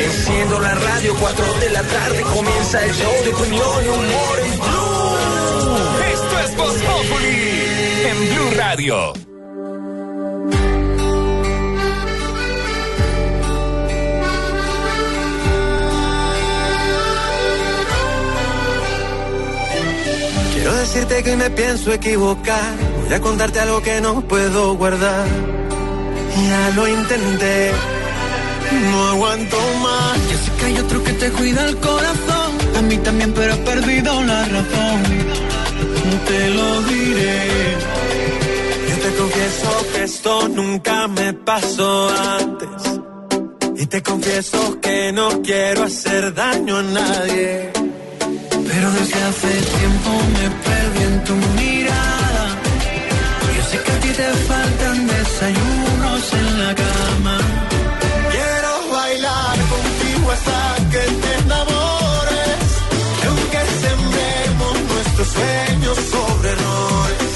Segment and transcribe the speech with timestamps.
[0.00, 4.58] Enciendo la radio, 4 de la tarde comienza el show de opinión y humor en
[4.60, 5.16] Blue.
[6.12, 7.64] Esto es Voz Populi
[8.04, 9.14] en Blue Radio.
[20.52, 22.97] Quiero decirte que me pienso equivocar.
[23.08, 25.26] Voy a contarte algo que no puedo guardar.
[26.46, 27.72] Ya lo intenté.
[28.90, 30.30] No aguanto más.
[30.30, 32.50] Yo sé que hay otro que te cuida el corazón.
[32.76, 35.02] A mí también, pero he perdido la razón.
[36.26, 37.76] Te lo diré.
[38.90, 43.00] Yo te confieso que esto nunca me pasó antes.
[43.74, 47.70] Y te confieso que no quiero hacer daño a nadie.
[48.68, 52.67] Pero desde hace tiempo me perdí en tu mirada.
[53.56, 57.36] Yo sé que a ti te faltan desayunos en la cama.
[58.34, 60.60] Quiero bailar contigo hasta
[60.92, 62.66] que te enamores.
[63.22, 67.30] Y aunque sembremos nuestros sueños sobre errores.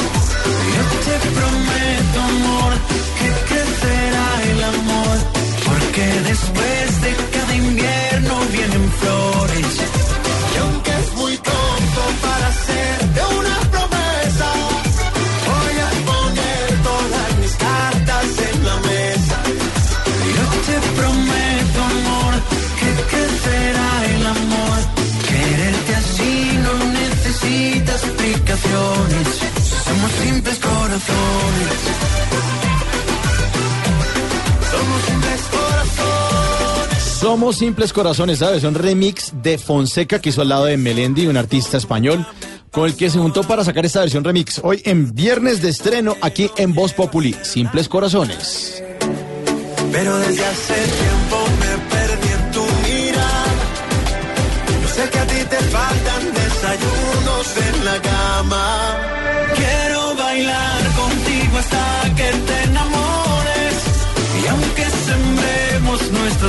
[0.75, 0.85] Yo
[1.23, 2.73] te prometo, amor,
[3.19, 5.17] que crecerá el amor.
[5.69, 9.92] Porque después de cada invierno vienen flores.
[29.85, 31.73] Somos simples corazones.
[34.71, 37.03] Somos simples corazones.
[37.21, 38.65] Somos simples corazones, ¿sabes?
[38.65, 42.27] Un remix de Fonseca que hizo al lado de Melendi, un artista español,
[42.71, 44.61] con el que se juntó para sacar esta versión remix.
[44.63, 48.83] Hoy en viernes de estreno aquí en Voz Populi, Simples Corazones.
[49.93, 51.42] Pero desde hace tiempo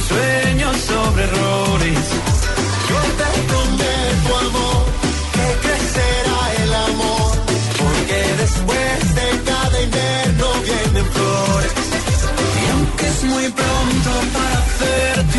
[0.08, 2.00] sueños sobre errores.
[2.90, 4.84] Yo te prometo, amor,
[5.36, 7.32] que crecerá el amor.
[7.82, 11.74] Porque después de cada invierno vienen flores.
[12.62, 15.33] Y aunque es muy pronto para hacerte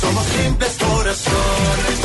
[0.00, 1.98] Somos simples corazones.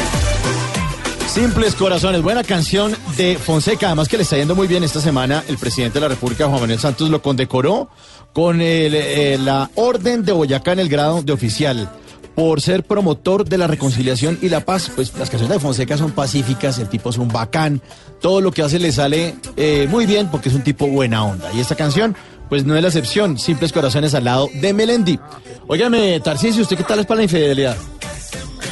[1.34, 5.44] Simples Corazones, buena canción de Fonseca, además que le está yendo muy bien esta semana.
[5.48, 7.90] El presidente de la República, Juan Manuel Santos, lo condecoró
[8.34, 11.90] con eh, la Orden de Boyacá en el grado de oficial
[12.36, 14.92] por ser promotor de la reconciliación y la paz.
[14.94, 17.82] Pues las canciones de Fonseca son pacíficas, el tipo es un bacán,
[18.22, 21.52] todo lo que hace le sale eh, muy bien porque es un tipo buena onda.
[21.54, 22.16] Y esta canción,
[22.50, 25.20] pues no es la excepción, Simples Corazones al lado de Melendi.
[25.68, 27.78] Óigame, Tarcisio, ¿usted qué tal es para la infidelidad?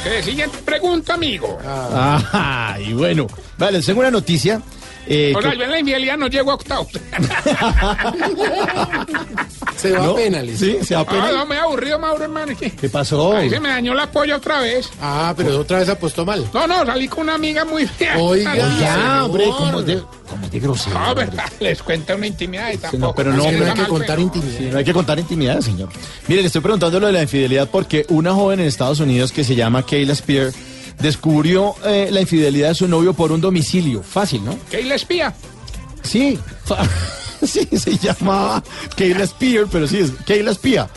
[0.04, 1.58] Eh, siguiente pregunta, amigo.
[1.64, 4.60] Ah, y bueno, vale, tengo una noticia.
[5.06, 6.88] Eh, O sea, que- yo en la infidelidad no llego a octavos.
[9.76, 10.10] Se va ¿no?
[10.12, 10.58] a pena, Liz.
[10.60, 11.32] Sí, se va a Ah, pena.
[11.32, 12.52] no, me he aburrido, Mauro, hermano.
[12.58, 12.70] ¿qué?
[12.70, 13.36] ¿Qué pasó?
[13.36, 14.88] Ahí se me dañó la polla otra vez.
[15.00, 16.48] Ah, pero otra vez apostó mal.
[16.54, 18.16] No, no, salí con una amiga muy fea.
[18.18, 20.98] Oiga, Ya, hombre, como es de, como es de grosero.
[21.00, 22.98] No, verdad, les cuento una intimidad y tampoco.
[23.06, 24.58] no, pero no, No hay que contar intimidad.
[24.58, 25.88] Sí, no hay que contar intimidad, señor.
[26.28, 29.42] Mire, le estoy preguntando lo de la infidelidad porque una joven en Estados Unidos que
[29.42, 30.52] se llama Kayla Spear
[31.02, 34.02] descubrió eh, la infidelidad de su novio por un domicilio.
[34.02, 34.56] Fácil, ¿no?
[34.70, 35.34] ¿Qué y la espía?
[36.02, 36.38] Sí,
[37.42, 38.62] sí, se llama
[38.96, 40.88] Kayla Spear, pero sí, es Kayla Spía.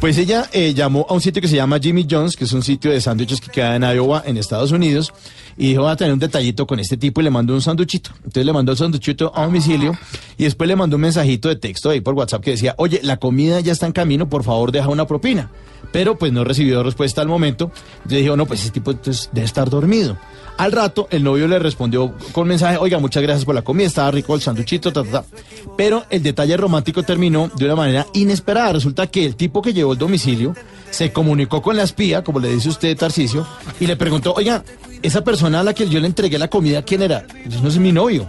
[0.00, 2.62] Pues ella eh, llamó a un sitio que se llama Jimmy John's, que es un
[2.62, 5.12] sitio de sándwiches que queda en Iowa, en Estados Unidos,
[5.56, 8.10] y dijo, va a tener un detallito con este tipo y le mandó un sanduchito.
[8.16, 9.96] Entonces le mandó el sanduchito a domicilio
[10.38, 13.18] y después le mandó un mensajito de texto ahí por WhatsApp que decía, oye, la
[13.18, 15.50] comida ya está en camino, por favor deja una propina.
[15.92, 17.70] Pero pues no recibió respuesta al momento.
[17.96, 20.16] Entonces dijo, no, pues ese tipo debe estar dormido.
[20.58, 24.10] Al rato, el novio le respondió con mensaje, oiga, muchas gracias por la comida, estaba
[24.10, 25.24] rico el sanduchito, ta, ta, ta.
[25.76, 28.74] Pero el detalle romántico terminó de una manera inesperada.
[28.74, 30.54] Resulta que el tipo que llevó el domicilio
[30.90, 33.46] se comunicó con la espía, como le dice usted, Tarcicio,
[33.80, 34.62] y le preguntó, oiga,
[35.02, 37.26] esa persona a la que yo le entregué la comida, ¿quién era?
[37.62, 38.28] No es mi novio.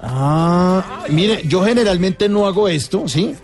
[0.00, 3.34] Ah, mire, yo generalmente no hago esto, ¿sí?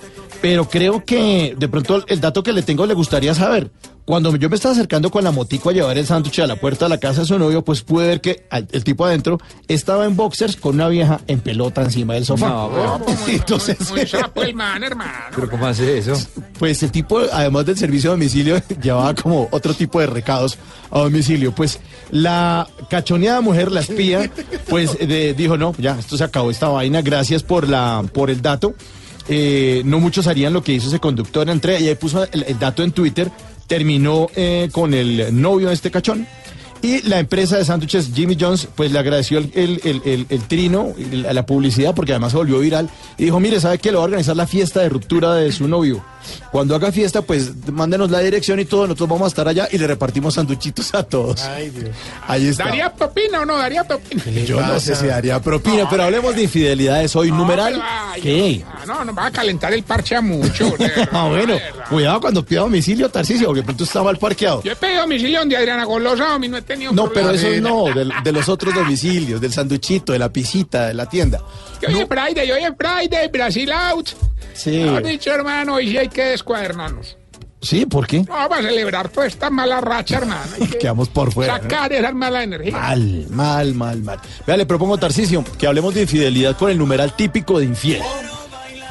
[0.41, 3.71] Pero creo que de pronto el dato que le tengo le gustaría saber.
[4.05, 6.85] Cuando yo me estaba acercando con la motico a llevar el sándwich a la puerta
[6.85, 10.15] de la casa de su novio, pues pude ver que el tipo adentro estaba en
[10.15, 12.47] boxers con una vieja en pelota encima del sofá.
[12.51, 12.71] No,
[13.07, 15.11] pero- Entonces, Muy sapo el man, hermano.
[15.35, 16.13] Pero ¿cómo hace eso?
[16.59, 20.59] pues el tipo, además del servicio de domicilio, llevaba como otro tipo de recados
[20.91, 21.53] a domicilio.
[21.55, 21.81] Pues
[22.15, 24.31] la cachoneada mujer, la espía,
[24.69, 28.41] pues de- dijo, no, ya, esto se acabó esta vaina, gracias por, la, por el
[28.41, 28.75] dato.
[29.29, 32.57] Eh, no muchos harían lo que hizo ese conductor, entré y ahí puso el, el
[32.59, 33.33] dato en Twitter,
[33.67, 36.25] terminó eh, con el novio de este cachón.
[36.85, 40.43] Y la empresa de sándwiches Jimmy John's, pues le agradeció el, el, el- el- el
[40.43, 42.91] trino, la publicidad, porque además se volvió viral.
[43.17, 43.91] Y dijo, mire, ¿sabe qué?
[43.91, 46.05] Le va a organizar la fiesta de ruptura de su novio.
[46.51, 49.77] Cuando haga fiesta, pues mándenos la dirección y todo, nosotros vamos a estar allá y
[49.77, 51.43] le repartimos sanduchitos a todos.
[51.43, 51.91] Ay, Dios.
[52.27, 52.65] Ahí está.
[52.65, 54.23] ¿Daría propina o no daría propina?
[54.47, 57.31] Yo no sé si daría propina, pero hablemos de infidelidades hoy.
[57.31, 57.81] Numeral.
[57.83, 58.65] ay, ¿Qué?
[58.67, 60.73] ah, No, no va a calentar el parche a mucho.
[61.13, 61.55] Ah, bueno,
[61.91, 64.63] cuidado cuando pida domicilio, Tarcisio, porque de pronto está mal parqueado.
[64.63, 67.49] Yo he pedido domicilio donde Adriana Golosa, a mí no he tenido No, pero eso
[67.61, 71.41] no, de, de los otros domicilios, del sanduchito, de la pisita, de la tienda.
[71.81, 74.09] Que hoy es Friday, hoy es Friday, Brasil out.
[74.55, 74.71] Sí.
[74.71, 77.17] Mejor dicho, hermano, hoy sí hay que descuadernarnos.
[77.65, 78.19] Sí, ¿por qué?
[78.25, 80.51] No, vamos a celebrar toda esta mala racha, hermano.
[80.71, 81.57] Que Quedamos por fuera.
[81.57, 81.63] ¿no?
[81.63, 82.73] sacar esa mala energía.
[82.73, 84.19] Mal, mal, mal, mal.
[84.47, 88.03] Vea, le propongo, Tarcisio, que hablemos de infidelidad con el numeral típico de infiel.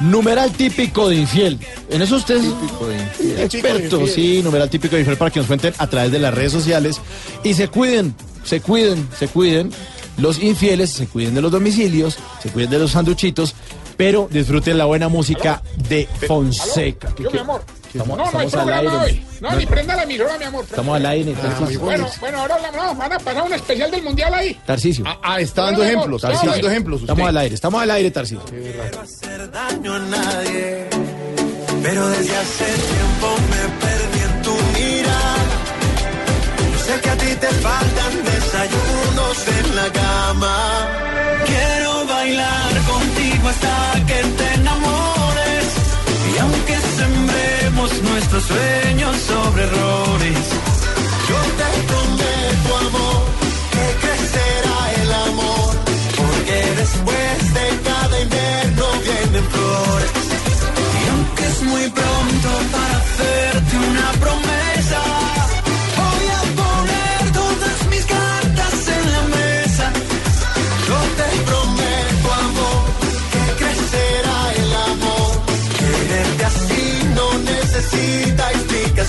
[0.00, 1.58] Numeral típico de infiel.
[1.90, 5.86] En eso usted es experto, sí, numeral típico de infiel para que nos cuenten a
[5.86, 7.00] través de las redes sociales.
[7.42, 8.14] Y se cuiden,
[8.44, 9.70] se cuiden, se cuiden.
[10.16, 13.54] Los infieles se cuiden de los domicilios, se cuiden de los sanduchitos,
[13.96, 17.12] pero disfruten la buena música de Fonseca.
[17.18, 17.64] Yo, mi amor.
[17.94, 19.14] Estamos- no, no hay programa aire.
[19.14, 19.26] hoy.
[19.40, 20.64] No, ni prenda la emisora, mi amor.
[20.64, 21.80] Estamos al aire, Tarcisio.
[21.80, 24.54] Bueno, bueno, ahora hablamos, no, van a pasar un especial del mundial ahí.
[24.66, 25.04] Tarcisio.
[25.22, 26.22] Ah, está dando ejemplos.
[26.22, 26.44] vamos.
[26.44, 27.00] dando ejemplos.
[27.02, 27.12] usted.
[27.12, 28.42] Estamos al aire, estamos al aire, Tarcisio.
[29.02, 30.88] hacer daño a nadie.
[31.82, 35.44] Pero desde hace tiempo me perdí en tu mirada.
[36.86, 40.88] Sé que a ti te faltan desayunos en la cama.
[41.46, 45.13] Quiero bailar contigo hasta que te enamores.
[47.84, 50.38] Nuestros sueños sobre errores,
[51.28, 53.24] yo te prometo amor
[53.72, 55.70] que crecerá el amor.
[56.16, 60.10] Porque después de cada invierno vienen flores.
[60.98, 64.63] Y aunque es muy pronto para hacerte una promesa,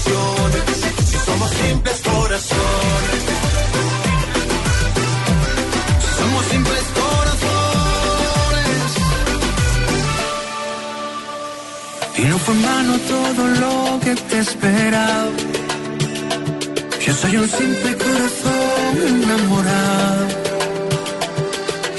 [0.05, 3.23] Si somos simples corazones.
[6.19, 8.81] Somos simples corazones.
[12.17, 15.31] Y no fue en vano todo lo que te he esperado.
[17.05, 20.27] Yo soy un simple corazón enamorado.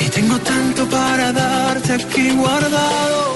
[0.01, 3.36] Y tengo tanto para darte aquí guardado.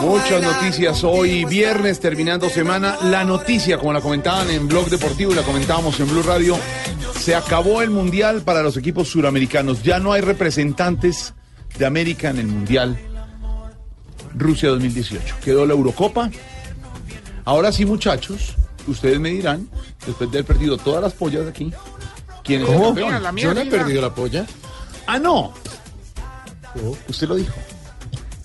[0.00, 2.96] Muchas noticias hoy, viernes, terminando semana.
[3.02, 6.56] La noticia, como la comentaban en Blog Deportivo y la comentábamos en Blue Radio,
[7.20, 9.82] se acabó el Mundial para los equipos suramericanos.
[9.82, 11.34] Ya no hay representantes
[11.78, 12.98] de América en el Mundial
[14.34, 15.36] Rusia 2018.
[15.44, 16.30] Quedó la Eurocopa.
[17.44, 18.56] Ahora sí, muchachos,
[18.86, 19.68] ustedes me dirán,
[20.06, 21.72] después de haber perdido todas las pollas de aquí,
[22.42, 23.36] ¿quién es el campeón?
[23.36, 24.46] Yo no he perdido la polla.
[25.06, 25.52] Ah, no.
[27.08, 27.52] Usted lo dijo.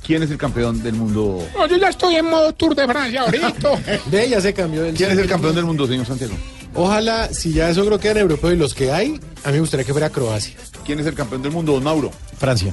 [0.08, 1.46] ¿Quién es el campeón del mundo?
[1.54, 3.72] No, yo ya estoy en modo Tour de Francia ahorita.
[4.06, 4.96] Ve, ya se cambió el.
[4.96, 6.34] ¿Quién es el campeón del mundo, señor Santiago?
[6.74, 9.60] Ojalá, si ya eso creo que en europeo y los que hay, a mí me
[9.60, 10.56] gustaría que fuera Croacia.
[10.86, 12.10] ¿Quién es el campeón del mundo, don Mauro?
[12.38, 12.72] Francia.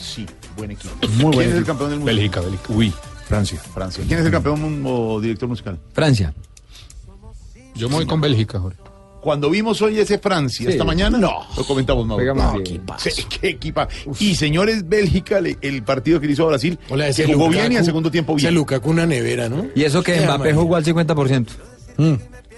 [0.00, 0.24] Sí,
[0.56, 0.94] buen equipo.
[1.08, 2.10] Muy buen ¿Quién es el campeón del mundo?
[2.10, 2.72] Bélgica, Bélgica.
[2.72, 2.94] Uy,
[3.26, 3.60] Francia.
[3.74, 4.02] Francia.
[4.08, 5.78] ¿Quién es el campeón mundo director musical?
[5.92, 6.32] Francia.
[7.74, 8.78] Yo me voy con Bélgica, Jorge.
[9.28, 11.40] Cuando vimos hoy ese Francia, esta mañana, No.
[11.54, 12.34] lo comentamos, Mauro.
[12.34, 12.80] No, qué,
[13.40, 13.86] qué equipa.
[14.18, 17.48] Y señores, Bélgica, le- el partido que le hizo a Brasil, Hola, que ese jugó
[17.48, 18.54] Lukaku- bien y al segundo tiempo Ese bien.
[18.54, 19.66] Lukaku una nevera, ¿no?
[19.74, 21.46] Y eso que Mbappé jugó al 50%.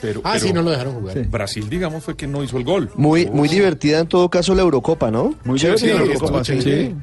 [0.00, 1.14] Pero, Ah, pero sí, no lo dejaron jugar.
[1.18, 1.22] Sí.
[1.28, 2.88] Brasil, digamos, fue que no hizo el gol.
[2.94, 5.34] Muy, muy divertida en todo caso la Eurocopa, ¿no?
[5.44, 6.94] Muy Sí, divertido, sí, la estuvo Copa, sí.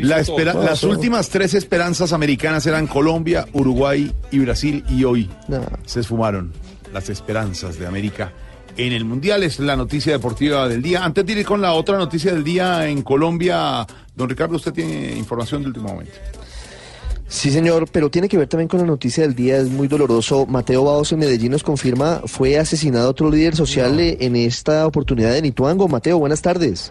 [0.00, 0.90] La espera- todo, las todo.
[0.90, 5.60] últimas tres esperanzas americanas eran Colombia, Uruguay y Brasil y hoy No.
[5.86, 6.52] se esfumaron
[6.92, 8.32] las esperanzas de América
[8.76, 9.42] en el Mundial.
[9.42, 11.04] Es la noticia deportiva del día.
[11.04, 15.16] Antes de ir con la otra noticia del día en Colombia, don Ricardo, usted tiene
[15.16, 16.12] información de último momento.
[17.28, 20.46] Sí, señor, pero tiene que ver también con la noticia del día, es muy doloroso.
[20.46, 25.44] Mateo Baos en Medellín nos confirma, fue asesinado otro líder social en esta oportunidad en
[25.44, 25.86] Ituango.
[25.86, 26.90] Mateo, buenas tardes.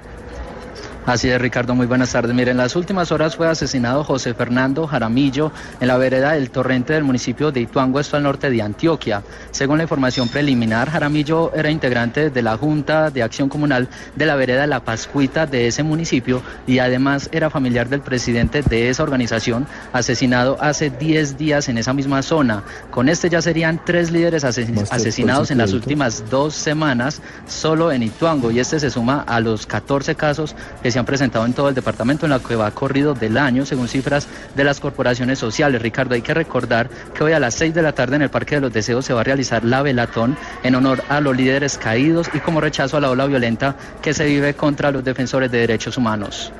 [1.06, 2.36] Así es, Ricardo, muy buenas tardes.
[2.36, 6.94] Miren, en las últimas horas fue asesinado José Fernando Jaramillo en la vereda del Torrente
[6.94, 9.24] del municipio de Ituango, esto al norte de Antioquia.
[9.50, 14.36] Según la información preliminar, Jaramillo era integrante de la Junta de Acción Comunal de la
[14.36, 19.66] vereda La Pascuita de ese municipio y además era familiar del presidente de esa organización,
[19.94, 22.62] asesinado hace 10 días en esa misma zona.
[22.92, 28.04] Con este ya serían tres líderes ases- asesinados en las últimas dos semanas solo en
[28.04, 31.70] Ituango y este se suma a los 14 casos que se han presentado en todo
[31.70, 35.82] el departamento en lo que va corrido del año según cifras de las corporaciones sociales.
[35.82, 38.56] Ricardo, hay que recordar que hoy a las 6 de la tarde en el Parque
[38.56, 42.30] de los Deseos se va a realizar la velatón en honor a los líderes caídos
[42.34, 45.98] y como rechazo a la ola violenta que se vive contra los defensores de derechos
[45.98, 46.52] humanos.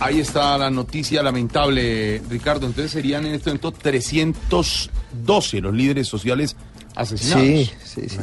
[0.00, 2.66] Ahí está la noticia lamentable, Ricardo.
[2.66, 6.56] Entonces serían en este momento 312 los líderes sociales
[6.94, 7.44] asesinados.
[7.46, 8.16] Sí, sí, sí.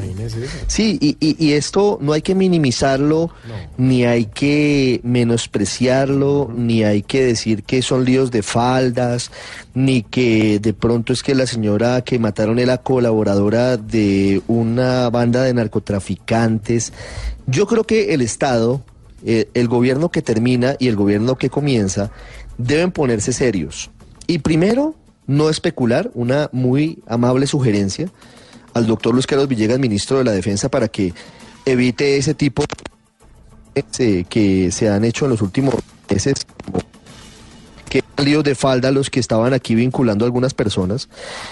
[0.68, 3.30] Sí, y, y- y esto no hay que minimizarlo,
[3.78, 9.32] ni hay que menospreciarlo, ni hay que decir que son líos de faldas,
[9.74, 15.10] ni que de pronto es que la señora que mataron es la colaboradora de una
[15.10, 16.94] banda de narcotraficantes.
[17.48, 18.82] Yo creo que el Estado,
[19.26, 22.12] eh, el gobierno que termina y el gobierno que comienza,
[22.58, 23.90] deben ponerse serios.
[24.28, 24.96] Y primero,
[25.28, 28.10] no especular, una muy amable sugerencia
[28.74, 31.14] al doctor Luis Carlos Villegas, ministro de la Defensa, para que
[31.66, 32.64] evite ese tipo
[33.74, 35.76] de que se han hecho en los últimos
[36.10, 36.46] meses,
[37.92, 41.10] que líos de falda los que estaban aquí vinculando a algunas personas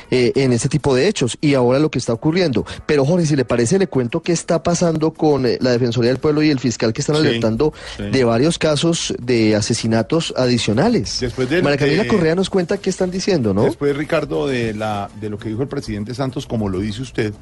[0.10, 2.65] eh, en este tipo de hechos y ahora lo que está ocurriendo.
[2.86, 6.19] Pero Jorge, si le parece, le cuento qué está pasando con eh, la Defensoría del
[6.19, 8.03] Pueblo y el fiscal que están alertando sí.
[8.03, 11.19] de varios casos de asesinatos adicionales.
[11.19, 13.63] Después del- María de- Correa nos cuenta qué están diciendo, ¿no?
[13.63, 17.34] Después, Ricardo, de, la, de lo que dijo el presidente Santos, como lo dice usted,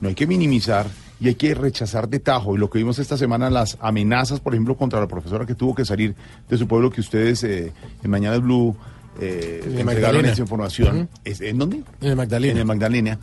[0.00, 0.86] no hay que minimizar
[1.20, 2.54] y hay que rechazar de tajo.
[2.54, 5.74] Y lo que vimos esta semana, las amenazas, por ejemplo, contra la profesora que tuvo
[5.74, 6.14] que salir
[6.48, 7.72] de su pueblo, que ustedes eh,
[8.02, 8.74] en Mañana Blue
[9.20, 10.96] eh, En entregaron esa información.
[10.96, 11.08] Ujú.
[11.24, 11.82] ¿Es- ¿En dónde?
[12.00, 12.52] En el Magdalena.
[12.52, 13.18] En el Magdalena.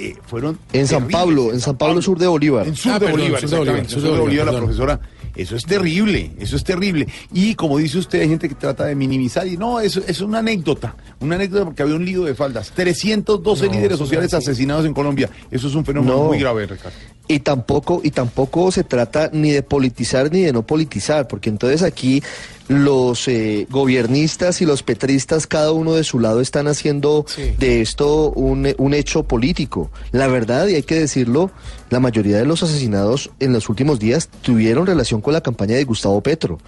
[0.00, 2.66] Eh, fueron En San terribles, Pablo, en San Pablo, sur de Bolívar.
[2.68, 5.00] En sur Ah, de perdón, Bolívar, sur de Bolívar, sur de Bolívar, la profesora.
[5.34, 7.06] Eso es terrible, eso es terrible.
[7.32, 10.38] Y como dice usted, hay gente que trata de minimizar y no, eso es una
[10.38, 12.72] anécdota, una anécdota porque había un lío de faldas.
[12.74, 15.30] 312 No, líderes sociales asesinados en Colombia.
[15.50, 16.24] Eso es un fenómeno No.
[16.24, 16.96] muy grave, Ricardo.
[17.30, 21.82] Y tampoco, y tampoco se trata ni de politizar ni de no politizar, porque entonces
[21.82, 22.22] aquí
[22.68, 27.54] los eh, gobiernistas y los petristas, cada uno de su lado, están haciendo Sí.
[27.58, 29.90] de esto un, un hecho político.
[30.12, 31.50] La verdad, y hay que decirlo,
[31.90, 35.84] la mayoría de los asesinados en los últimos días tuvieron relación con la campaña de
[35.84, 36.58] Gustavo Petro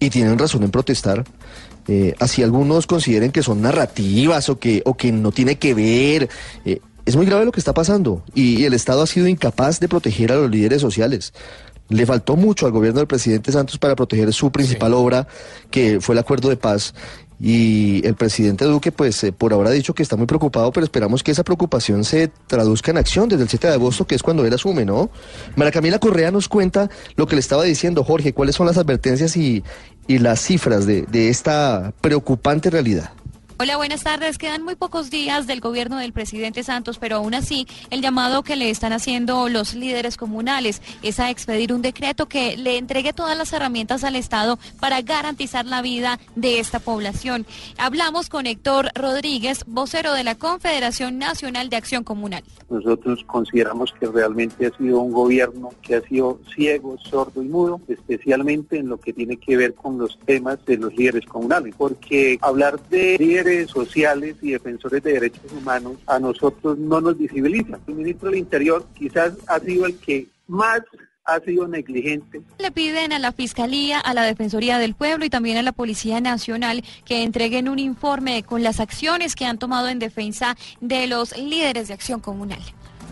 [0.00, 1.24] y tienen razón en protestar.
[1.88, 6.28] Eh, así algunos consideren que son narrativas o que, o que no tiene que ver.
[6.64, 9.80] eh, es muy grave lo que está pasando y, y el Estado ha sido incapaz
[9.80, 11.32] de proteger a los líderes sociales.
[11.88, 15.28] Le faltó mucho al gobierno del presidente Santos para proteger su principal obra,
[15.70, 16.94] que fue el acuerdo de paz.
[17.38, 20.84] Y el presidente Duque, pues eh, por ahora ha dicho que está muy preocupado, pero
[20.84, 24.22] esperamos que esa preocupación se traduzca en acción desde el 7 de agosto, que es
[24.22, 25.10] cuando él asume, ¿no?
[25.54, 29.36] Mara Camila Correa nos cuenta lo que le estaba diciendo, Jorge, cuáles son las advertencias
[29.36, 29.62] y,
[30.08, 33.10] y las cifras de, de esta preocupante realidad.
[33.58, 34.36] Hola, buenas tardes.
[34.36, 38.54] Quedan muy pocos días del gobierno del presidente Santos, pero aún así el llamado que
[38.54, 43.34] le están haciendo los líderes comunales es a expedir un decreto que le entregue todas
[43.34, 47.46] las herramientas al Estado para garantizar la vida de esta población.
[47.78, 52.44] Hablamos con Héctor Rodríguez, vocero de la Confederación Nacional de Acción Comunal.
[52.68, 57.80] Nosotros consideramos que realmente ha sido un gobierno que ha sido ciego, sordo y mudo,
[57.88, 62.38] especialmente en lo que tiene que ver con los temas de los líderes comunales, porque
[62.42, 67.78] hablar de líderes sociales y defensores de derechos humanos a nosotros no nos visibiliza.
[67.86, 70.80] El ministro del Interior quizás ha sido el que más
[71.26, 75.56] ha sido negligente Le piden a la Fiscalía, a la Defensoría del Pueblo y también
[75.56, 79.98] a la Policía Nacional que entreguen un informe con las acciones que han tomado en
[79.98, 82.60] defensa de los líderes de acción comunal.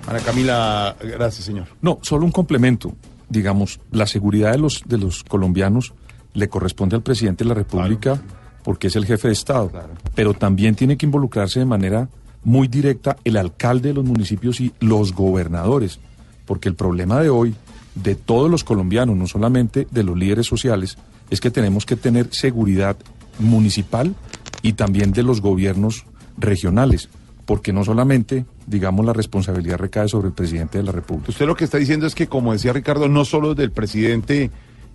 [0.07, 1.67] Ana Camila, gracias, señor.
[1.83, 2.95] No, solo un complemento.
[3.29, 5.93] Digamos, la seguridad de los, de los colombianos
[6.35, 8.21] le corresponde al presidente de la República
[8.65, 9.71] porque es el jefe de Estado.
[10.17, 12.09] Pero también tiene que involucrarse de manera
[12.43, 16.01] muy directa el alcalde de los municipios y los gobernadores.
[16.47, 17.55] Porque el problema de hoy,
[17.95, 20.97] de todos los colombianos, no solamente de los líderes sociales,
[21.31, 22.97] es que tenemos que tener seguridad
[23.39, 24.15] municipal
[24.63, 26.07] y también de los gobiernos
[26.39, 27.11] regionales.
[27.45, 31.31] Porque no solamente, digamos, la responsabilidad recae sobre el presidente de la República.
[31.31, 34.51] Usted lo que está diciendo es que, como decía Ricardo, no solo del presidente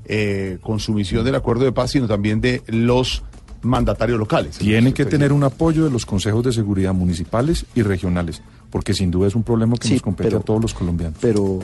[0.05, 3.23] eh, con su misión del acuerdo de paz, sino también de los
[3.61, 4.57] mandatarios locales.
[4.57, 9.11] Tiene que tener un apoyo de los consejos de seguridad municipales y regionales, porque sin
[9.11, 11.17] duda es un problema que Sí, nos compete pero- a todos los colombianos.
[11.21, 11.59] Pero,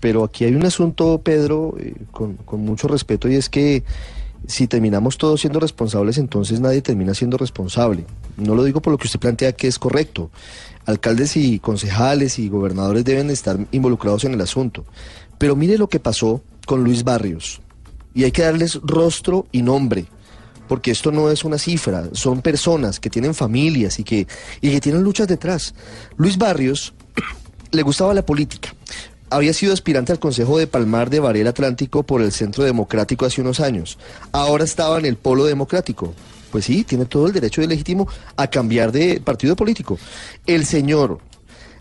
[0.00, 3.82] pero aquí hay un asunto, Pedro, eh, con, con mucho respeto, y es que
[4.46, 8.04] si terminamos todos siendo responsables, entonces nadie termina siendo responsable.
[8.36, 10.30] No lo digo por lo que usted plantea que es correcto.
[10.86, 14.84] Alcaldes y concejales y gobernadores deben estar involucrados en el asunto.
[15.38, 17.62] Pero mire lo que pasó con Luis Barrios.
[18.12, 20.04] Y hay que darles rostro y nombre.
[20.68, 24.26] Porque esto no es una cifra, son personas que tienen familias y que,
[24.60, 25.74] y que tienen luchas detrás.
[26.16, 26.94] Luis Barrios
[27.70, 28.74] le gustaba la política.
[29.30, 33.40] Había sido aspirante al Consejo de Palmar de Varela Atlántico por el Centro Democrático hace
[33.40, 33.98] unos años.
[34.32, 36.14] Ahora estaba en el Polo Democrático.
[36.52, 38.06] Pues sí, tiene todo el derecho y legítimo
[38.36, 39.98] a cambiar de partido político.
[40.46, 41.18] El señor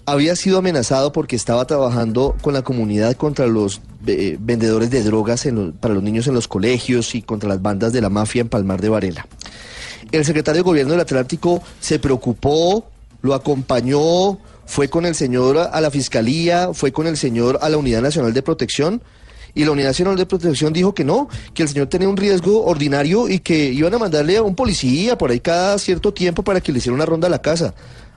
[0.06, 5.48] había sido amenazado porque estaba trabajando con la comunidad contra los eh, vendedores de drogas
[5.80, 8.82] para los niños en los colegios y contra las bandas de la mafia en Palmar
[8.82, 9.28] de Varela.
[10.12, 12.86] El secretario de Gobierno del Atlántico se preocupó,
[13.22, 17.78] lo acompañó, fue con el señor a la fiscalía, fue con el señor a la
[17.78, 19.02] Unidad Nacional de Protección.
[19.56, 22.66] Y la Unidad Nacional de Protección dijo que no, que el señor tenía un riesgo
[22.66, 26.60] ordinario y que iban a mandarle a un policía por ahí cada cierto tiempo para
[26.60, 27.76] que le hiciera una ronda a la casa.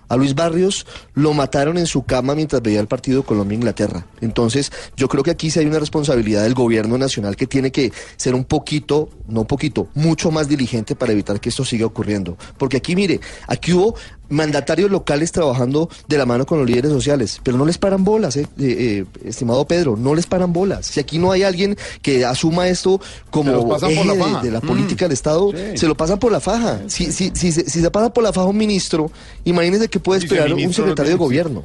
[0.09, 4.07] A Luis Barrios lo mataron en su cama mientras veía el partido Colombia-Inglaterra.
[4.21, 7.93] Entonces, yo creo que aquí sí hay una responsabilidad del gobierno nacional que tiene que
[8.17, 12.37] ser un poquito, no un poquito, mucho más diligente para evitar que esto siga ocurriendo.
[12.59, 13.97] Porque aquí, mire, aquí hubo
[14.29, 18.37] mandatarios locales trabajando de la mano con los líderes sociales, pero no les paran bolas,
[18.37, 20.87] eh, eh, eh, estimado Pedro, no les paran bolas.
[20.87, 24.67] Si aquí no hay alguien que asuma esto como eje la de, de la Mm.
[24.67, 25.79] política del Estado, Sí.
[25.79, 26.81] se lo pasan por la faja.
[26.89, 29.11] Si, si, si, se- si se pasa por la faja un ministro,
[29.45, 31.65] imagínense que puede esperar un secretario de gobierno.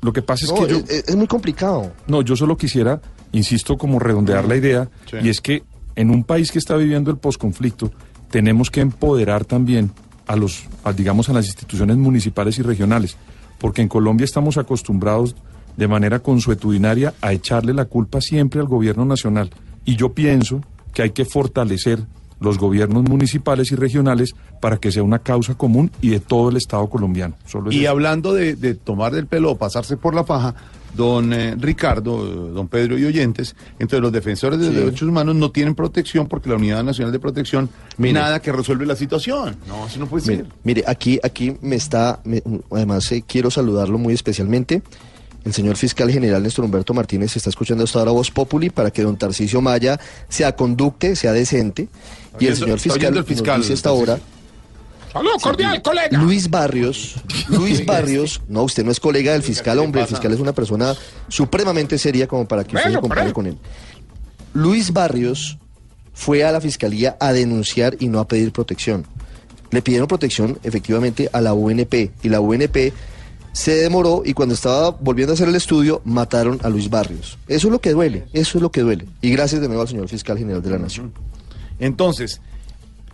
[0.00, 0.76] Lo que pasa es No, que yo...
[0.88, 1.92] es, es muy complicado.
[2.06, 3.00] No, yo solo quisiera,
[3.32, 5.16] insisto, como redondear la idea, Sí.
[5.22, 5.62] y es que
[5.96, 7.90] en un país que está viviendo el posconflicto,
[8.30, 9.90] tenemos que empoderar también
[10.28, 13.16] a los, a, digamos, a las instituciones municipales y regionales,
[13.58, 15.34] porque en Colombia estamos acostumbrados
[15.76, 19.50] de manera consuetudinaria a echarle la culpa siempre al gobierno nacional.
[19.84, 20.60] Y yo pienso
[20.92, 22.00] que hay que fortalecer
[22.40, 26.56] los gobiernos municipales y regionales para que sea una causa común y de todo el
[26.56, 27.34] Estado colombiano.
[27.46, 27.90] Solo es Y eso.
[27.90, 30.54] hablando de, de tomar del pelo o pasarse por la faja,
[30.98, 34.80] don eh, Ricardo, eh, don Pedro y oyentes, entonces los defensores de los Sí.
[34.80, 38.14] derechos humanos no tienen protección porque la Unidad Nacional de Protección Mire.
[38.14, 39.56] nada que resuelve la situación.
[39.68, 40.46] No, eso no puede ser.
[40.64, 42.42] Mire, aquí, aquí me está, me-
[42.72, 44.82] además eh, quiero saludarlo muy especialmente.
[45.44, 49.02] El señor fiscal general Néstor Humberto Martínez está escuchando hasta ahora Voz Populi para que
[49.02, 51.88] don Tarcisio Maya sea conducte, sea decente.
[52.40, 54.18] Y el señor fiscal, el fiscal, nos dice hasta ahora,
[55.12, 56.18] Saludos cordial, colega.
[56.18, 57.16] Luis Barrios,
[57.48, 60.94] Luis Barrios, no, usted no es colega del fiscal, hombre, el fiscal es una persona
[61.28, 63.58] supremamente seria como para que usted se compare con él.
[64.54, 65.58] Luis Barrios
[66.12, 69.06] fue a la fiscalía a denunciar y no a pedir protección.
[69.70, 72.92] Le pidieron protección efectivamente a la UNP y la UNP
[73.52, 77.38] se demoró y cuando estaba volviendo a hacer el estudio mataron a Luis Barrios.
[77.48, 79.06] Eso es lo que duele, eso es lo que duele.
[79.20, 81.12] Y gracias de nuevo al señor fiscal general de la Nación.
[81.78, 82.40] Entonces,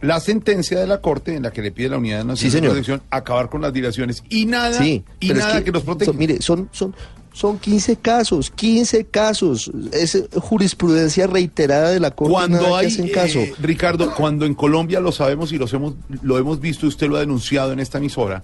[0.00, 2.68] la sentencia de la Corte en la que le pide la Unidad Nacional Sí, de.
[2.68, 6.10] Protección acabar con las dilaciones y nada, Sí, y es nada que, nos protege.
[6.10, 6.94] son- mire, son, son,
[7.32, 9.70] son 15 casos, 15 casos.
[9.92, 12.32] Es eh, jurisprudencia reiterada de la Corte.
[12.32, 13.38] Cuando que hay, hacen caso.
[13.40, 17.16] eh, Ricardo, cuando en Colombia lo sabemos y los hemos, lo hemos visto, usted lo
[17.16, 18.42] ha denunciado en esta emisora,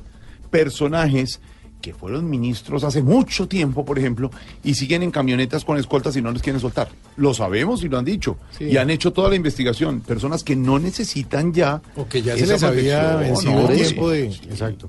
[0.50, 1.40] personajes
[1.80, 4.30] que fueron ministros hace mucho tiempo, por ejemplo,
[4.62, 6.88] y siguen en camionetas con escoltas y no les quieren soltar.
[7.16, 8.36] Lo sabemos y lo han dicho.
[8.56, 8.64] Sí.
[8.64, 10.00] Y han hecho toda la investigación.
[10.00, 11.80] Personas que no necesitan ya.
[11.96, 13.70] O que ya se les había vencido ¿no?
[13.70, 13.84] el sí.
[13.84, 14.26] tiempo de...
[14.26, 14.88] Exacto.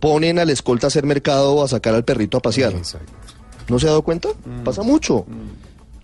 [0.00, 2.72] Ponen al escolta a hacer mercado o a sacar al perrito a pasear.
[2.72, 3.12] Exacto.
[3.68, 4.28] ¿No se ha dado cuenta?
[4.28, 4.64] Mm.
[4.64, 5.26] Pasa mucho.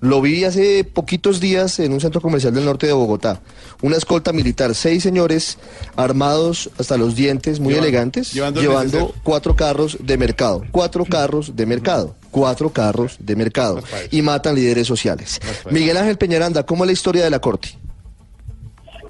[0.02, 3.40] Lo vi hace poquitos días en un centro comercial del norte de Bogotá.
[3.82, 5.58] Una escolta militar, seis señores
[5.94, 10.64] armados hasta los dientes, muy elegantes, llevando cuatro carros de mercado.
[10.72, 12.16] Cuatro carros de mercado.
[12.32, 13.80] Cuatro carros de mercado.
[14.10, 15.40] Y matan líderes sociales.
[15.70, 17.78] Miguel Ángel Peñaranda, ¿cómo es la historia de la corte?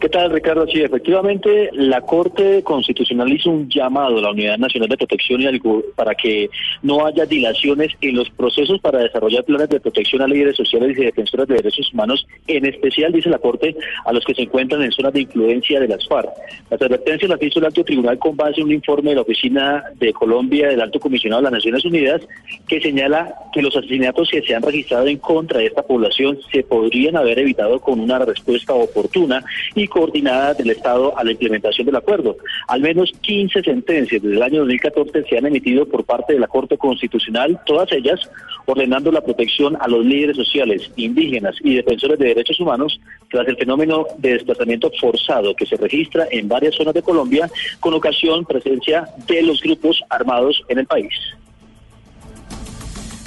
[0.02, 0.66] ¿Qué tal, Ricardo?
[0.66, 5.60] Sí, efectivamente, la Corte Constitucional hizo un llamado a la Unidad Nacional de Protección y
[5.94, 6.50] para que
[6.82, 11.04] no haya dilaciones en los procesos para desarrollar planes de protección a líderes sociales y
[11.04, 14.90] defensores de derechos humanos, en especial, dice la Corte, a los que se encuentran en
[14.90, 16.30] zonas de influencia de las FARC.
[16.68, 19.84] Las advertencias las hizo el Alto Tribunal con base en un informe de la Oficina
[20.00, 22.22] de Colombia del Alto Comisionado de las Naciones Unidas
[22.66, 26.64] que señala que los asesinatos que se han registrado en contra de esta población se
[26.64, 29.44] podrían haber evitado con una respuesta oportuna
[29.76, 32.36] y coordinada del Estado a la implementación del acuerdo.
[32.66, 36.46] Al menos 15 sentencias desde el año 2014 se han emitido por parte de la
[36.46, 38.20] Corte Constitucional, todas ellas
[38.64, 42.98] ordenando la protección a los líderes sociales, indígenas y defensores de derechos humanos
[43.30, 47.50] tras el fenómeno de desplazamiento forzado que se registra en varias zonas de Colombia
[47.80, 51.12] con ocasión presencia de los grupos armados en el país.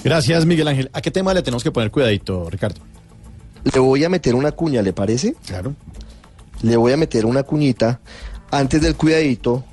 [0.03, 0.89] Gracias, Miguel Ángel.
[0.93, 2.79] ¿A qué tema le tenemos que poner cuidadito, Ricardo?
[3.73, 5.35] Le voy a meter una cuña, ¿le parece?
[5.47, 5.73] Claro.
[6.61, 7.99] Le voy a meter una cuñita
[8.51, 9.63] antes del cuidadito,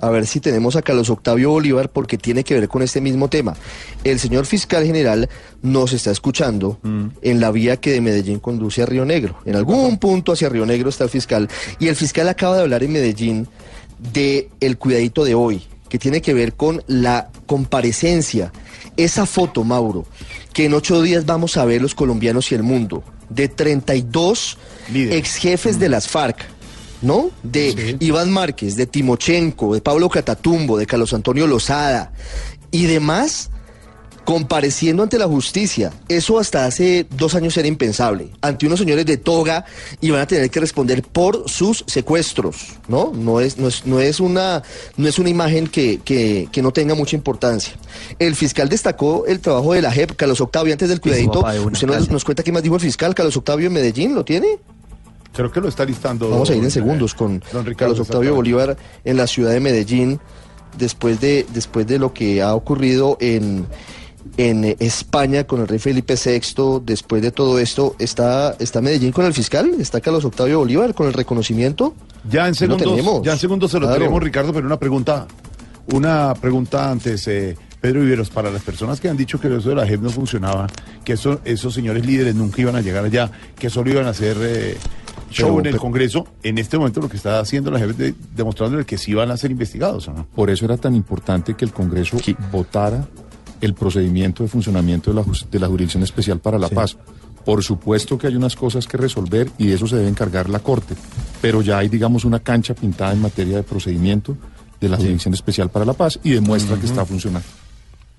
[0.00, 3.28] a ver si tenemos a Carlos Octavio Bolívar, porque tiene que ver con este mismo
[3.28, 3.54] tema.
[4.02, 5.28] El señor fiscal general
[5.62, 6.78] nos está escuchando
[7.22, 9.38] en la vía que de Medellín conduce a Río Negro.
[9.46, 11.48] En algún punto hacia Río Negro está el fiscal.
[11.78, 13.48] Y el fiscal acaba de hablar en Medellín
[14.12, 18.52] de el cuidadito de hoy, que tiene que ver con la comparecencia.
[18.96, 20.04] Esa foto, Mauro,
[20.52, 24.58] que en ocho días vamos a ver los colombianos y el mundo, de 32
[24.92, 26.38] ex jefes de las FARC,
[27.02, 27.30] ¿no?
[27.42, 32.12] De Iván Márquez, de Timochenko, de Pablo Catatumbo, de Carlos Antonio Lozada
[32.70, 33.50] y demás
[34.24, 35.92] compareciendo ante la justicia.
[36.08, 38.30] Eso hasta hace dos años era impensable.
[38.40, 39.64] Ante unos señores de toga
[40.00, 43.12] iban a tener que responder por sus secuestros, ¿no?
[43.14, 44.62] No es, no es, no es, una,
[44.96, 47.74] no es una imagen que, que, que no tenga mucha importancia.
[48.18, 51.44] El fiscal destacó el trabajo de la JEP, Carlos Octavio, antes del cuidadito.
[51.70, 54.14] ¿Usted nos cuenta qué más dijo el fiscal Carlos Octavio en Medellín?
[54.14, 54.58] ¿Lo tiene?
[55.34, 56.30] Creo que lo está listando.
[56.30, 58.34] Vamos a ir en eh, segundos con don Ricardo, Carlos Octavio.
[58.34, 60.20] Bolívar en la ciudad de Medellín
[60.78, 63.66] después de, después de lo que ha ocurrido en,
[64.36, 66.80] en España con el rey Felipe VI.
[66.84, 69.72] Después de todo esto, ¿está, está Medellín con el fiscal?
[69.78, 71.94] ¿Está Carlos Octavio Bolívar con el reconocimiento?
[72.30, 73.98] Ya en segundos, ya en segundos se lo Claro.
[74.00, 75.26] tenemos, Ricardo, pero una pregunta,
[75.92, 79.74] una pregunta antes, eh, Pedro Viveros, para las personas que han dicho que eso de
[79.74, 80.66] la JEP no funcionaba,
[81.04, 84.38] que eso, esos señores líderes nunca iban a llegar allá, que solo iban a hacer
[84.40, 84.78] eh,
[85.34, 87.96] show Pero- en el pero- Congreso, en este momento lo que está haciendo la es
[87.98, 90.26] de- demostrándole que sí van a ser investigados, ¿o ¿no?
[90.34, 92.16] Por eso era tan importante que el Congreso
[92.52, 93.06] votara
[93.60, 96.96] el procedimiento de funcionamiento de la, jus- de la Jurisdicción Especial para la Paz.
[97.44, 100.60] Por supuesto que hay unas cosas que resolver y de eso se debe encargar la
[100.60, 100.94] Corte,
[101.42, 104.36] pero ya hay, digamos, una cancha pintada en materia de procedimiento
[104.80, 107.46] de la Jurisdicción Especial para la Paz y demuestra que está funcionando.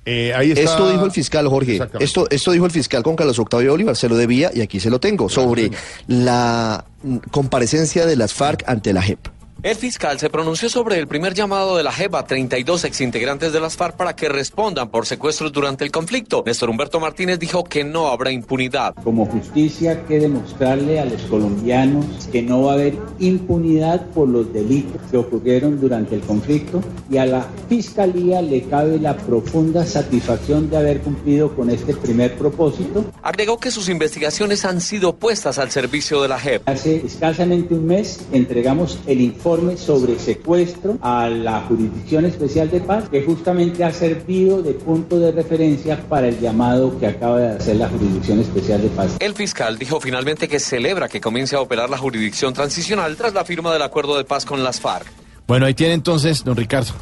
[0.05, 1.79] Eh, ahí está- Esto dijo el fiscal, Jorge.
[1.99, 4.89] Esto, esto dijo el fiscal con Carlos Octavio Bolívar, se lo debía y aquí se
[4.91, 5.71] lo tengo, sobre
[6.07, 6.85] la
[7.31, 9.19] comparecencia de las FARC ante la JEP.
[9.65, 13.59] El fiscal se pronunció sobre el primer llamado de la JEP a 32 exintegrantes de
[13.59, 16.43] las FARC para que respondan por secuestros durante el conflicto.
[16.45, 18.93] Néstor Humberto Martínez dijo que no habrá impunidad.
[19.03, 24.53] Como justicia que demostrarle a los colombianos que no va a haber impunidad por los
[24.53, 30.69] delitos que ocurrieron durante el conflicto y a la fiscalía le cabe la profunda satisfacción
[30.69, 33.03] de haber cumplido con este primer propósito.
[33.23, 36.69] Agregó que sus investigaciones han sido puestas al servicio de la JEP.
[36.69, 43.09] Hace escasamente un mes entregamos el informe sobre secuestro a la Jurisdicción Especial de Paz,
[43.09, 47.77] que justamente ha servido de punto de referencia para el llamado que acaba de hacer
[47.77, 49.15] la Jurisdicción Especial de Paz.
[49.19, 53.45] El fiscal dijo finalmente que celebra que comience a operar la jurisdicción transicional tras la
[53.45, 55.07] firma del acuerdo de paz con las FARC.
[55.47, 56.93] Bueno, ahí tiene entonces, don Ricardo,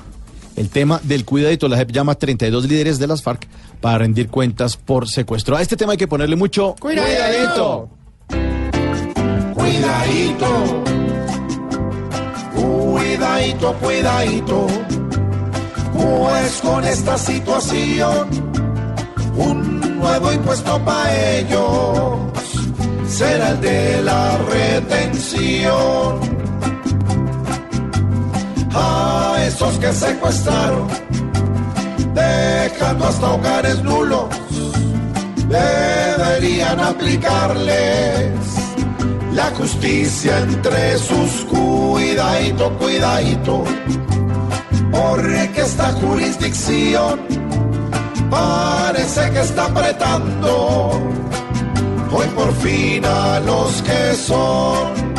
[0.55, 1.67] el tema del cuidadito.
[1.67, 3.47] La JEP llama a 32 líderes de las FARC
[3.81, 5.55] para rendir cuentas por secuestro.
[5.55, 7.89] A este tema hay que ponerle mucho Cuidadito.
[8.33, 8.83] Cuidadito.
[9.53, 10.83] Cuidadito,
[13.81, 14.67] cuidadito.
[15.93, 18.27] Pues con esta situación,
[19.35, 22.19] un nuevo impuesto para ellos
[23.07, 26.19] será el de la retención.
[28.75, 30.87] A esos que secuestraron,
[32.13, 34.25] dejando hasta hogares nulos,
[35.47, 38.62] deberían aplicarles
[39.33, 43.63] la justicia entre sus cuidadito, cuidadito,
[44.91, 47.19] porque esta jurisdicción
[48.29, 50.91] parece que está apretando
[52.11, 55.13] hoy por fin a los que son.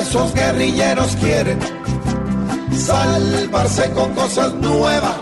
[0.00, 1.58] Esos guerrilleros quieren
[2.76, 5.18] salvarse con cosas nuevas,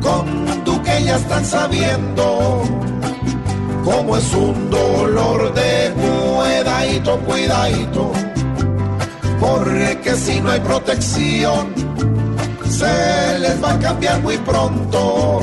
[0.00, 2.62] con Duque ya están sabiendo
[3.90, 8.12] como es un dolor de cuidadito, cuidadito,
[9.40, 11.72] porque si no hay protección,
[12.68, 15.40] se les va a cambiar muy pronto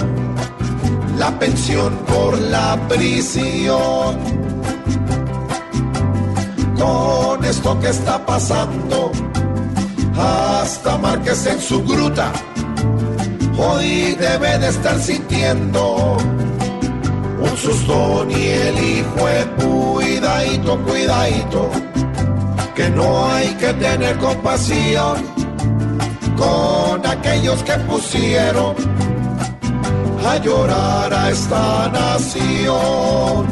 [1.18, 4.20] la pensión por la prisión.
[6.78, 9.12] Con esto que está pasando,
[10.18, 12.32] hasta Márquez en su gruta,
[13.58, 16.18] hoy debe de estar sintiendo
[17.52, 21.70] un susto ni el hijo de cuidadito, cuidadito,
[22.76, 25.16] que no hay que tener compasión
[26.38, 28.76] con aquellos que pusieron
[30.28, 33.46] a llorar a esta nación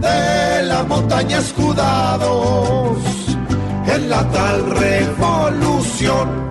[0.00, 2.98] de la montaña escudados
[3.86, 6.44] en la tal revolución.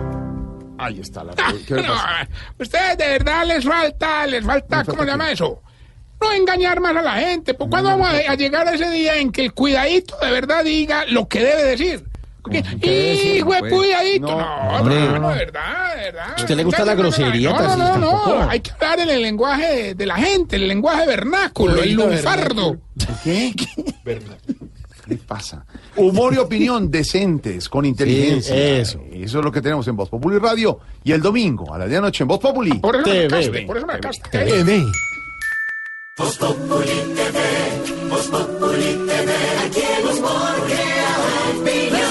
[0.78, 1.34] Ahí está la.
[1.34, 2.28] ¿Qué No, le pasa?
[2.60, 5.62] ustedes de verdad les falta, les falta, ¿cómo se llama eso?
[6.24, 7.54] No engañar más a la gente.
[7.54, 10.64] ¿Por cuándo vamos a, a llegar a ese día en que el cuidadito de verdad
[10.64, 12.04] diga lo que debe decir?
[12.42, 12.60] Porque,
[13.38, 13.74] hijo de pues?
[13.74, 14.28] cuidadito.
[14.28, 16.34] No, hermano, de verdad, de verdad.
[16.38, 18.50] ¿A usted le gusta la grosería, No, no, no, no.
[18.50, 22.78] Hay que hablar en el lenguaje de, de la gente, el lenguaje vernáculo, el lunfardo.
[23.24, 23.54] ¿Qué?
[25.08, 25.66] ¿Qué pasa?
[25.96, 28.56] Humor y opinión decentes, con inteligencia.
[28.56, 29.00] eso.
[29.12, 30.80] Eso es lo que tenemos en Voz Populi Radio.
[31.04, 32.74] Y el domingo, a la medianoche, en Voz Populi.
[32.80, 33.28] Por eso me TV.
[33.28, 34.30] caste, por eso me caste.
[34.46, 34.84] TV.
[36.16, 37.40] Voz Populi TV,
[38.08, 39.34] Voz Populi TV,
[39.66, 41.16] aquí el humor crea
[41.58, 42.02] opinión.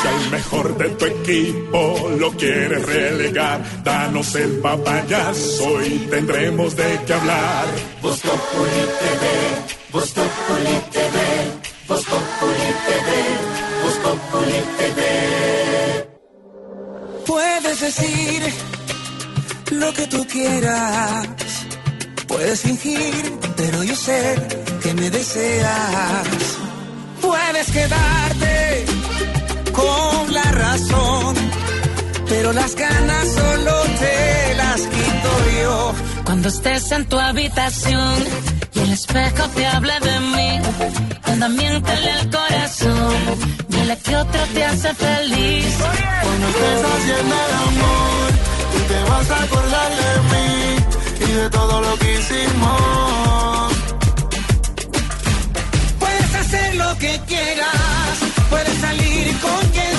[0.00, 7.00] Si al mejor de tu equipo lo quieres relegar, danos el papayazo y tendremos de
[7.04, 7.66] qué hablar.
[8.00, 9.24] Voz Populi TV,
[9.90, 11.18] Voz Populi TV,
[11.88, 13.08] Voz Populi TV,
[13.82, 15.00] Voz Populi TV.
[17.26, 18.42] Puedes decir
[19.72, 21.73] lo que tú quieras.
[22.34, 24.34] Puedes fingir, pero yo sé
[24.82, 26.26] que me deseas.
[27.22, 28.84] Puedes quedarte
[29.72, 31.36] con la razón,
[32.28, 35.30] pero las ganas solo te las quito
[35.62, 35.94] yo.
[36.24, 38.14] Cuando estés en tu habitación
[38.72, 40.60] y el espejo te hable de mí,
[41.22, 43.14] cuando miéntele el corazón,
[43.68, 45.76] dile que otro te hace feliz.
[46.24, 48.30] Cuando estés haciendo el amor,
[48.72, 50.83] tú te vas a acordar de mí
[51.20, 53.72] y de todo lo que hicimos.
[55.98, 58.18] Puedes hacer lo que quieras,
[58.50, 59.93] puedes salir con quien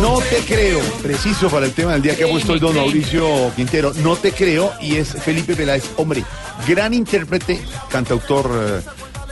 [0.00, 3.52] No te creo, preciso para el tema del día que ha puesto el don Mauricio
[3.56, 3.92] Quintero.
[3.96, 6.24] No te creo y es Felipe Peláez, hombre,
[6.66, 8.82] gran intérprete, cantautor, eh,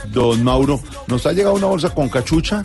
[0.09, 0.81] don Mauro.
[1.07, 2.63] Nos ha llegado una bolsa con cachucha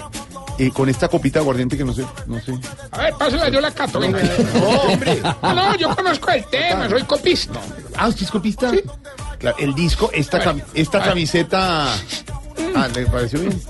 [0.58, 2.58] y con esta copita de aguardiente que no sé, no sé.
[2.90, 4.00] A ver, pásela, yo la cato.
[4.00, 4.20] venga.
[4.54, 5.20] No, hombre.
[5.42, 7.60] No, no, yo conozco el tema, soy copista.
[7.96, 8.72] Ah, ¿usted es copista?
[9.38, 11.94] Claro, el disco, esta, cam- esta camiseta.
[12.74, 13.60] Ah, ¿le pareció bien?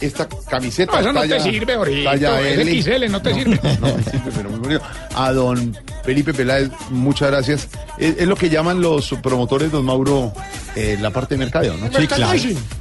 [0.00, 0.92] Esta camiseta.
[0.92, 2.10] No, eso no talla- te sirve, ahorita.
[2.12, 2.82] talla Es L.
[2.82, 3.60] XL, no te sirve.
[3.80, 4.82] No, me sirve, pero muy bonito.
[5.16, 7.68] A don Felipe Peláez, muchas gracias.
[7.98, 10.32] Es, es lo que llaman los promotores, don Mauro,
[10.76, 11.86] eh, la parte de mercadeo, ¿no?
[11.98, 12.32] Sí, claro.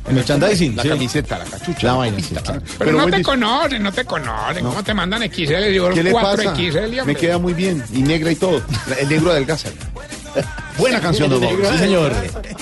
[0.07, 0.89] El merchandising, La sí.
[0.89, 1.87] camiseta, la cachucha.
[1.87, 2.61] La vaina, sí, claro.
[2.77, 3.31] Pero, no buen te disco.
[3.31, 4.63] conocen, no te conocen.
[4.63, 5.73] ¿Cómo te mandan XL?
[5.73, 6.55] Yo ¿Qué le 4 pasa?
[6.55, 7.83] XL, Me queda muy bien.
[7.93, 8.61] Y negra y todo.
[8.99, 9.69] El negro adelgaza.
[10.77, 11.71] Buena canción, don Mauro.
[11.71, 12.13] Sí, señor.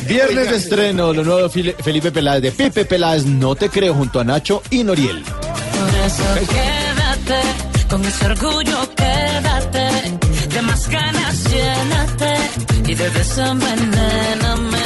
[0.08, 4.24] Viernes de estreno, lo nuevo Felipe Peláez de Pipe Peláez, No te creo, junto a
[4.24, 5.24] Nacho y Noriel.
[5.24, 7.42] Por eso quédate,
[7.90, 9.88] con ese orgullo quédate,
[10.50, 12.36] de más ganas llénate
[12.88, 14.78] y de desenvenéname.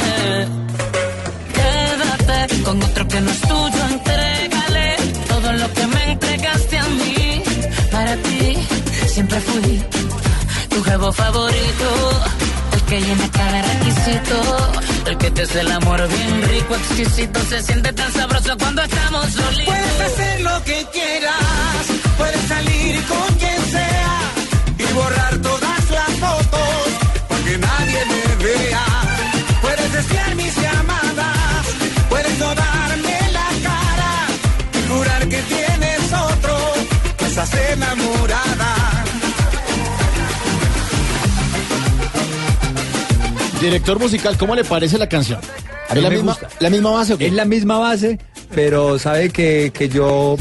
[1.54, 4.96] Quédate con otro que no es tuyo, entrégale
[5.28, 7.42] todo lo que me entregaste a mí.
[7.92, 8.56] Para ti
[9.06, 9.82] siempre fui
[10.70, 12.49] tu jevo favorito.
[12.90, 14.36] Que llena cada requisito,
[15.06, 19.26] el que te hace el amor bien rico, exquisito, se siente tan sabroso cuando estamos
[19.26, 19.64] solitos.
[19.64, 21.84] Puedes hacer lo que quieras,
[22.18, 24.20] puedes salir con quien sea
[24.76, 26.80] y borrar todas las fotos
[27.28, 28.84] para que nadie me vea.
[29.62, 31.66] Puedes desviar mis llamadas,
[32.08, 34.12] puedes no darme la cara
[34.74, 36.58] y jurar que tienes otro,
[37.18, 37.54] que estás
[43.60, 45.38] Director musical, ¿cómo le parece la canción?
[45.88, 46.48] A mí ¿Es la me misma, gusta.
[46.60, 47.26] la misma base o qué?
[47.26, 48.18] Es la misma base,
[48.54, 50.36] pero sabe que, que yo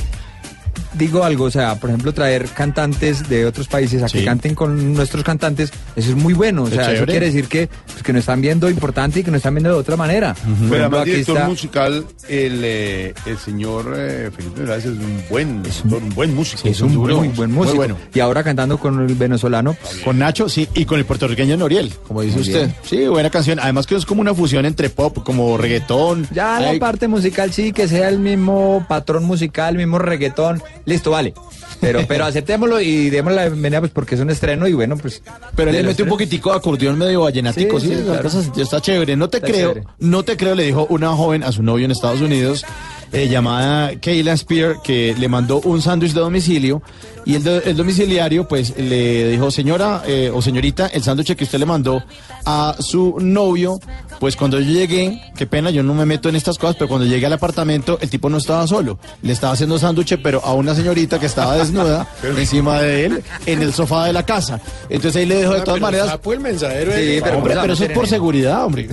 [0.93, 4.93] digo algo, o sea, por ejemplo, traer cantantes de otros países a que canten con
[4.93, 8.13] nuestros cantantes, eso es muy bueno, o Es sea, eso quiere decir que, pues, que
[8.13, 10.35] nos están viendo importante y que nos están viendo de otra manera.
[10.35, 14.91] Pero ejemplo, además, aquí director está- musical, el, eh, el señor eh, Felipe Peláez es
[14.91, 16.67] un buen, un buen músico.
[16.67, 17.75] es un muy buen músico.
[17.77, 17.97] bueno.
[18.13, 22.21] Y ahora cantando con el venezolano, Con Nacho, sí, y con el puertorriqueño Noriel, como
[22.21, 22.59] dice Muy usted.
[22.65, 22.75] bien.
[22.83, 23.59] Sí, buena canción.
[23.59, 26.27] Además que es como una fusión entre pop, como reggaetón.
[26.31, 30.61] ya Hay- la parte musical sí, que sea el mismo patrón musical, el mismo reggaetón,
[30.89, 31.33] listo, vale.
[31.79, 35.21] Pero, pero aceptémoslo y démosle la bienvenida pues porque es un estreno y bueno, pues...
[35.55, 38.41] Pero le mete un poquitico de acordeón medio vallenático, Sí, sí, sí, la claro.
[38.61, 39.15] está chévere.
[39.15, 39.87] No te Está creo, chévere.
[39.99, 42.65] no te creo, le dijo una joven a su novio en Estados Unidos,
[43.13, 46.81] eh, llamada Kayla Spear, que le mandó un sándwich de domicilio
[47.29, 51.43] Y el, do- el domiciliario, pues, le dijo, señora eh, o señorita, el sándwich que
[51.43, 52.03] usted le mandó
[52.43, 53.79] a su novio,
[54.19, 57.05] pues cuando yo llegué, qué pena, yo no me meto en estas cosas, pero cuando
[57.05, 58.97] llegué al apartamento, el tipo no estaba solo.
[59.21, 63.61] Le estaba haciendo sándwich, pero a una señorita que estaba desnuda encima de él, en
[63.61, 64.59] el sofá de la casa.
[64.89, 66.07] Entonces ahí le dejó de Ah, todas pero maneras.
[66.09, 68.89] sapo el mensajero Sí, de- pero, hombre, pero eso es por seguridad, hombre.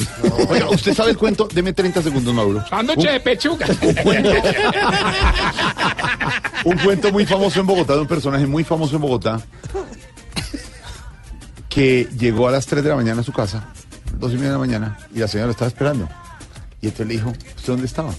[0.50, 2.62] Oiga, usted sabe el cuento, deme 30 segundos, Mauro.
[2.68, 3.66] Sándwich de pechuga.
[6.64, 9.40] Un cuento muy famoso en Bogotá, de un personaje muy famoso en Bogotá,
[11.68, 13.68] que llegó a las 3 de la mañana a su casa,
[14.18, 16.08] dos y media de la mañana, y la señora lo estaba esperando.
[16.80, 18.12] Y entonces le dijo, ¿usted dónde estaba?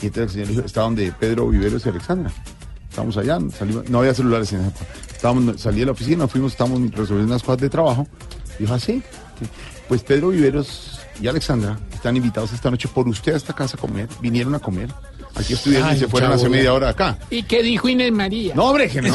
[0.00, 2.32] Y entonces el señor le dijo, estaba donde Pedro Viveros y Alexandra.
[2.88, 3.38] Estábamos allá,
[3.88, 4.72] no había celulares en esa.
[5.10, 8.06] Estábamos, salí de la oficina, fuimos, estábamos resolviendo unas cosas de trabajo.
[8.58, 9.02] Dijo, así,
[9.88, 13.80] pues Pedro Viveros y Alexandra están invitados esta noche por usted a esta casa a
[13.80, 14.90] comer, vinieron a comer.
[15.36, 17.18] Aquí estuvieron y se fueron hace media hora acá.
[17.30, 18.54] ¿Y qué dijo Inés María?
[18.54, 19.14] No, hombre, que no.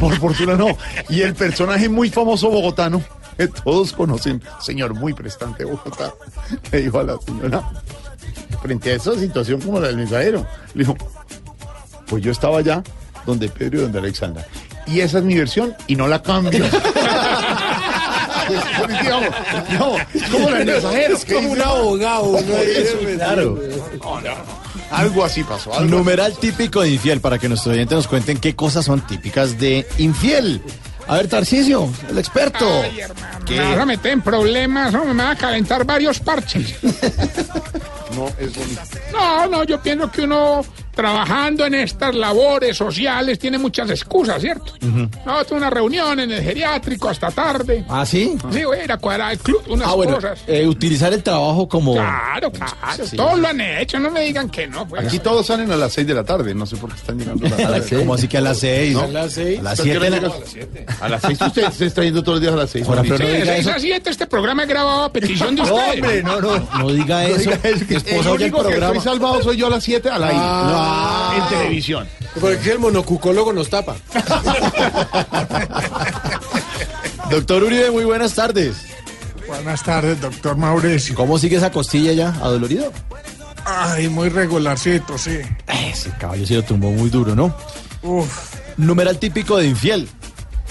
[0.00, 0.76] Por fortuna no.
[1.08, 3.02] Y el personaje muy famoso bogotano,
[3.36, 6.12] que todos conocen, señor muy prestante de Bogotá,
[6.70, 7.70] le dijo a la señora,
[8.62, 10.96] frente a esa situación como la del mensajero, le dijo,
[12.06, 12.82] pues yo estaba allá
[13.26, 14.46] donde Pedro y donde Alexandra.
[14.86, 16.64] Y esa es mi versión y no la cambio.
[18.46, 19.28] Pues, pues, digamos,
[19.68, 21.16] digamos, es como la del mensajero.
[21.16, 22.32] Es como un abogado.
[22.32, 22.56] ¿no?
[22.56, 23.58] Eso, claro.
[24.90, 25.72] Algo así pasó.
[25.74, 29.58] algo Numeral típico de infiel, para que nuestros oyentes nos cuenten qué cosas son típicas
[29.58, 30.62] de infiel.
[31.08, 32.82] A ver, Tarcisio, el experto.
[32.82, 35.04] Ay, hermano, me vas a meter en problemas, ¿no?
[35.04, 36.76] me va a calentar varios parches.
[38.14, 38.82] No, es bonito.
[39.10, 40.62] No, no, yo pienso que uno
[40.94, 44.72] trabajando en estas labores sociales tiene muchas excusas, ¿cierto?
[44.80, 47.84] No, tengo una reunión en el geriátrico hasta tarde.
[47.88, 48.36] ¿Ah, sí?
[48.52, 50.40] Sí, voy a ir a cuadrar el club, unas Ah, bueno, cosas.
[50.46, 51.94] eh, utilizar el trabajo como...
[51.94, 52.72] Claro, claro,
[53.06, 53.16] Sí.
[53.16, 54.86] todos lo han hecho, no me digan que no.
[54.86, 55.06] pues.
[55.06, 57.46] Aquí todos salen a las 6 de la tarde, no sé por qué están llegando
[57.46, 58.00] a las ¿A las seis?
[58.00, 58.92] ¿Cómo así que a las seis?
[58.94, 59.00] ¿No?
[59.02, 59.58] ¿A las seis?
[59.58, 60.32] A las ¿A qué 7 hora de llegas?
[60.98, 62.86] la A las 6 usted se está yendo todos los días a las 6.
[62.88, 63.70] Ahora, pero Sí, no de diga 6 eso.
[63.76, 65.94] a 7 este programa es grabado a petición de ustedes.
[65.94, 66.68] hombre, no, no.
[66.78, 67.50] No diga eso.
[67.88, 68.96] Mi esposa oye el único que programa.
[68.96, 70.36] estoy salvado soy yo a las 7 al aire.
[70.82, 71.34] Ah.
[71.36, 72.08] en televisión.
[72.40, 73.96] Porque el monocucólogo nos tapa.
[77.30, 78.76] Doctor Uribe, muy buenas tardes.
[79.46, 81.14] Buenas tardes, doctor Mauricio.
[81.14, 82.28] ¿Cómo sigue esa costilla ya?
[82.42, 82.92] ¿Adolorido?
[83.64, 85.38] Ay, muy regularcito, sí.
[85.90, 87.54] Ese caballo sí lo tumbó muy duro, ¿no?
[88.02, 90.08] Uf, Numeral típico de infiel.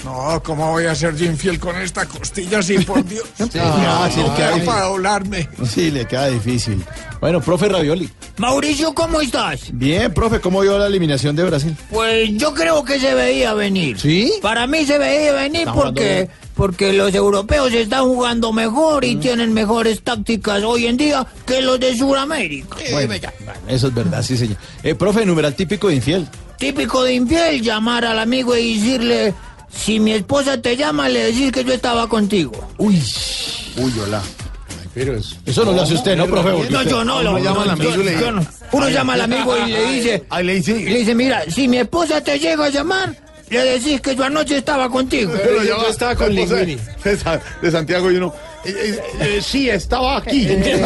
[0.04, 3.24] No, ¿cómo voy a ser yo infiel con esta costilla así, por Dios?
[3.58, 5.48] Ah, sí, le queda para doblarme.
[5.68, 6.84] Sí, le queda difícil.
[7.20, 8.10] Bueno, profe Ravioli.
[8.38, 9.70] Mauricio, ¿cómo estás?
[9.72, 11.76] Bien, profe, ¿cómo vio la eliminación de Brasil?
[11.90, 14.00] Pues yo creo que se veía venir.
[14.00, 14.32] ¿Sí?
[14.42, 20.02] Para mí se veía venir porque, porque los europeos están jugando mejor y tienen mejores
[20.02, 22.76] tácticas hoy en día que los de Sudamérica.
[22.90, 23.14] Bueno,
[23.68, 24.56] eso es verdad, sí, señor.
[24.82, 26.26] Eh, profe, numeral típico de infiel.
[26.58, 29.34] Típico de infiel llamar al amigo y decirle,
[29.74, 32.52] si mi esposa te llama, le decís que yo estaba contigo.
[32.78, 33.02] Uy,
[33.76, 34.20] Uy, hola.
[34.94, 35.36] Pero es...
[35.46, 36.50] eso no lo hace usted, ¿no, profe?
[36.50, 38.46] No, usted- yo no, uno lo llama al no, amigo yo- y le- yo no.
[38.72, 40.74] Uno llama al amigo y le dice, Ahí le dice.
[40.74, 43.16] le dice, mira, si mi esposa te llega a llamar,
[43.48, 45.32] le decís que yo anoche estaba contigo.
[45.42, 46.76] Pero yo estaba con Linguini.
[47.04, 48.34] De, Sa- de Santiago y uno.
[48.64, 50.46] Eh, eh, sí, estaba aquí.
[50.46, 50.80] ¿Qué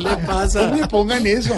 [0.00, 0.66] le pasa?
[0.68, 1.54] No me pongan eso.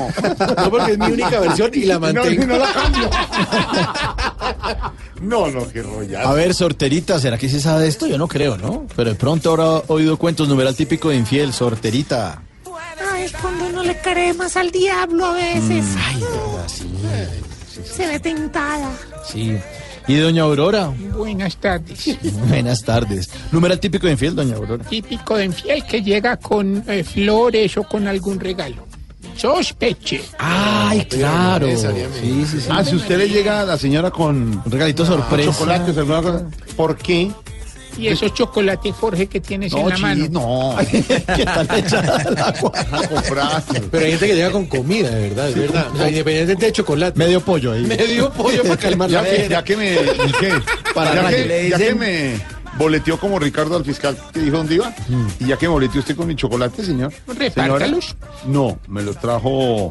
[0.56, 2.46] No, porque es mi única versión y la No, mantengo.
[2.46, 3.10] no la cambio.
[5.20, 6.28] No, no, qué rollazo.
[6.28, 8.08] A ver, sorterita, ¿será que sí sabe de esto?
[8.08, 8.88] Yo no creo, ¿no?
[8.96, 12.42] Pero de pronto habrá oído cuentos, numeral típico de infiel, sorterita.
[13.12, 15.84] Ay, es cuando uno le cree más al diablo a veces.
[15.96, 18.90] Ay, verdad, sí, Se ve tentada.
[19.24, 19.56] sí.
[20.08, 22.18] Y doña Aurora, Buenas tardes.
[22.48, 23.30] buenas tardes.
[23.52, 24.84] Numeral típico de infiel, doña Aurora.
[24.84, 28.86] Típico de infiel que llega con eh, flores o con algún regalo.
[29.36, 30.20] Sospeche.
[30.38, 31.66] Ay, claro.
[31.66, 32.20] necesariamente.
[32.20, 32.68] Sí, sí, sí.
[32.70, 35.52] Ah, si usted le llega a la señora con Un regalito sorpresa.
[35.52, 37.30] chocolates, alguna cosa, ¿por qué?
[37.98, 40.26] Y esos chocolates, Jorge, que tienes en la mano.
[40.30, 40.76] no.
[43.90, 45.86] Pero hay gente que llega con comida, de verdad, es verdad.
[45.92, 47.18] O sea, independientemente de chocolate.
[47.18, 47.82] Medio pollo ahí.
[47.82, 49.48] Medio pollo para calmar la Ya que, vena.
[49.48, 49.92] ya que me.
[49.94, 50.52] ¿y qué?
[50.94, 52.40] Para ya, que, Le ya que me
[52.78, 54.94] boleteó como Ricardo al fiscal que dijo dónde iba.
[55.40, 57.12] Y ya que me boleteó usted con mi chocolate, señor.
[57.28, 58.16] Repártalos.
[58.16, 59.90] Señora, no, me lo trajo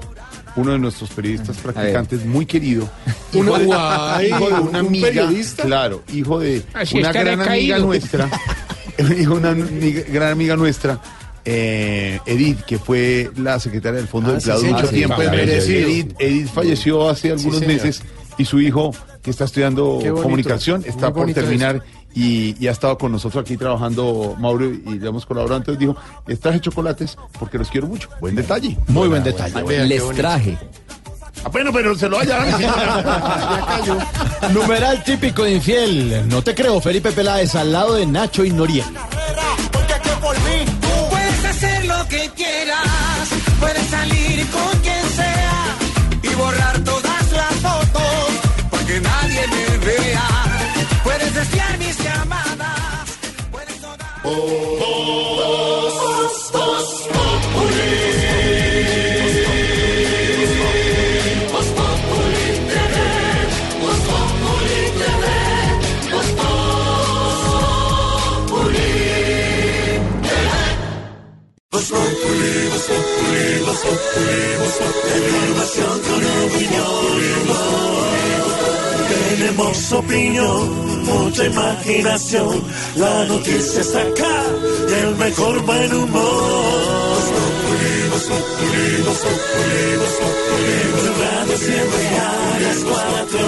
[0.56, 2.90] uno de nuestros periodistas practicantes muy querido.
[3.34, 5.08] Uno de, guay, hijo de una un amiga.
[5.08, 5.64] periodista.
[5.64, 8.30] Claro, hijo de Así una gran amiga nuestra.
[9.00, 11.00] hijo de una amiga- gran amiga nuestra.
[11.46, 14.96] eh, Edith, que fue la secretaria del Fondo Ah, de sí, Empleados sí, mucho sí,
[14.96, 15.16] tiempo.
[15.66, 15.76] sí.
[15.76, 18.02] Edith, Edith falleció hace algunos meses
[18.38, 21.82] y su hijo, que está estudiando comunicación, está muy por terminar
[22.14, 25.58] y, y ha estado con nosotros aquí trabajando Mauro y le hemos colaborado.
[25.58, 25.96] Entonces dijo,
[26.28, 28.10] les traje chocolates porque los quiero mucho.
[28.20, 28.78] Buen detalle.
[28.88, 29.62] Muy buen detalle.
[29.64, 30.58] Vea, qué Les traje.
[31.44, 33.58] Ah, bueno, pero se lo va a llevar a mi señora.
[33.58, 33.98] Ya cayó.
[34.54, 36.28] Numeral típico de infiel.
[36.28, 38.88] No te creo, Felipe Peláez, al lado de Nacho y Noriega.
[41.10, 45.01] Puedes hacer lo que quieras, puedes salir con quien
[54.24, 57.42] Voz, os Populi.
[61.52, 62.88] Voz Populi os
[63.82, 65.26] Voz Populi TV.
[66.12, 66.30] os
[68.48, 68.70] Populi
[70.20, 70.44] TV.
[71.72, 72.10] Voz os
[72.70, 75.00] Voz Populi, Voz Populi, Voz os
[75.44, 77.10] Elevación con opinión.
[79.10, 80.91] Tenemos opinión.
[81.02, 82.64] Mucha imaginación.
[82.96, 84.44] La noticia está acá
[84.90, 86.82] y el mejor buen humor.
[91.20, 93.40] Radio siempre a las cuatro.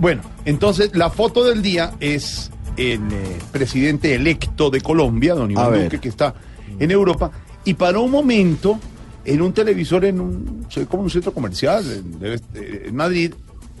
[0.00, 5.84] Bueno, entonces la foto del día es el eh, presidente electo de Colombia, don Iván.
[5.84, 6.34] Duque, que está
[6.78, 7.30] en Europa,
[7.64, 8.78] y paró un momento
[9.24, 13.32] en un televisor en un, se ve como un centro comercial en, eh, en Madrid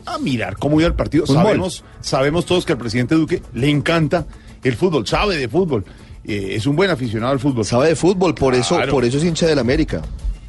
[0.06, 1.26] a mirar cómo iba el partido.
[1.26, 1.42] Fútbol.
[1.44, 4.26] Sabemos, sabemos todos que al presidente Duque le encanta
[4.62, 5.84] el fútbol, sabe de fútbol,
[6.26, 7.64] eh, es un buen aficionado al fútbol.
[7.64, 10.00] Sabe de fútbol, por eso, por eso es hincha del América.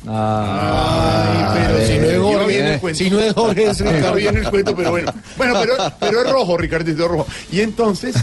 [0.03, 0.15] pero
[1.85, 2.97] si no es Jorge, bien el cuento.
[2.97, 4.15] si no es Jorge, es Ricardo.
[4.15, 5.13] bien el cuento, pero bueno.
[5.37, 7.27] Bueno, pero, pero es rojo, Ricardito, es rojo.
[7.51, 8.15] Y entonces,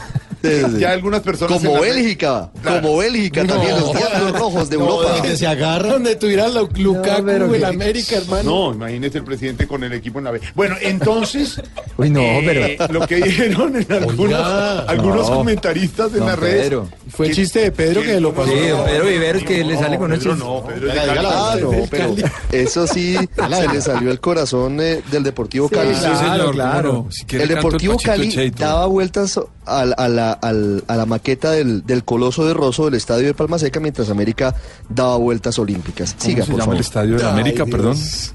[0.78, 1.58] ya algunas personas...
[1.58, 2.82] Como la- Bélgica, Claro.
[2.82, 5.22] como Bélgica también, los diablos rojos de No, Europa.
[5.22, 5.92] que se agarran.
[5.92, 8.42] Donde tuviera la Lukaku pero en que- América, hermano.
[8.42, 10.40] No, imagínese el presidente con el equipo en la B.
[10.54, 11.60] Bueno, entonces,
[11.96, 12.92] Uy, no, eh, pero.
[12.92, 14.78] lo que dijeron en algunos, Oiga.
[14.80, 15.36] algunos No.
[15.36, 16.62] comentaristas en redes...
[16.68, 16.88] Pedro.
[17.08, 18.50] Fue el chiste de Pedro que lo pasó.
[18.50, 20.38] Sí, Pedro Viveros que le sale con Pedro esos.
[20.38, 21.60] no, Pedro es de Dígala, Cali.
[21.60, 21.76] Dígala.
[21.78, 22.14] no, pero
[22.52, 25.90] eso sí se le salió el corazón eh, del Deportivo Cali.
[25.94, 26.92] claro, señor, claro.
[26.92, 27.08] no.
[27.10, 31.84] Si El Deportivo Cali daba vueltas a, la- a la, al- a la maqueta del,
[31.86, 34.54] del Coloso de Rosso del estadio de Palma Seca mientras América
[34.88, 36.14] daba vueltas olímpicas.
[36.18, 36.74] ¿Cómo Siga, se por llama favor.
[36.76, 38.34] el estadio de Ay, América, Dios.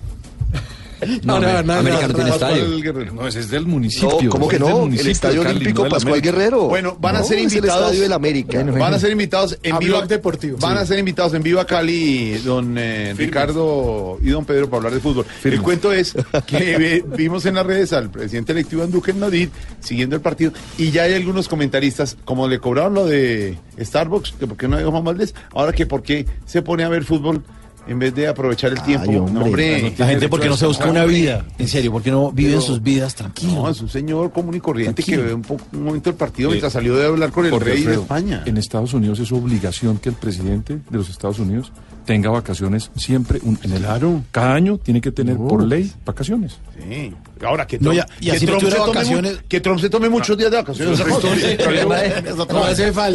[1.23, 2.65] No, no, no, América no tiene estadio.
[3.13, 4.19] No, ese es del municipio.
[4.21, 4.85] No, ¿cómo que no?
[4.85, 6.21] El Estadio Olímpico Pascual.
[6.21, 6.67] Guerrero.
[6.67, 7.83] Bueno, van a ser es el invitados.
[7.83, 8.63] estadio del América.
[8.63, 12.37] Van a ser invitados en A Blog Deportivo, Van a ser invitados en Viva Cali
[12.39, 15.25] don eh, Ricardo y don Pedro para hablar de fútbol.
[15.43, 19.49] El cuento es que vimos en las redes al presidente electo Iván Duque en Madrid
[19.79, 24.47] siguiendo el partido y ya hay algunos comentaristas como le cobraron lo de Starbucks, que
[24.47, 27.43] por qué no dijo Juan Valdés, ahora que por qué se pone a ver fútbol
[27.87, 29.11] en vez de aprovechar el tiempo.
[29.11, 29.93] No, hombre.
[29.97, 31.45] La gente porque no se busca una vida.
[31.57, 33.75] En serio, porque no viven Pero- sus vidas No, tranquilos.
[33.77, 35.21] es un señor común y corriente Tranquilo.
[35.21, 37.69] que ve un, poco, un momento el partido mientras salió de hablar con el Jorge
[37.71, 38.43] rey de España.
[38.45, 41.71] En Estados Unidos es obligación que el presidente de los Estados Unidos
[42.07, 43.39] tenga vacaciones siempre.
[43.43, 44.23] un- en el, Claro.
[44.31, 46.57] Cada año tiene que tener por ley vacaciones.
[46.89, 47.13] Sí.
[47.45, 49.89] Ahora que No, Trump, ya- y que Trump se tome vacaciones- mu- que Trump se
[49.91, 50.99] tome muchos días de vacaciones.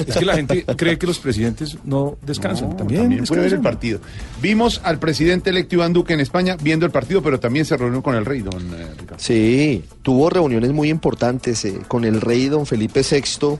[0.06, 2.70] Es que la gente cree que los presidentes no descansan.
[2.70, 4.00] No, también también puede ver el partido.
[4.40, 8.02] Vimos al presidente electo Iván Duque en España viendo el partido, pero también se reunió
[8.02, 9.16] con el rey, don eh, Ricardo.
[9.18, 13.58] Sí, tuvo reuniones muy importantes eh, con el rey don Felipe VI,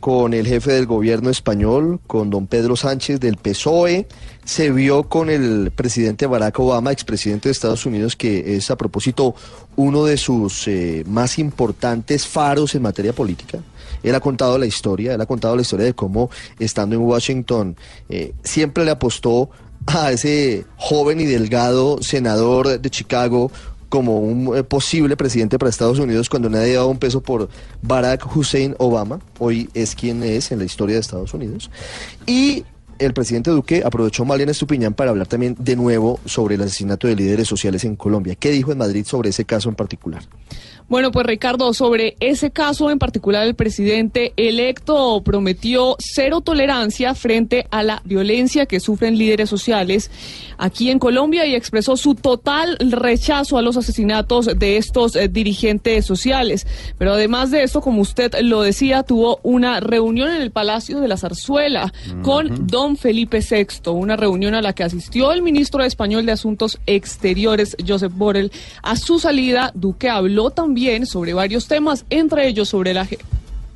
[0.00, 4.08] con el jefe del gobierno español, con don Pedro Sánchez del PSOE,
[4.44, 9.34] se vio con el presidente Barack Obama, expresidente de Estados Unidos, que es a propósito
[9.76, 13.58] uno de sus eh, más importantes faros en materia política.
[14.02, 17.76] Él ha contado la historia, él ha contado la historia de cómo estando en Washington
[18.08, 19.50] eh, siempre le apostó
[19.86, 23.50] a ese joven y delgado senador de Chicago
[23.90, 27.50] como un eh, posible presidente para Estados Unidos cuando nadie daba un peso por
[27.82, 31.70] Barack Hussein Obama, hoy es quien es en la historia de Estados Unidos.
[32.24, 32.64] Y
[33.00, 37.16] el presidente Duque aprovechó Malena Estupiñán para hablar también de nuevo sobre el asesinato de
[37.16, 38.34] líderes sociales en Colombia.
[38.34, 40.22] ¿Qué dijo en Madrid sobre ese caso en particular?
[40.90, 47.68] Bueno, pues Ricardo, sobre ese caso en particular, el presidente electo prometió cero tolerancia frente
[47.70, 50.10] a la violencia que sufren líderes sociales
[50.58, 56.04] aquí en Colombia y expresó su total rechazo a los asesinatos de estos eh, dirigentes
[56.04, 56.66] sociales.
[56.98, 61.06] Pero además de esto, como usted lo decía, tuvo una reunión en el Palacio de
[61.06, 61.92] la Zarzuela
[62.22, 66.78] con don Felipe VI, una reunión a la que asistió el ministro español de Asuntos
[66.86, 68.52] Exteriores, Josep Borrell.
[68.82, 73.06] A su salida, Duque habló también sobre varios temas, entre ellos sobre la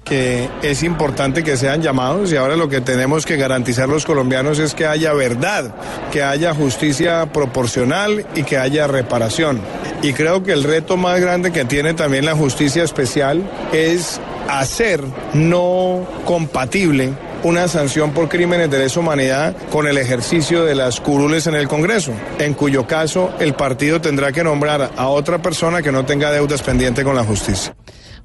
[0.05, 4.59] que es importante que sean llamados y ahora lo que tenemos que garantizar los colombianos
[4.59, 5.75] es que haya verdad,
[6.13, 9.61] que haya justicia proporcional y que haya reparación.
[10.03, 13.43] Y creo que el reto más grande que tiene también la justicia especial
[13.73, 15.03] es hacer
[15.35, 17.13] no compatible
[17.45, 21.69] una sanción por crímenes de lesa humanidad con el ejercicio de las curules en el
[21.69, 26.33] Congreso, en cuyo caso el partido tendrá que nombrar a otra persona que no tenga
[26.33, 27.75] deudas pendientes con la justicia.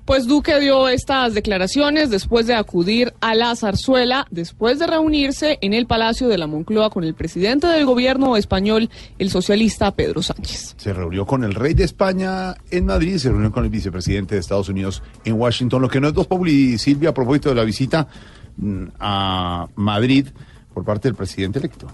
[0.10, 5.76] Pues Duque dio estas declaraciones después de acudir a la zarzuela, después de reunirse en
[5.76, 8.89] el Palacio de la Moncloa con el presidente del gobierno español,
[9.20, 10.74] el socialista Pedro Sánchez.
[10.78, 14.34] Se reunió con el rey de España en Madrid y se reunió con el vicepresidente
[14.34, 15.80] de Estados Unidos en Washington.
[15.80, 18.07] Lo que no es dos Populi, Silvia, a propósito de la visita
[18.57, 20.26] mm, a Madrid
[20.74, 21.86] por parte del presidente electo.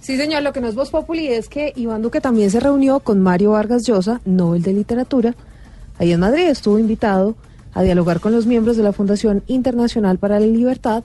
[0.00, 3.00] Sí, señor, lo que no es Voz Populi es que Iván Duque también se reunió
[3.00, 5.34] con Mario Vargas Llosa, Nobel de Literatura,
[6.00, 6.46] ahí en Madrid.
[6.48, 7.36] Estuvo invitado
[7.72, 11.04] a dialogar con los miembros de la Fundación Internacional para la Libertad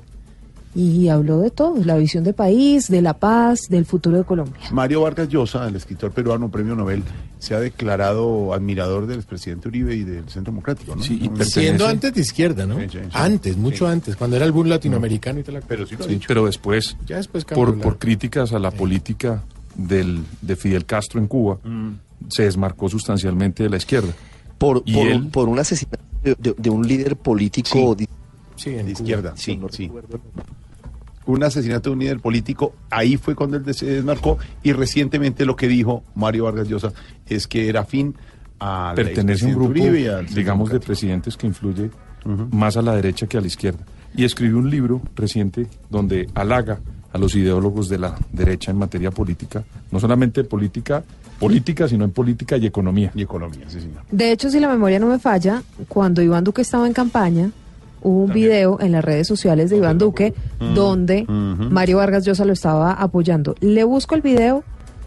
[0.78, 4.60] y habló de todo, la visión de país, de la paz, del futuro de Colombia.
[4.74, 7.02] Mario Vargas Llosa, el escritor peruano premio Nobel,
[7.40, 11.02] se ha declarado admirador del expresidente Uribe y del Centro Democrático, ¿no?
[11.02, 12.78] Sí, y siendo antes de izquierda, ¿no?
[12.80, 13.10] Sí, sí, sí.
[13.14, 13.92] Antes, mucho Sí.
[13.94, 15.64] antes, cuando era el boom latinoamericano y tal.
[15.66, 16.26] Pero sí lo dicho.
[16.28, 19.44] pero después, Ya después cambió por, la- por críticas a la política
[19.76, 21.58] del, de Fidel Castro en Cuba,
[22.28, 24.12] se desmarcó sustancialmente de la izquierda.
[24.58, 27.96] Por, por, por un asesinato de, de- de un líder político.
[28.56, 29.38] Sí, de izquierda, Cuba.
[29.42, 29.86] sí, No sí.
[29.88, 30.20] recuerdo.
[31.26, 35.56] Un asesinato de un líder político, ahí fue cuando él se desmarcó y recientemente lo
[35.56, 36.94] que dijo Mario Vargas Llosa
[37.28, 38.16] es que era fin
[38.60, 41.90] a Pertenece a un grupo, Uribe digamos, de presidentes que influye
[42.52, 43.84] más a la derecha que a la izquierda.
[44.16, 46.80] Y escribió un libro reciente donde halaga
[47.16, 51.02] a los ideólogos de la derecha en materia política, no solamente política,
[51.40, 53.10] política, sino en política y economía.
[53.16, 54.02] Y economía, sí, señor.
[54.12, 57.52] De hecho, si la memoria no me falla, cuando Iván Duque estaba en campaña,
[58.02, 60.34] hubo un video en las redes sociales de Iván Duque
[60.76, 61.72] donde Ujú.
[61.72, 63.56] Mario Vargas Llosa lo estaba apoyando.
[63.62, 64.66] Le busco el video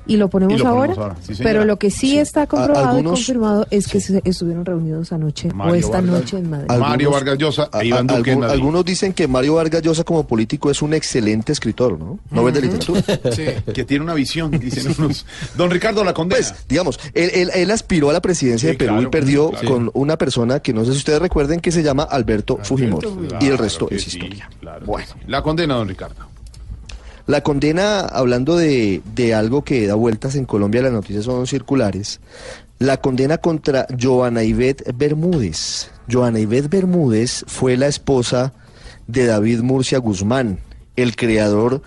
[0.09, 2.19] y lo ponemos, Y lo ponemos ahora, sí, pero lo que sí, Sí.
[2.19, 6.39] está comprobado algunos- y confirmado es que se estuvieron reunidos anoche o esta Vargas- noche
[6.39, 6.67] en Madrid.
[6.71, 10.03] Algunos- Mario Vargas Llosa a- e Iván Duque algún- algunos dicen que Mario Vargas Llosa
[10.03, 12.19] como político es un excelente escritor, ¿no?
[12.31, 13.03] Nobel de literatura.
[13.75, 15.25] que tiene una visión, dicen unos.
[15.57, 16.39] Don Ricardo la condena.
[16.41, 19.51] Pues, digamos, él, él- él aspiró a la presidencia Sí, de Perú claro, y perdió
[19.51, 19.69] claro.
[19.69, 23.07] con una persona que no sé si ustedes recuerden que se llama Alberto, Fujimori.
[23.09, 24.49] Claro y el resto es sí, historia.
[24.87, 25.07] Bueno.
[25.13, 25.19] sí.
[25.27, 26.15] La condena, don Ricardo.
[27.29, 32.21] La condena, hablando de, de algo que da vueltas en Colombia, las noticias son circulares.
[32.79, 35.91] La condena contra Joana Ivette Bermúdez.
[36.11, 38.55] Joana Ivette Bermúdez fue la esposa
[39.09, 40.59] de David Murcia Guzmán,
[40.97, 41.83] el creador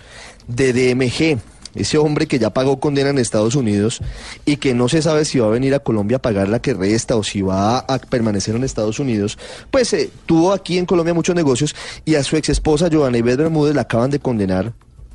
[0.48, 1.40] de DMG.
[1.74, 4.00] Ese hombre que ya pagó condena en Estados Unidos
[4.46, 6.76] y que no se sabe si va a venir a Colombia a pagar la que
[6.76, 9.40] resta o si va a, permanecer en Estados Unidos,
[9.72, 11.76] pues eh, tuvo aquí en Colombia muchos negocios
[12.06, 14.74] y a su ex esposa Joana Ivette Bermúdez la acaban de condenar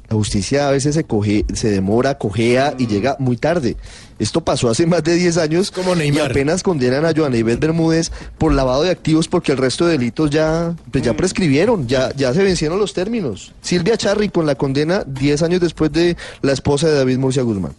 [0.09, 3.76] la justicia a veces se coge, se demora, cojea y llega muy tarde.
[4.18, 8.11] Esto pasó hace más de 10 años Como y apenas condenan a Joana Ivette Bermúdez
[8.38, 12.32] por lavado de activos porque el resto de delitos ya, pues ya prescribieron, ya, ya
[12.32, 13.52] se vencieron los términos.
[13.61, 17.74] Silvia Charri con la condena 10 años después de la esposa de David Murcia Guzmán.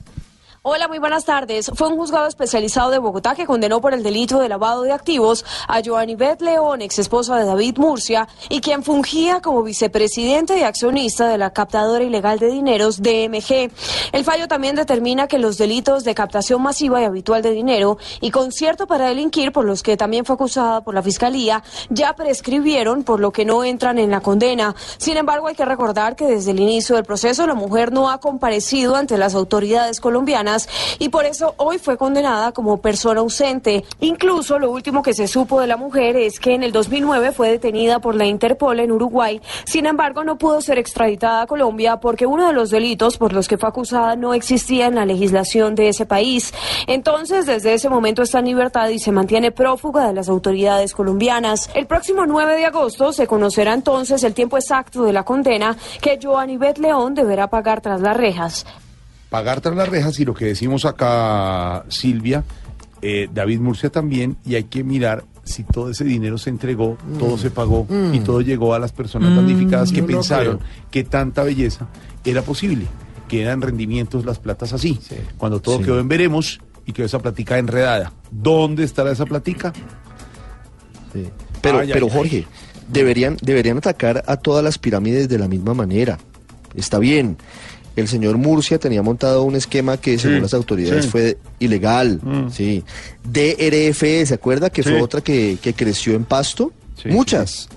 [0.69, 1.71] Hola, muy buenas tardes.
[1.75, 5.45] Fue un juzgado especializado de Bogotá que condenó por el delito de lavado de activos
[5.65, 11.29] a Joanibet León, ex esposa de David Murcia, y quien fungía como vicepresidente y accionista
[11.29, 13.71] de la captadora ilegal de dineros DMG.
[14.11, 18.31] El fallo también determina que los delitos de captación masiva y habitual de dinero y
[18.31, 23.21] concierto para delinquir, por los que también fue acusada por la Fiscalía, ya prescribieron, por
[23.21, 24.75] lo que no entran en la condena.
[24.97, 28.17] Sin embargo, hay que recordar que desde el inicio del proceso la mujer no ha
[28.17, 30.56] comparecido ante las autoridades colombianas
[30.99, 33.83] y por eso hoy fue condenada como persona ausente.
[33.99, 37.49] Incluso lo último que se supo de la mujer es que en el 2009 fue
[37.51, 39.41] detenida por la Interpol en Uruguay.
[39.65, 43.47] Sin embargo, no pudo ser extraditada a Colombia porque uno de los delitos por los
[43.47, 46.53] que fue acusada no existía en la legislación de ese país.
[46.87, 51.69] Entonces, desde ese momento está en libertad y se mantiene prófuga de las autoridades colombianas.
[51.73, 56.19] El próximo 9 de agosto se conocerá entonces el tiempo exacto de la condena que
[56.21, 58.65] Joanibet León deberá pagar tras las rejas.
[59.29, 62.43] Pagar tras las rejas y lo que decimos acá, Silvia,
[63.01, 67.37] eh, David Murcia también, y hay que mirar si todo ese dinero se entregó, todo
[67.37, 70.59] se pagó y todo llegó a las personas damnificadas que no pensaron
[70.91, 71.87] que tanta belleza
[72.25, 72.85] era posible,
[73.29, 74.99] que eran rendimientos las platas así.
[75.37, 75.83] Cuando todo Sí.
[75.85, 78.11] quedó en veremos y quedó esa platica enredada.
[78.31, 79.71] ¿Dónde estará esa platica?
[81.61, 82.11] Pero, Ay, pero ay.
[82.11, 82.47] Jorge,
[82.89, 86.17] deberían, deberían atacar a todas las pirámides de la misma manera.
[86.75, 87.37] Está bien.
[87.97, 91.11] El señor Murcia tenía montado un esquema que, según las autoridades, sí.
[91.11, 92.19] fue ilegal.
[92.23, 92.49] Mm.
[92.51, 92.83] Sí.
[93.23, 94.89] DRFE, ¿se acuerda que Sí.
[94.89, 96.71] fue otra que, que creció en pasto?
[97.05, 97.67] Muchas.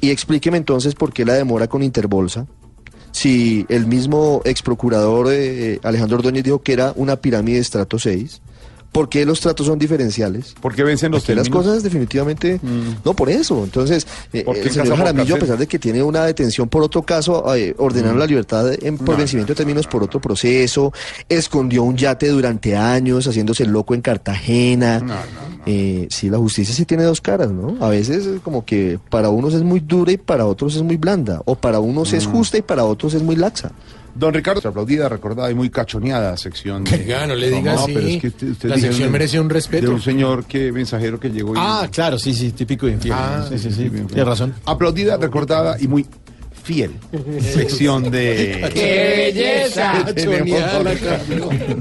[0.00, 2.46] Y explíqueme entonces por qué la demora con Interbolsa.
[3.12, 7.98] Si el mismo ex procurador eh, Alejandro Ordóñez dijo que era una pirámide de estrato
[7.98, 8.40] 6,
[8.92, 10.54] ¿Por qué los tratos son diferenciales?
[10.60, 11.66] Porque vencen los Porque las términos.
[11.66, 12.58] cosas definitivamente...
[13.04, 13.62] No, por eso.
[13.62, 16.82] Entonces, eh, ¿Por qué el señor Jaramillo, a pesar de que tiene una detención por
[16.82, 20.92] otro caso, eh, ordenaron la libertad en- por No, vencimiento de términos por otro proceso,
[21.28, 25.02] escondió un yate durante años, haciéndose loco en Cartagena.
[25.66, 27.76] Eh, sí, la justicia sí tiene dos caras, ¿no?
[27.84, 30.96] A veces es como que para unos es muy dura y para otros es muy
[30.96, 32.30] blanda, o para unos es Mm.
[32.32, 33.70] justa y para otros es muy laxa.
[34.18, 36.82] Don Ricardo, aplaudida, recordada y muy cachoneada sección.
[36.84, 37.92] no le diga así.
[37.94, 39.86] pero es que usted, usted La sección merece un respeto.
[39.86, 41.54] De un señor que mensajero que llegó.
[41.54, 43.14] y- Ah, claro, sí, sí, típico de infiel.
[43.16, 44.54] Ah, sí, sí, sí, tiene razón.
[44.64, 46.04] Aplaudida, recordada y muy
[46.64, 46.92] fiel.
[47.40, 48.68] Sección de.
[48.74, 50.04] ¡Qué belleza!
[50.16, 51.76] que.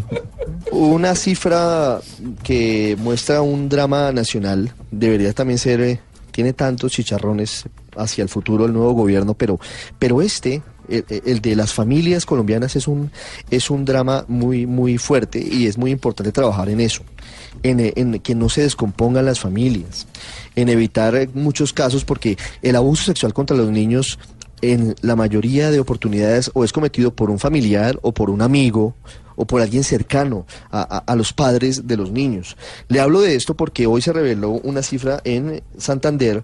[0.72, 2.00] Una cifra
[2.44, 6.00] que muestra un drama nacional debería también ser, eh,
[6.32, 7.64] tiene tantos chicharrones
[7.96, 9.60] hacia el futuro del nuevo gobierno, pero,
[9.98, 13.12] pero este, el, el de las familias colombianas es un,
[13.50, 17.04] es un drama muy, muy fuerte y es muy importante trabajar en eso,
[17.64, 20.08] en, eh, en que no se descompongan las familias,
[20.56, 24.20] en evitar eh, muchos casos porque el abuso sexual contra los niños
[24.62, 28.96] en la mayoría de oportunidades o es cometido por un familiar o por un amigo
[29.36, 32.58] o por alguien cercano a- a los padres de los niños.
[32.88, 36.44] Le hablo de esto porque hoy se reveló una cifra en Santander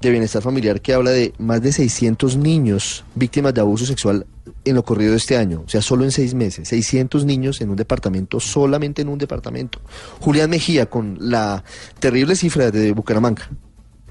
[0.00, 4.26] de bienestar familiar que habla de más de 600 niños víctimas de abuso sexual
[4.64, 7.70] en lo corrido de este año, o sea, solo en seis meses, 600 niños en
[7.70, 9.80] un departamento, solamente en un departamento.
[10.20, 11.62] Julián Mejía con la
[12.00, 13.48] terrible cifra de Bucaramanga.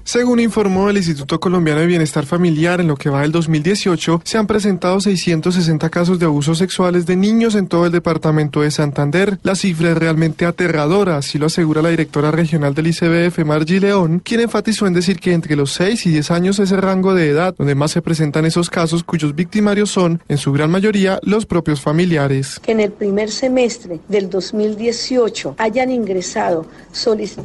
[0.06, 4.38] Según informó el Instituto Colombiano de Bienestar Familiar, en lo que va del 2018, se
[4.38, 9.40] han presentado 660 casos de abusos sexuales de niños en todo el departamento de Santander.
[9.42, 14.20] La cifra es realmente aterradora, así lo asegura la directora regional del ICBF, Margie León,
[14.22, 17.28] quien enfatizó en decir que entre los 6 y 10 años es el rango de
[17.28, 21.46] edad donde más se presentan esos casos cuyos victimarios son, en su gran mayoría, los
[21.46, 22.60] propios familiares.
[22.60, 26.64] que en el primer semestre del 2018 hayan ingresado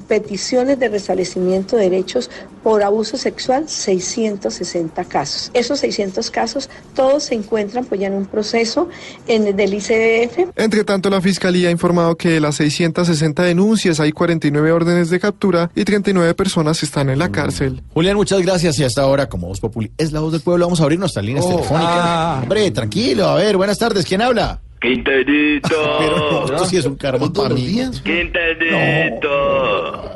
[0.07, 2.29] peticiones de restablecimiento de derechos
[2.63, 5.51] por abuso sexual 660 casos.
[5.53, 8.89] Esos 600 casos todos se encuentran pues ya en un proceso
[9.27, 13.99] en el del ICBF Entre tanto, la Fiscalía ha informado que de las 660 denuncias
[13.99, 17.81] hay 49 órdenes de captura y 39 personas están en la cárcel.
[17.93, 18.77] Julián, muchas gracias.
[18.79, 21.25] Y hasta ahora, como Voz Populi es la voz del pueblo, vamos a abrir nuestras
[21.25, 21.49] líneas Oh.
[21.55, 21.91] telefónicas.
[21.95, 22.39] Ah.
[22.43, 23.27] Hombre, tranquilo.
[23.27, 24.05] A ver, buenas tardes.
[24.05, 24.59] ¿Quién habla?
[24.81, 25.69] Quinterito.
[25.99, 27.79] Pero esto sí es un karma para mí.
[28.03, 29.29] Quinterito.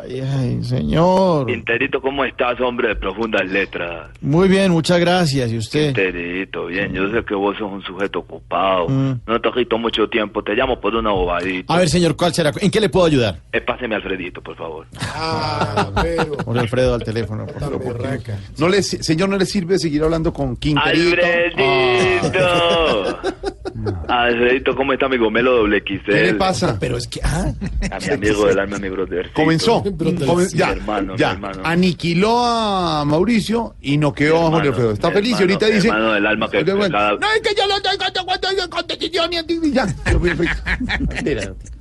[0.02, 1.46] Ay, ay, señor.
[1.46, 4.10] Quinterito, ¿cómo estás, hombre de profundas letras?
[4.22, 5.52] Muy bien, muchas gracias.
[5.52, 5.94] ¿Y usted?
[5.94, 8.90] Quinterito, bien, yo sé que vos sos un sujeto ocupado.
[8.90, 9.20] Mm.
[9.28, 11.72] No te quito mucho tiempo, te llamo por una bobadita.
[11.72, 12.52] A ver, señor, ¿cuál será?
[12.60, 13.38] ¿En qué le puedo ayudar?
[13.52, 14.88] Eh, páseme a Alfredito, por favor.
[16.44, 18.00] Jorge Alfredo al teléfono, por favor.
[18.58, 21.22] No le, señor, ¿no le sirve seguir hablando con Quinterito?
[21.24, 22.36] ¡Alfredito!
[24.08, 26.06] Alfredito, ¿cómo está mi gomelo doble XL?
[26.06, 26.78] ¿Qué le pasa?
[26.80, 27.52] Pero es que, ah,
[27.92, 29.32] A mi amigo del alma, mi brother.
[29.34, 29.84] Comenzó.
[29.84, 31.32] Comen- ya, hermano, ya.
[31.32, 31.62] hermano.
[31.64, 34.92] Aniquiló a Mauricio y noqueó a Jorge Alfredo.
[34.92, 35.88] Está feliz y ahorita dice.
[35.90, 37.82] hermano del alma que- No, es que yo no
[39.66, 39.86] y ya.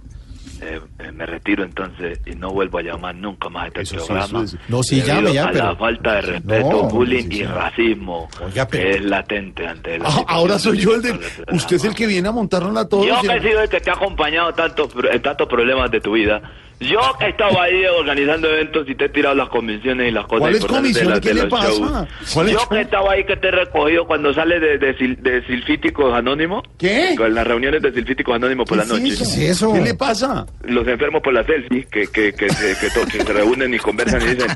[0.66, 0.80] Eh,
[1.12, 4.44] me retiro entonces y no vuelvo a llamar nunca más a este programa.
[4.44, 7.44] es- no, sí, llame ya, a pero- la falta de respeto, No, bullying sí, y
[7.44, 11.12] racismo Oiga, pero- que es latente ante la Ah, ahora soy yo el de.
[11.12, 11.20] del
[11.52, 13.06] Usted es el que viene a montarnos a todos.
[13.06, 16.12] Yo que he sido el que te ha acompañado tanto, en tantos problemas de tu
[16.12, 16.40] vida.
[16.80, 20.24] Yo que he estado ahí organizando eventos y te he tirado las convenciones y las
[20.26, 21.20] cosas ¿Cuáles comisiones?
[21.20, 21.68] ¿Qué le pasa?
[21.68, 22.08] shows.
[22.34, 22.68] ¿Cuáles Yo shows?
[22.68, 26.62] que he estado ahí que te he recogido cuando sales de, de, de Silfíticos Anónimos.
[26.78, 27.14] ¿Qué?
[27.16, 29.14] Con las reuniones de Silfíticos Anónimos por la noche.
[29.16, 30.44] ¿Qué le pasa?
[30.64, 34.20] Los enfermos por la selfie, que, que, que, se, que, que se reúnen y conversan
[34.22, 34.50] y dicen,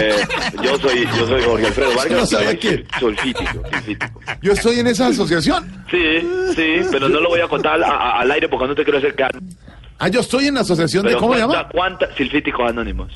[0.00, 0.14] eh,
[0.62, 3.62] yo soy yo soy Jorge Alfredo no Vargas, sabía y soy Solfítico.
[4.42, 5.64] Yo estoy en esa asociación.
[5.90, 6.20] Sí,
[6.56, 8.98] sí, pero no lo voy a contar a- a- al aire porque no te quiero
[8.98, 9.38] hacer caso.
[9.98, 11.16] Ah, yo estoy en la asociación de.
[11.16, 11.68] ¿Cómo se llama?
[11.68, 13.12] ¿Cuántas silfíticos anónimos?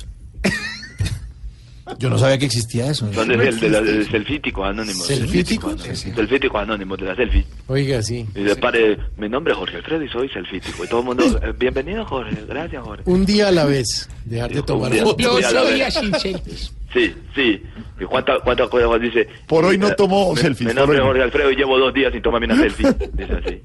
[1.97, 3.11] yo no sabía que existía eso.
[3.11, 5.05] Son del, del, del- del selfíticos anónimos.
[5.07, 5.81] ¿Selfíticos?
[5.81, 7.45] Selfíticos anónimos, de la selfie.
[7.67, 8.25] Oiga, sí.
[8.35, 10.83] Y de pare, mi nombre es Jorge Alfredo y soy selfítico.
[10.85, 13.03] Y todo el mundo, eh, bienvenido Jorge, gracias Jorge.
[13.05, 14.07] Un día a la vez.
[14.25, 15.35] Dejar de tomar día- fotos.
[15.35, 15.45] vez.
[15.47, 16.73] Soy sin selfies.
[16.93, 17.61] Sí, sí.
[17.99, 19.27] ¿Y cuántas cuántas cosas dice?
[19.47, 21.07] Por hoy no eh, tomo mi- selfies, Mi por nombre es no.
[21.07, 22.87] Jorge Alfredo y llevo dos días sin tomarme una selfie.
[23.13, 23.61] Dice así.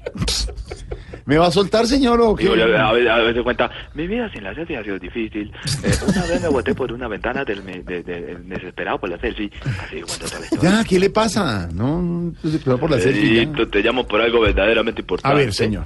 [1.25, 2.43] ¿Me va a soltar, señor, o qué?
[2.45, 5.51] Yo, a, veces, a veces cuenta, mi vida sin la selfie ha sido difícil.
[5.83, 9.49] Eh, una vez me boté por una ventana del, de- de- desesperado por la selfie.
[9.83, 10.69] Así cuenta toda la historia.
[10.71, 11.67] Ya, ¿qué le pasa?
[11.73, 13.21] No, no, se quedó por la selfie.
[13.35, 13.41] ya.
[13.41, 15.35] Alfredito, te llamo por algo verdaderamente importante.
[15.35, 15.85] A ver, señor.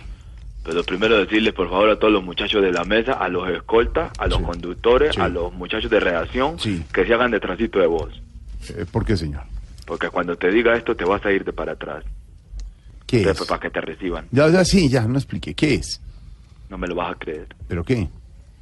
[0.65, 4.11] Pero primero decirles, por favor, a todos los muchachos de la mesa, a los escoltas,
[4.19, 8.11] a los conductores, a los muchachos de redacción, que se hagan de transito de voz.
[8.69, 9.43] Eh, ¿Por qué, señor?
[9.85, 12.03] Porque cuando te diga esto, te vas a ir de para atrás.
[13.09, 13.47] ¿Qué Entonces, es?
[13.47, 14.27] Para que te reciban.
[14.31, 15.55] Ya, ya, sí, ya, no expliqué.
[15.55, 15.99] ¿Qué es?
[16.69, 17.47] No me lo vas a creer.
[17.67, 18.07] ¿Pero qué?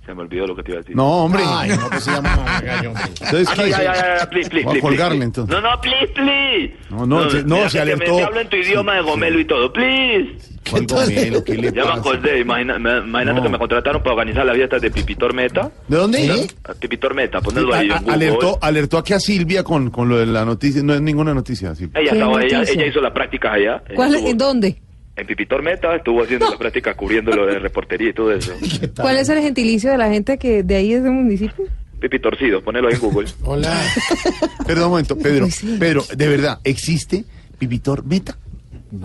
[0.07, 0.95] Se me olvidó lo que te iba a decir.
[0.95, 1.43] No, hombre.
[1.45, 3.03] Ay, no, pues se llama gallo, hombre.
[3.19, 3.69] Entonces, Ah, no, ¿qué?
[3.71, 5.25] ya, ya, ya, please, please, Voy a please, colgarle, please.
[5.25, 5.53] entonces.
[5.55, 6.75] No, no, please, please.
[6.89, 8.15] No, no, se- no, se que te- alertó.
[8.15, 10.29] Te hablo en tu idioma de gomelo y todo, please.
[10.71, 11.43] ¿Cuál gomelo?
[11.43, 11.93] ¿Qué le Ya me pasa?
[11.99, 15.71] acordé, imagina, me- imagínate que me contrataron para organizar las fiestas de Pipitor Meta.
[15.89, 16.19] ¿De dónde?
[16.19, 16.47] ¿Sí?
[16.63, 18.13] A Pipitor Meta, ponelo ahí A- en Google.
[18.13, 20.81] alertó, alertó aquí a Silvia con, con lo de la noticia.
[20.83, 21.99] No es ninguna noticia, Silvia.
[21.99, 22.81] Ella, ¿Qué estaba, ella, noticia?
[22.81, 23.83] ella hizo las prácticas allá.
[23.85, 24.81] Ella ¿Cuál, estuvo- ¿En dónde?
[25.18, 28.53] En Pipitor Meta estuvo haciendo las prácticas cubriendo lo de reportería y todo eso.
[29.01, 31.65] ¿Cuál es el gentilicio de la gente que de ahí es del municipio?
[31.99, 33.28] Pipitorcido, ponelo ahí en Google.
[33.43, 33.82] Hola.
[34.68, 35.45] Perdón un momento, Pedro.
[35.45, 35.65] Pues.
[35.80, 37.26] Pedro, de verdad, ¿existe
[37.57, 38.38] Pipitor Meta?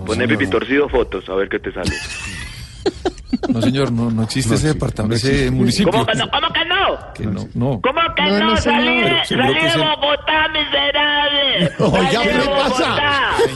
[0.05, 1.91] Pone Pipitorcido fotos, a ver qué te sale.
[3.49, 5.91] No, señor, no, no existe No ese departamento, no ese municipio.
[5.93, 6.31] ¿Cómo que no?
[6.31, 7.13] ¿Cómo que no?
[7.15, 7.81] Que no, no.
[7.81, 8.51] ¿Cómo que No, no?
[8.51, 11.73] no, salí salí que de Bogotá, miserable.
[11.79, 12.97] Oiga, ¿qué le pasa?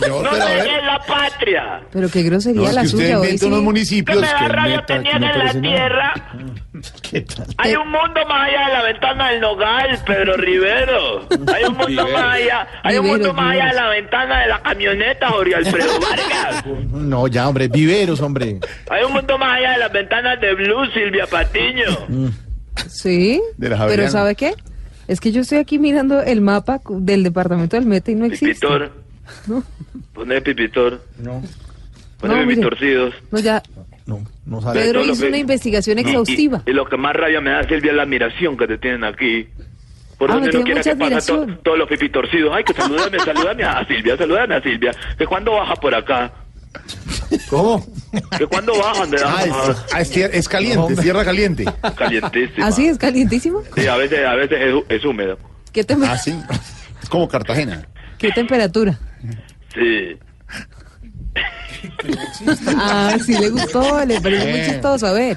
[0.01, 0.65] Señor, no pero a ver.
[0.65, 1.81] dejé la patria.
[1.93, 3.39] Pero qué grosería la que usted suya hoy.
[3.43, 6.15] unos municipios me da que rabia meta, tenían en la tierra.
[7.11, 7.47] ¿Qué tal?
[7.59, 11.27] Hay un mundo más allá de la ventana del Nogal, Pedro Rivero.
[11.55, 14.63] Hay un mundo más allá, hay un mundo más allá de la ventana de la
[14.63, 16.65] camioneta, Jorge Alfredo Vargas.
[17.07, 18.59] No, ya, hombre, viveros, hombre.
[18.91, 22.33] Hay un mundo más allá de las ventanas de Blue, Silvia Patiño.
[22.89, 24.09] Sí, De las pero.
[24.11, 24.55] ¿sabe qué?
[25.09, 28.67] Es que yo estoy aquí mirando el mapa del departamento del Meta y no existe.
[28.67, 28.93] Pipitor.
[29.49, 29.63] No.
[30.15, 31.03] Poné Pipitor.
[31.19, 31.43] No,
[32.21, 32.49] Poné No.
[32.49, 33.13] Pipitorcidos.
[33.33, 33.61] No, ya.
[34.07, 34.81] no, no sale.
[34.81, 36.63] Pedro hizo que- una investigación Y- exhaustiva.
[36.65, 39.03] Y, y lo que más rabia me da, Silvia, es la admiración que te tienen
[39.03, 39.49] aquí.
[40.17, 42.53] Por Ah, donde no quiera que pasa to- todos los pipitorcidos.
[42.55, 44.93] Ay, que salúdame, salúdame a Silvia, salúdame a Silvia.
[45.19, 46.33] Que cuando baja por acá.
[47.51, 47.87] ¿Cómo?
[48.39, 49.53] Que cuando bajan de la Ah, es,
[49.93, 50.01] ah,
[50.33, 51.65] es caliente, es tierra caliente.
[51.97, 52.67] calientísima.
[52.67, 53.63] ¿Así es calientísimo?
[53.77, 55.39] Sí, a veces, a veces es, es húmedo.
[55.73, 56.35] ¿Qué, tem- Ah, sí.
[57.03, 57.87] Es como Cartagena.
[58.19, 58.99] ¿Qué temperatura?
[59.75, 60.19] Sí.
[62.79, 64.67] Ah, sí le gustó, le pareció muy Eh.
[64.71, 65.07] chistoso.
[65.07, 65.37] A ver.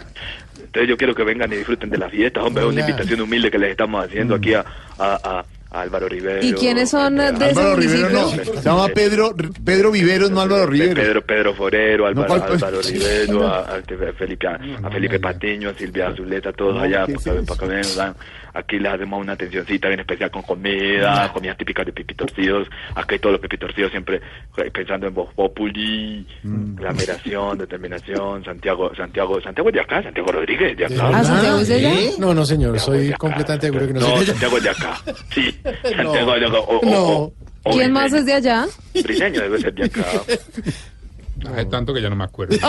[0.57, 3.49] Entonces yo quiero que vengan y disfruten de las fiestas, hombre, es una invitación humilde
[3.49, 4.63] que les estamos haciendo aquí a,
[4.99, 6.43] a, a- a Álvaro Rivero.
[6.45, 8.29] ¿Y quiénes son a- de ese Álvaro Rivero no.
[8.29, 10.95] Se llama Pedro, Pedro Viveros, no Álvaro Rivero.
[10.95, 12.33] Pedro, Pedro Forero, Álvaro.
[12.33, 13.79] Álvaro Rivero, a,
[14.17, 17.65] Felipe, a, a Felipe Patiño, a Silvia Azuleta, todos No, allá, ¿qué para, para que
[17.67, 18.15] vengan.
[18.59, 22.67] Aquí les hacemos una atencioncita bien especial con comida, comidas típicas de pipitorcidos.
[22.95, 24.21] Aquí todos los pipitorcidos siempre
[24.57, 26.79] eh, pensando en Voz Populi, Mm.
[26.79, 31.09] la admiración, determinación, Santiago, Santiago, Santiago es de acá, Santiago Rodríguez de acá.
[31.13, 31.93] Ah, Santiago es de allá.
[31.93, 32.11] ¿Eh?
[32.19, 32.79] No, no, señor.
[32.79, 34.25] Soy completamente seguro que no, No, soy.
[34.25, 35.01] Santiago es de acá.
[35.33, 36.59] Sí, Santiago es de acá.
[36.59, 37.03] O, o- No.
[37.07, 37.33] o-
[37.63, 38.65] o ¿Quién más es de allá?
[39.03, 40.03] Briseño debe ser de acá.
[41.47, 42.55] Hace tanto que ya no me acuerdo.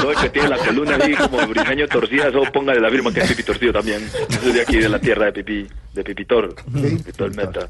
[0.00, 3.20] Todo, el que tiene la columna así como briseño torcida, eso póngale la firma que
[3.20, 4.00] es Pipi Torcido también.
[4.30, 7.68] Yo soy de aquí, de la tierra de Pipi, de Pipitor, Pipitor Meta.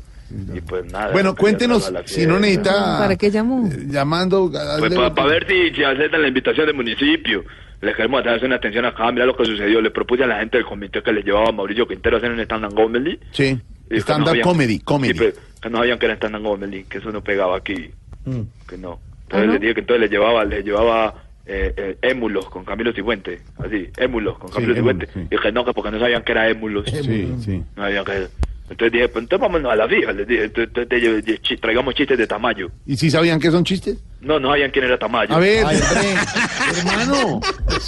[0.55, 1.13] Y pues nada.
[1.13, 2.99] Bueno, cuéntenos, si no necesita...
[2.99, 3.69] ¿Para qué llamó?
[3.71, 4.51] eh, Llamando...
[4.79, 7.45] Pues para ver si, si aceptan la invitación del municipio.
[7.83, 9.81] Les queremos hacer una atención acá, mira lo que sucedió.
[9.83, 12.31] Le propuse a la gente del comité que les llevaba a Mauricio Quintero a hacer
[12.31, 13.19] un stand-up comedy.
[13.33, 13.61] Sí,
[14.01, 15.13] stand-up no comedy, comedy.
[15.13, 17.91] Sí, pero que no sabían que era stand-up comedy, que eso no pegaba aquí.
[18.25, 18.41] Mm.
[18.69, 18.99] Que no.
[19.23, 19.53] Entonces ¿Ah, no?
[19.53, 21.15] les dije que entonces les llevaba, les llevaba
[21.47, 23.43] eh, eh, émulos con Camilo Cifuentes.
[23.59, 25.21] Así, émulos con Sí, Camilo émulos, sí.
[25.21, 26.87] Y dije no, que porque no sabían que era émulos.
[26.89, 27.63] Sí, sí.
[27.77, 28.29] No sabían que
[28.71, 30.13] Entonces dije, pues entonces vámonos a la fija.
[30.13, 32.71] Les dije, entonces, chi- traigamos chistes de Tamayo.
[32.87, 33.99] ¿Y si sabían que son chistes?
[34.23, 35.35] No, no sabían quién era Tamayo.
[35.35, 35.79] A ver, hombre,
[36.79, 37.41] hermano.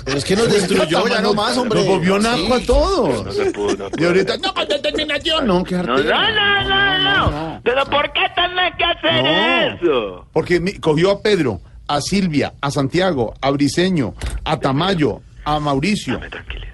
[0.06, 1.78] Es que nos destruyó ya nomás, hombre.
[1.78, 3.24] Nos volvió naco a todos.
[3.24, 5.46] No se pudo, no Y ahorita, no, con determinación.
[5.46, 6.30] No, qué No, no, artera.
[6.62, 7.60] no, no, no.
[7.64, 9.74] Pero ¿por qué tenés que hacer No.
[9.76, 10.28] eso?
[10.32, 14.14] Porque mi- cogió a Pedro, a Silvia, a Santiago, a Briseño,
[14.44, 16.14] a Tamayo, a Mauricio.
[16.14, 16.73] Dame tranquilidad.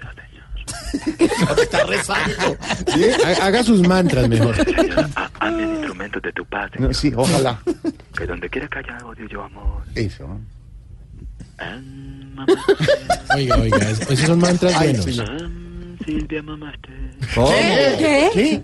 [1.61, 2.57] Está rezando.
[3.41, 4.55] Haga sus mantras mejor.
[5.39, 6.79] Hazme el instrumento de tu padre.
[6.79, 7.59] No, sí, ojalá.
[8.17, 9.83] Que donde quiera que haya odio, yo amor.
[9.95, 10.27] Eso.
[12.35, 12.45] mamá.
[13.35, 15.21] Oiga, oiga, es- esos son mantras Ay, buenos.
[16.05, 16.89] Silvia, mamaste.
[17.35, 18.29] ¿Qué?
[18.33, 18.63] ¿Qué?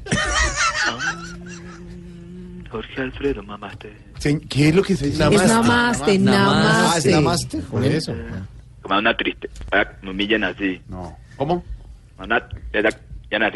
[2.72, 3.94] Jorge Alfredo, mamaste.
[4.50, 5.24] ¿Qué es lo que se dice?
[5.24, 7.12] Es namaste, Ah, ¿es namaste.
[7.12, 7.58] namaste?
[7.60, 8.14] Por eso.
[8.82, 9.50] Como una triste.
[9.72, 10.82] Ah, Me humillan así.
[10.90, 11.16] No.
[11.38, 11.64] ¿Cómo?
[12.20, 12.90] Es la,
[13.30, 13.52] ya la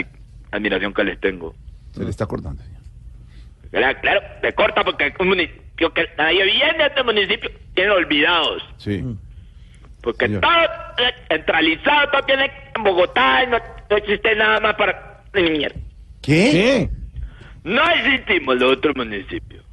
[0.51, 1.55] admiración que les tengo.
[1.91, 2.82] Se le está acordando, señor.
[3.72, 7.49] Claro, claro, te corta porque un municipio que nadie viene de este municipio.
[7.74, 8.64] Tienen olvidados.
[8.78, 9.03] Sí.
[10.01, 10.41] Porque Señor.
[10.41, 13.57] todo eh, centralizado, todo tiene en Bogotá y no,
[13.89, 15.24] no existe nada más para...
[15.34, 15.80] Ni mierda.
[16.22, 16.89] ¿Qué?
[17.64, 19.64] No existimos los otros municipios.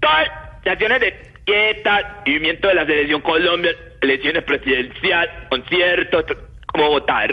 [0.00, 0.28] Todas
[0.64, 6.24] las acciones de fiesta, movimiento de la selección Colombia, elecciones presidenciales, conciertos,
[6.66, 7.24] como Bogotá.
[7.24, 7.30] El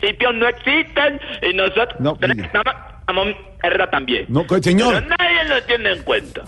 [0.00, 2.16] municipios no existen y nosotros No,
[3.62, 4.26] mierda también.
[4.28, 5.02] No, co- Pero señor.
[5.06, 6.42] nadie lo tiene en cuenta.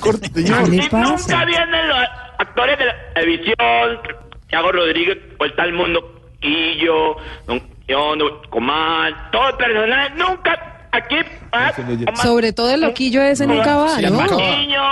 [0.00, 0.64] Cortando, señor.
[0.64, 1.10] ¿Qué le Y pasa?
[1.10, 1.98] nunca vienen los
[2.38, 4.00] actores de la televisión,
[4.40, 11.16] Santiago Rodríguez, vuelta al mundo, Quillo, don don Comán, todo el personal, nunca aquí,
[11.52, 11.72] ah,
[12.22, 14.18] Sobre todo el loquillo ese nunca va, ¿no?
[14.18, 14.82] Patiño,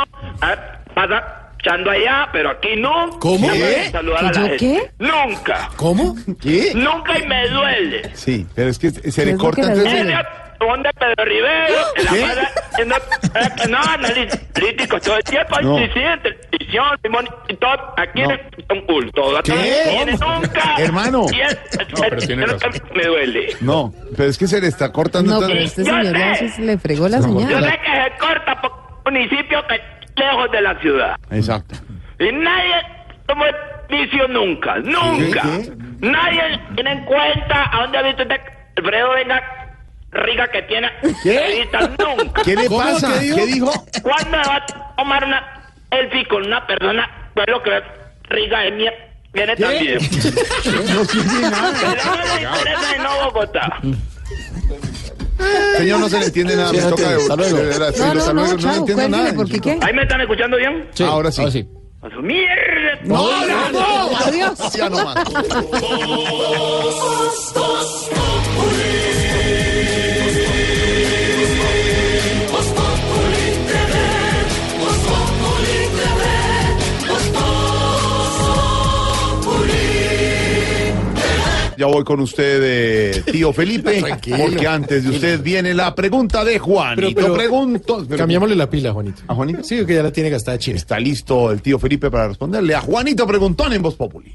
[0.43, 0.57] ah,
[0.95, 3.19] pasa echando allá, pero aquí nunca.
[3.21, 3.49] ¿Cómo?
[3.49, 3.89] Nunca ¿Qué?
[3.91, 4.91] Saludar a ¿Que la yo gente.
[4.99, 5.69] Nunca.
[5.77, 6.17] ¿Cómo?
[6.41, 6.73] ¿Qué?
[6.75, 8.11] Nunca y me duele.
[8.15, 10.05] Sí, pero es que se ¿Qué le corta que le entonces.
[10.05, 10.19] duele?
[10.61, 11.75] ¿Dónde Pedro Rivero?
[11.97, 12.21] En la ¿Qué?
[12.21, 13.79] mala- en eh, no,
[15.01, 15.59] todo el tiempo.
[15.63, 15.79] No.
[15.79, 15.91] En
[16.23, 17.01] televisión,
[17.49, 17.95] y todo.
[17.97, 18.31] Aquí No.
[18.31, 18.41] es
[18.71, 19.23] un culto.
[19.43, 20.15] ¿Qué?
[20.21, 20.75] no nunca.
[20.79, 21.27] Hermano.
[21.33, 23.57] Y es, es- es- me duele.
[23.63, 26.77] No, pero es que se le está cortando No, pero este señor ya se le
[26.77, 27.65] fregó la Yo señal.
[27.65, 28.73] sé que se corta por
[29.07, 29.81] municipio que
[30.17, 31.17] lejos de la ciudad.
[31.31, 31.77] Exacto.
[32.19, 32.75] Y nadie
[33.27, 33.45] tomó
[33.89, 35.43] vicio nunca, nunca.
[35.43, 35.73] ¿Qué?
[36.01, 38.41] Nadie tiene en cuenta a dónde ha visto usted
[38.77, 39.43] Alfredo Venga
[40.13, 40.91] rica que tiene
[41.25, 42.43] revistas nunca.
[42.43, 43.21] ¿Qué le pasa?
[43.21, 43.73] ¿Qué dijo?
[44.03, 47.09] ¿Cuándo va a tomar una selfie con una persona?
[47.35, 47.83] Pues lo que
[48.29, 48.87] rica de mí
[49.33, 49.99] viene también.
[50.95, 51.73] No tiene nada.
[51.81, 53.81] Pero no le interesa en no Bogotá.
[55.79, 56.71] Señor, no se le entiende nada.
[56.71, 57.59] Sí, me toca hasta luego.
[57.93, 59.33] sí, No, no, no, no entiendo nada.
[59.35, 59.79] porque qué.
[59.81, 60.89] ¿Ahí me están escuchando bien?
[60.95, 61.43] Sí, Ahora sí.
[62.03, 62.99] A su mierda.
[63.05, 64.17] No, no, no.
[64.25, 64.59] Adiós.
[64.75, 65.17] Ya no más.
[81.81, 84.37] Ya voy con usted, eh, tío Felipe, Tranquilo.
[84.39, 87.09] porque antes de usted viene la pregunta de Juanito.
[87.15, 88.07] Pero- pero- Pregunto.
[88.19, 89.23] Cambiémosle la pila, Juanito.
[89.27, 89.65] ¿A Juanito?
[89.65, 90.77] Sí, que ya la tiene gastada China.
[90.77, 94.35] Está listo el tío Felipe para responderle a Juanito Preguntón en Voz Populi.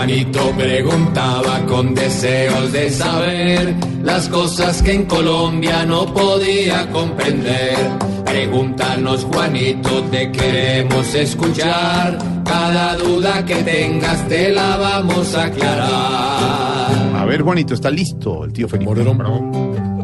[0.00, 7.76] Juanito preguntaba con deseos de saber las cosas que en Colombia no podía comprender.
[8.24, 12.16] Pregúntanos, Juanito, te queremos escuchar.
[12.46, 17.16] Cada duda que tengas te la vamos a aclarar.
[17.16, 19.04] A ver, Juanito, está listo el tío Felipe.
[19.04, 19.99] ¿Cómo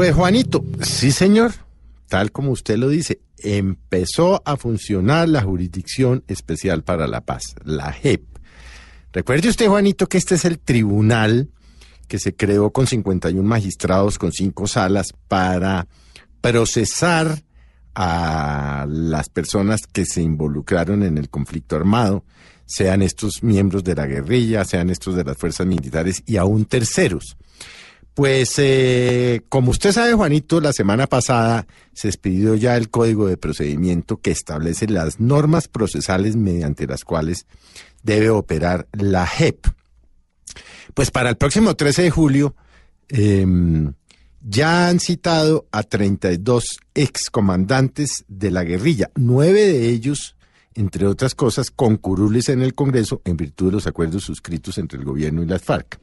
[0.00, 1.52] Pues Juanito, sí señor,
[2.08, 7.92] tal como usted lo dice, empezó a funcionar la Jurisdicción Especial para la Paz, la
[7.92, 8.22] JEP.
[9.12, 11.50] Recuerde usted, Juanito, que este es el tribunal
[12.08, 15.86] que se creó con 51 magistrados, con cinco salas, para
[16.40, 17.42] procesar
[17.94, 22.24] a las personas que se involucraron en el conflicto armado,
[22.64, 27.36] sean estos miembros de la guerrilla, sean estos de las fuerzas militares y aún terceros.
[28.20, 33.38] Pues eh, como usted sabe, Juanito, la semana pasada se expidió ya el Código de
[33.38, 37.46] Procedimiento que establece las normas procesales mediante las cuales
[38.02, 39.66] debe operar la JEP.
[40.92, 42.54] Pues para el próximo 13 de julio
[43.08, 43.94] em,
[44.42, 50.36] ya han citado a 32 excomandantes de la guerrilla, nueve de ellos,
[50.74, 54.98] entre otras cosas, con curules en el Congreso en virtud de los acuerdos suscritos entre
[54.98, 55.98] el gobierno y las FARC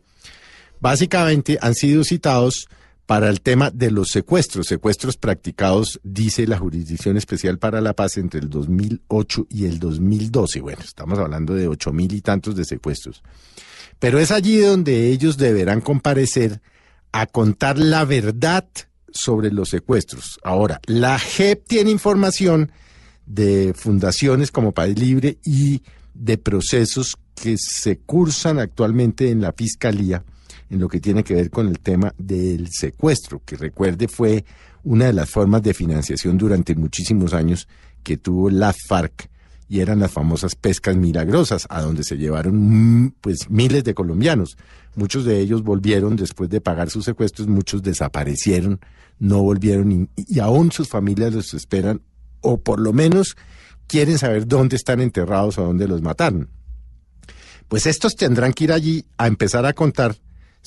[0.80, 2.68] básicamente han sido citados
[3.08, 8.18] para el tema de los secuestros, secuestros practicados, dice la Jurisdicción Especial para la Paz,
[8.18, 10.60] entre el 2008 y el 2012.
[10.60, 13.24] Bueno, estamos hablando de ocho mil y tantos de secuestros.
[13.98, 16.62] Pero es allí donde ellos deberán comparecer
[17.14, 18.68] a contar la verdad
[19.10, 20.38] sobre los secuestros.
[20.44, 22.74] Ahora, la JEP tiene información
[23.26, 25.82] de fundaciones como País Libre y
[26.14, 30.26] de procesos que se cursan actualmente en la Fiscalía
[30.70, 34.46] en lo que tiene que ver con el tema del secuestro, que recuerde fue
[34.84, 37.68] una de las formas de financiación durante muchísimos años
[38.04, 39.30] que tuvo la FARC
[39.70, 44.58] y eran las famosas pescas milagrosas, a donde se llevaron pues miles de colombianos.
[44.96, 48.80] Muchos de ellos volvieron después de pagar sus secuestros, muchos desaparecieron,
[49.20, 52.02] no volvieron y, y aún sus familias los esperan
[52.42, 53.36] o por lo menos
[53.88, 56.50] quieren saber dónde están enterrados o dónde los mataron.
[57.68, 60.16] Pues estos tendrán que ir allí a empezar a contar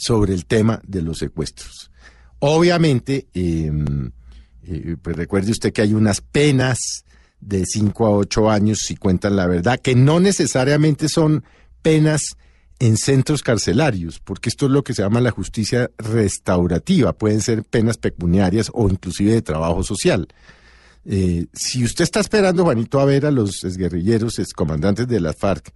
[0.01, 1.91] sobre el tema de los secuestros.
[2.39, 3.71] Obviamente, eh,
[4.65, 7.05] eh, pues recuerde usted que hay unas penas
[7.41, 11.45] de 5 a 8 años si cuentan la verdad, que no necesariamente son
[11.83, 12.37] penas
[12.79, 17.63] en centros carcelarios, porque esto es lo que se llama la justicia restaurativa, pueden ser
[17.63, 20.29] penas pecuniarias o inclusive de trabajo social.
[21.05, 25.73] Eh, si usted está esperando, Juanito, a ver a los exguerrilleros, excomandantes de las FARC,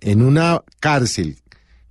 [0.00, 1.36] en una cárcel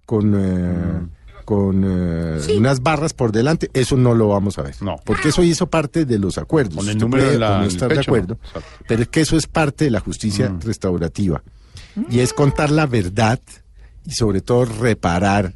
[0.05, 1.16] con, eh,
[1.47, 4.75] con eh, unas barras por delante, eso no lo vamos a ver.
[4.81, 4.97] No.
[5.05, 6.75] Porque eso hizo parte de los acuerdos.
[6.75, 8.37] Con el número puede en la- no estar de acuerdo,
[8.85, 11.41] pero es que eso es parte de la justicia restaurativa.
[12.09, 13.39] Y es contar la verdad
[14.05, 15.53] y sobre todo reparar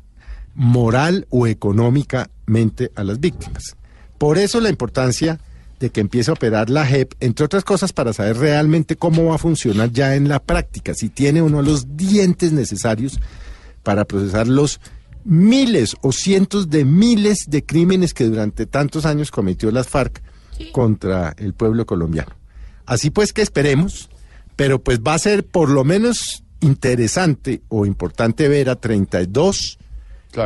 [0.55, 3.75] moral o económicamente a las víctimas.
[4.17, 5.39] Por eso la importancia
[5.81, 9.35] de que empiece a operar la JEP, entre otras cosas, para saber realmente cómo va
[9.35, 13.19] a funcionar ya en la práctica, si tiene uno los dientes necesarios
[13.83, 14.79] para procesar los
[15.25, 20.21] miles o cientos de miles de crímenes que durante tantos años cometió las FARC
[20.71, 22.31] contra el pueblo colombiano.
[22.85, 24.09] Así pues que esperemos,
[24.55, 29.77] pero pues va a ser por lo menos interesante o importante ver a 32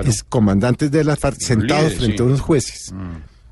[0.06, 2.24] es- comandantes de las FARC sentados frente sí.
[2.24, 2.94] a unos jueces.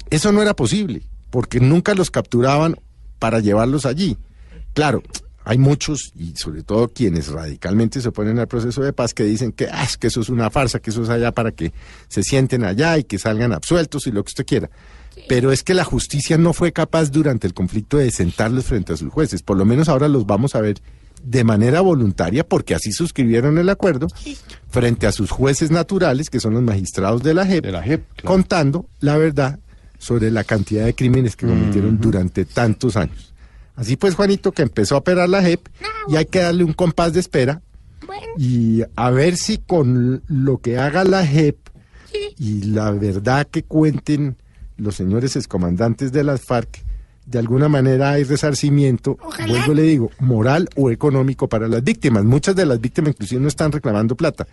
[0.10, 2.76] Eso no era posible, porque nunca los capturaban
[3.20, 4.18] para llevarlos allí.
[4.74, 5.02] Claro,
[5.46, 9.52] hay muchos, y sobre todo quienes radicalmente se oponen al proceso de paz, que dicen
[9.52, 11.74] que, ah, es que eso es una farsa, que eso es allá para que
[12.08, 14.70] se sienten allá y que salgan absueltos y lo que usted quiera.
[15.28, 18.98] Pero es que la justicia no fue capaz durante el conflicto de sentarlos frente a
[18.98, 19.44] sus jueces.
[19.44, 20.82] Por lo menos ahora los vamos a ver
[21.24, 24.08] de manera voluntaria, porque así suscribieron el acuerdo,
[24.70, 29.60] frente a sus jueces naturales, que son los magistrados de la JEP, contando la verdad
[29.98, 33.33] sobre la cantidad de crímenes que cometieron durante tantos años.
[33.76, 35.68] Así pues, Juanito, que empezó a operar la JEP
[36.08, 37.62] y hay que darle un compás de espera
[38.38, 41.58] y a ver si con lo que haga la JEP
[42.38, 44.38] y la verdad que cuenten
[44.78, 46.84] los señores excomandantes de las FARC,
[47.26, 49.18] de alguna manera hay resarcimiento,
[49.48, 52.24] vuelvo le digo, moral o económico para las víctimas.
[52.26, 54.46] Muchas de las víctimas inclusive no están reclamando plata,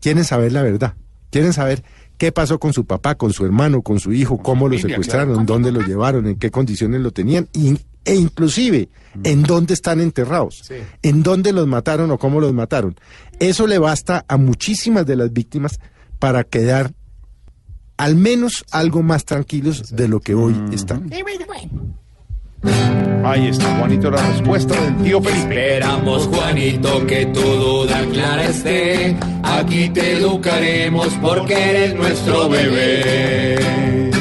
[0.00, 0.94] quieren saber la verdad,
[1.30, 1.84] quieren saber
[2.18, 5.70] qué pasó con su papá, con su hermano, con su hijo, cómo lo secuestraron, dónde
[5.72, 8.88] lo llevaron, en qué condiciones lo tenían y- e inclusive
[9.22, 10.70] en dónde están enterrados,
[11.02, 12.96] en dónde los mataron o cómo los mataron.
[13.38, 15.78] Eso le basta a muchísimas de las víctimas
[16.18, 16.92] para quedar
[17.96, 21.10] al menos algo más tranquilos de lo que hoy están.
[23.24, 25.40] Ahí está, Juanito, la respuesta del tío Felipe.
[25.40, 29.16] Esperamos, Juanito, que tu duda clara esté.
[29.42, 34.13] Aquí te educaremos porque eres nuestro bebé.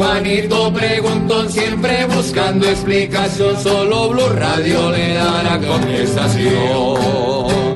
[0.00, 3.54] Juanito preguntón, siempre buscando explicación.
[3.58, 6.96] Solo Blue Radio le dará contestación.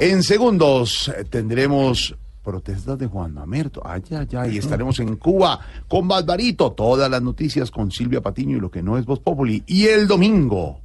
[0.01, 3.83] En segundos tendremos protestas de Juan Mamerto.
[3.85, 4.57] Ay, ay, ay.
[4.57, 6.72] Estaremos en Cuba con Barbarito.
[6.72, 9.62] Todas las noticias con Silvia Patiño y lo que no es Voz Populi.
[9.66, 10.81] Y el domingo,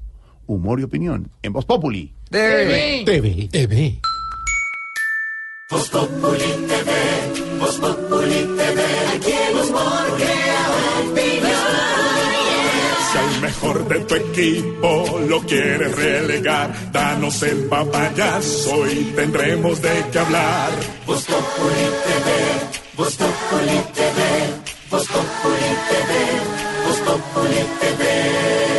[0.45, 2.11] humor y opinión en Voz Populi.
[2.29, 3.03] TV.
[3.05, 3.47] TV.
[3.49, 4.01] TV.
[5.69, 6.89] Voz Populi TV,
[7.59, 8.81] Voz Populi TV,
[9.13, 10.65] aquí humor crea
[11.03, 11.59] opinión.
[13.11, 20.05] Si al mejor de tu equipo lo quieres relegar, danos el papayazo y tendremos de
[20.11, 20.71] qué hablar.
[21.05, 22.27] Voz Populi TV,
[22.97, 23.27] Voz TV,
[24.89, 26.11] Voz TV,
[26.83, 26.97] Voz
[27.79, 28.78] TV.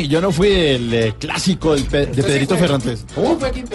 [0.00, 3.04] fui, yo no fui el eh, clásico del Pe- de Pedrito Ferrantes.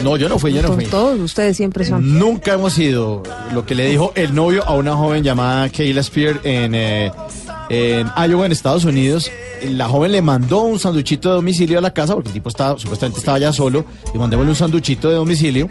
[0.03, 0.85] No, yo no fui, yo no fui.
[0.85, 2.17] todos ustedes siempre son.
[2.17, 6.39] Nunca hemos sido lo que le dijo el novio a una joven llamada Kayla Spear
[6.43, 7.11] en, eh,
[7.69, 9.31] en Iowa, en Estados Unidos.
[9.63, 12.77] La joven le mandó un sanduchito de domicilio a la casa porque el tipo estaba,
[12.77, 15.69] supuestamente estaba ya solo y mandémosle un sanduchito de domicilio.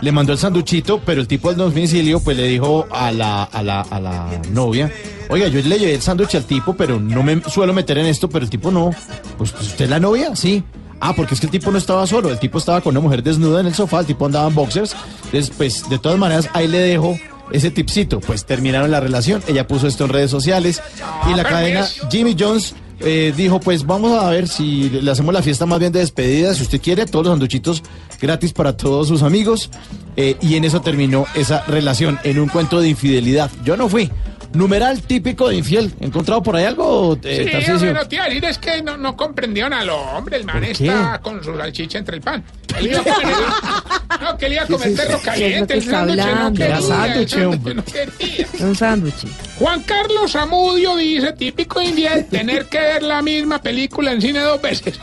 [0.00, 3.62] le mandó el sanduchito, pero el tipo del domicilio pues le dijo a la, a
[3.62, 4.92] la, a la novia,
[5.28, 8.28] oiga, yo le llevé el sándwich al tipo, pero no me suelo meter en esto,
[8.28, 8.90] pero el tipo no.
[9.38, 10.62] Pues, pues, usted es la novia, sí.
[11.00, 13.22] Ah, porque es que el tipo no estaba solo, el tipo estaba con una mujer
[13.22, 14.94] desnuda en el sofá, el tipo andaba en boxers.
[15.24, 17.18] Entonces, pues, de todas maneras, ahí le dejo
[17.50, 18.20] ese tipcito.
[18.20, 20.82] Pues terminaron la relación, ella puso esto en redes sociales
[21.30, 25.42] y la cadena Jimmy Jones eh, dijo, pues vamos a ver si le hacemos la
[25.42, 27.82] fiesta más bien de despedida, si usted quiere, todos los sanduchitos
[28.20, 29.70] gratis para todos sus amigos.
[30.16, 33.50] Eh, y en eso terminó esa relación, en un cuento de infidelidad.
[33.64, 34.10] Yo no fui.
[34.54, 35.92] Numeral típico de infiel.
[36.00, 37.74] ¿Encontrado por ahí algo, eh, Sí, Tarcisio?
[37.74, 40.44] hombre, no te iba a decir, es que no, no comprendieron a lo hombre, el
[40.44, 42.44] man está con su salchicha entre el pan.
[42.78, 43.36] Él iba a comer,
[44.20, 46.16] no, que él iba a ¿Qué es comer perro ¿Qué es lo caliente, el sándwich
[46.16, 46.58] no hablando?
[46.60, 47.50] quería, sándwich, no.
[48.66, 49.14] Un sándwich.
[49.58, 54.60] Juan Carlos Zamudio dice, típico infiel, tener que ver la misma película en cine dos
[54.60, 54.98] veces.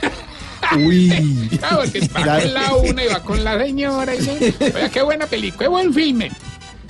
[0.78, 1.50] Uy.
[1.60, 4.14] Claro, porque va con la una y va con la señora.
[4.16, 6.32] Y Oiga, qué buena película, qué buen filme.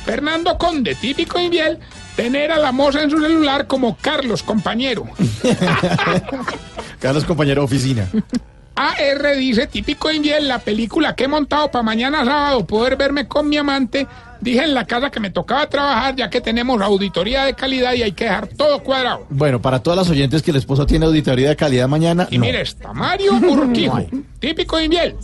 [0.03, 1.77] Fernando Conde, típico infiel,
[2.23, 5.05] tener a la moza en su celular como Carlos, compañero.
[6.99, 8.07] Carlos, compañero oficina.
[8.75, 13.47] AR dice, típico infiel, la película que he montado para mañana sábado, poder verme con
[13.47, 14.07] mi amante.
[14.41, 18.03] Dije en la casa que me tocaba trabajar ya que tenemos auditoría de calidad y
[18.03, 19.25] hay que dejar todo cuadrado.
[19.29, 22.45] Bueno, para todas las oyentes que el esposo tiene auditoría de calidad mañana, Y no.
[22.45, 23.99] mire, está Mario Urquijo,
[24.39, 25.15] típico infiel.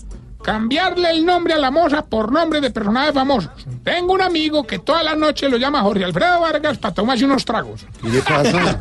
[0.46, 3.50] Cambiarle el nombre a la moza por nombre de personajes famosos.
[3.84, 7.44] Tengo un amigo que toda la noche lo llama Jorge Alfredo Vargas para tomarse unos
[7.44, 7.84] tragos.
[8.00, 8.78] ¿Qué le pasa?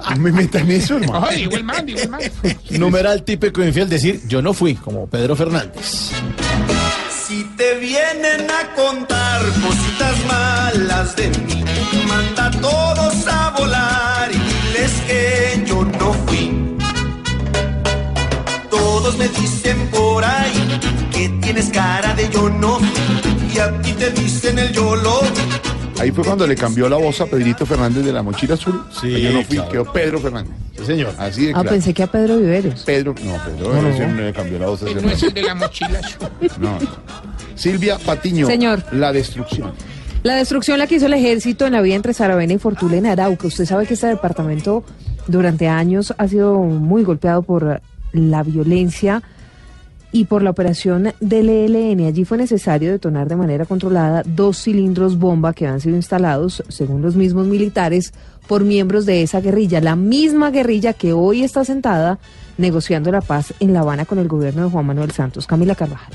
[0.10, 1.26] No me metan eso, hermano.
[1.28, 2.20] Ay, digo el man, digo el man.
[2.70, 6.12] Numeral típico de infiel decir, yo no fui, como Pedro Fernández.
[7.26, 11.64] Si te vienen a contar cositas malas de mí,
[12.08, 16.09] manda a todos a volar y diles que yo no
[19.10, 20.52] Todos me dicen por ahí
[21.12, 22.78] que tienes cara de yo no
[23.52, 26.00] y a ti te dicen el yo lo vi.
[26.00, 28.80] Ahí fue cuando le cambió la voz a Pedrito Fernández de la mochila azul.
[29.00, 29.70] Sí, Yo no fui, claro.
[29.72, 30.52] quedó Pedro Fernández.
[30.78, 31.12] Sí, señor.
[31.18, 31.70] Así de Ah, claro.
[31.70, 32.82] pensé que a Pedro Viveros.
[32.84, 34.20] Pedro, no, Pedro, No, no.
[34.22, 36.00] le cambió la voz a ese No es el de la mochila.
[36.60, 36.78] No, no.
[37.56, 38.46] Silvia Patiño.
[38.46, 38.84] Señor.
[38.92, 39.72] La destrucción.
[40.22, 43.06] La destrucción la que hizo el ejército en la vía entre Saravena y Fortuna en
[43.06, 43.48] Arauca.
[43.48, 44.84] Usted sabe que este departamento
[45.26, 47.80] durante años ha sido muy golpeado por
[48.12, 49.22] la violencia
[50.12, 52.06] y por la operación del ELN.
[52.06, 57.02] Allí fue necesario detonar de manera controlada dos cilindros bomba que han sido instalados, según
[57.02, 58.12] los mismos militares,
[58.48, 62.18] por miembros de esa guerrilla, la misma guerrilla que hoy está sentada
[62.58, 65.46] negociando la paz en La Habana con el gobierno de Juan Manuel Santos.
[65.46, 66.14] Camila Carvajal.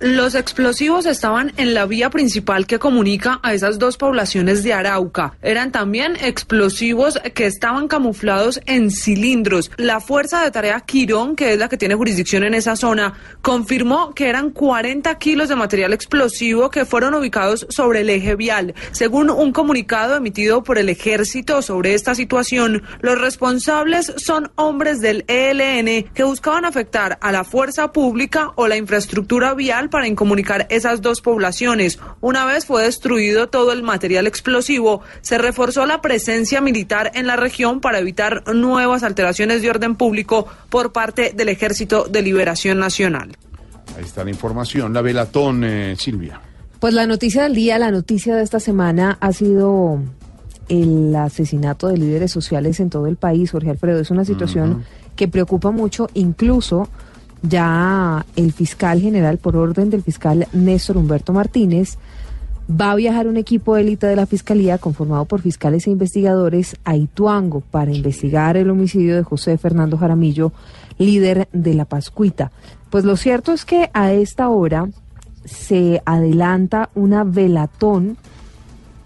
[0.00, 5.34] Los explosivos estaban en la vía principal que comunica a esas dos poblaciones de Arauca.
[5.42, 9.72] Eran también explosivos que estaban camuflados en cilindros.
[9.76, 14.14] La Fuerza de Tarea Quirón, que es la que tiene jurisdicción en esa zona, confirmó
[14.14, 18.74] que eran 40 kilos de material explosivo que fueron ubicados sobre el eje vial.
[18.92, 25.24] Según un comunicado emitido por el ejército sobre esta situación, los responsables son hombres del
[25.26, 31.02] ELN que buscaban afectar a la fuerza pública o la infraestructura vial para incomunicar esas
[31.02, 31.98] dos poblaciones.
[32.20, 37.36] Una vez fue destruido todo el material explosivo, se reforzó la presencia militar en la
[37.36, 43.36] región para evitar nuevas alteraciones de orden público por parte del Ejército de Liberación Nacional.
[43.96, 44.92] Ahí está la información.
[44.92, 46.40] La velatón, eh, Silvia.
[46.80, 50.00] Pues la noticia del día, la noticia de esta semana ha sido
[50.68, 54.00] el asesinato de líderes sociales en todo el país, Jorge Alfredo.
[54.00, 54.84] Es una situación
[55.16, 56.88] que preocupa mucho, incluso
[57.42, 61.98] ya el fiscal general, por orden del fiscal Néstor Humberto Martínez,
[62.68, 66.76] va a viajar un equipo de élite de la fiscalía conformado por fiscales e investigadores
[66.84, 70.52] a Ituango para investigar el homicidio de José Fernando Jaramillo,
[70.98, 72.50] líder de la Pascuita.
[72.90, 74.88] Pues lo cierto es que a esta hora
[75.44, 78.18] se adelanta una velatón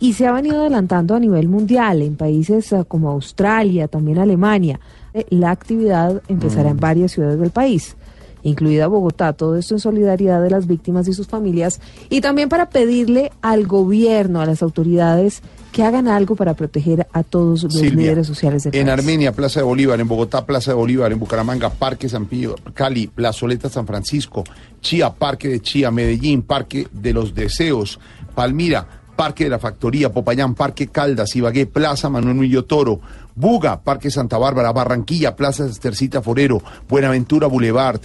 [0.01, 4.81] y se ha venido adelantando a nivel mundial en países eh, como Australia, también Alemania.
[5.15, 7.97] Eh, La actividad empezará en varias ciudades del país,
[8.43, 11.81] incluida Bogotá, todo esto en solidaridad de las víctimas y sus familias
[12.11, 15.43] y también para pedirle al gobierno, a las autoridades
[15.73, 18.99] que hagan algo para proteger a todos los Silvia, líderes sociales del En país.
[18.99, 23.07] Armenia, Plaza de Bolívar, en Bogotá, Plaza de Bolívar, en Bucaramanga, Parque San Pío, Cali,
[23.07, 24.45] Plazoleta San Francisco,
[24.81, 27.99] Chía, Parque de Chía, Medellín, Parque de los Deseos,
[28.35, 28.87] Palmira,
[29.17, 33.01] Parque de la Factoría, Popayán, Parque Caldas, Ibagué, Plaza Manuel Murillo Toro,
[33.35, 38.01] Buga, Parque Santa Bárbara, Barranquilla, Plaza Estercita Forero, Buenaventura Boulevard,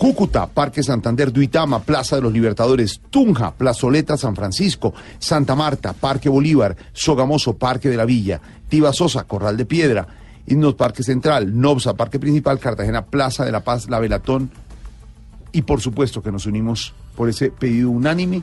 [0.00, 6.30] Cúcuta, Parque Santander, Duitama, Plaza de los Libertadores, Tunja, Plazoleta San Francisco, Santa Marta, Parque
[6.30, 8.40] Bolívar, Sogamoso, Parque de la Villa,
[8.92, 10.06] Sosa, Corral de Piedra,
[10.46, 14.50] Himnos Parque Central, Nobsa, Parque Principal, Cartagena, Plaza de la Paz, La Velatón,
[15.52, 18.42] y por supuesto que nos unimos por ese pedido unánime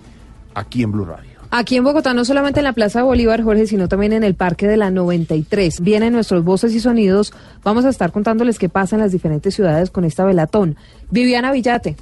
[0.54, 1.37] aquí en Blue Radio.
[1.50, 4.68] Aquí en Bogotá, no solamente en la Plaza Bolívar, Jorge, sino también en el Parque
[4.68, 5.80] de la 93.
[5.80, 7.34] Vienen nuestros voces y sonidos.
[7.64, 10.76] Vamos a estar contándoles qué pasa en las diferentes ciudades con esta velatón.
[11.10, 11.96] Viviana Villate.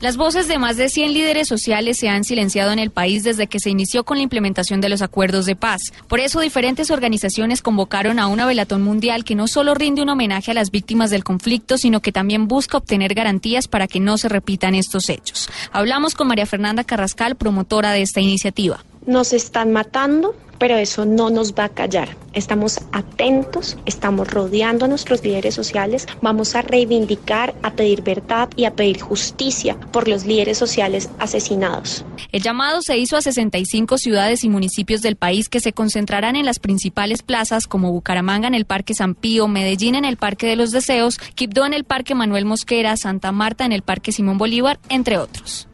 [0.00, 3.46] Las voces de más de 100 líderes sociales se han silenciado en el país desde
[3.46, 5.92] que se inició con la implementación de los acuerdos de paz.
[6.08, 10.50] Por eso, diferentes organizaciones convocaron a una velatón mundial que no solo rinde un homenaje
[10.50, 14.28] a las víctimas del conflicto, sino que también busca obtener garantías para que no se
[14.28, 15.48] repitan estos hechos.
[15.72, 18.84] Hablamos con María Fernanda Carrascal, promotora de esta iniciativa.
[19.06, 22.16] Nos están matando, pero eso no nos va a callar.
[22.32, 28.64] Estamos atentos, estamos rodeando a nuestros líderes sociales, vamos a reivindicar, a pedir verdad y
[28.64, 32.04] a pedir justicia por los líderes sociales asesinados.
[32.32, 36.44] El llamado se hizo a 65 ciudades y municipios del país que se concentrarán en
[36.44, 40.56] las principales plazas como Bucaramanga en el Parque San Pío, Medellín en el Parque de
[40.56, 44.78] los Deseos, Quibdó en el Parque Manuel Mosquera, Santa Marta en el Parque Simón Bolívar,
[44.88, 45.68] entre otros.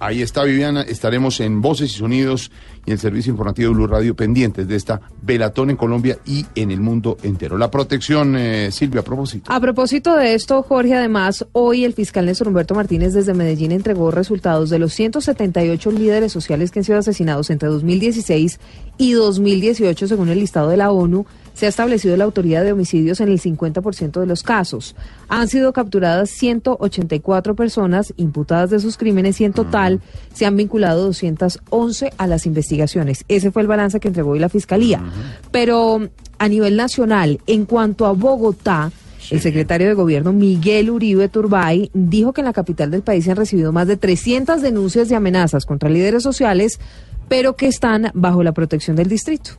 [0.00, 2.52] Ahí está Viviana, estaremos en Voces y Sonidos
[2.86, 6.70] y el servicio informativo de Blue Radio pendientes de esta velatón en Colombia y en
[6.70, 7.58] el mundo entero.
[7.58, 9.52] La protección, eh, Silvia, a propósito.
[9.52, 14.12] A propósito de esto, Jorge, además, hoy el fiscal Néstor Humberto Martínez desde Medellín entregó
[14.12, 18.60] resultados de los 178 líderes sociales que han sido asesinados entre 2016
[18.98, 21.26] y 2018, según el listado de la ONU.
[21.58, 24.94] Se ha establecido la autoridad de homicidios en el 50% de los casos.
[25.28, 30.00] Han sido capturadas 184 personas imputadas de sus crímenes y en total
[30.32, 33.24] se han vinculado 211 a las investigaciones.
[33.26, 35.02] Ese fue el balance que entregó hoy la Fiscalía.
[35.50, 36.08] Pero
[36.38, 38.92] a nivel nacional, en cuanto a Bogotá,
[39.28, 43.32] el secretario de Gobierno Miguel Uribe Turbay dijo que en la capital del país se
[43.32, 46.78] han recibido más de 300 denuncias de amenazas contra líderes sociales,
[47.26, 49.50] pero que están bajo la protección del distrito.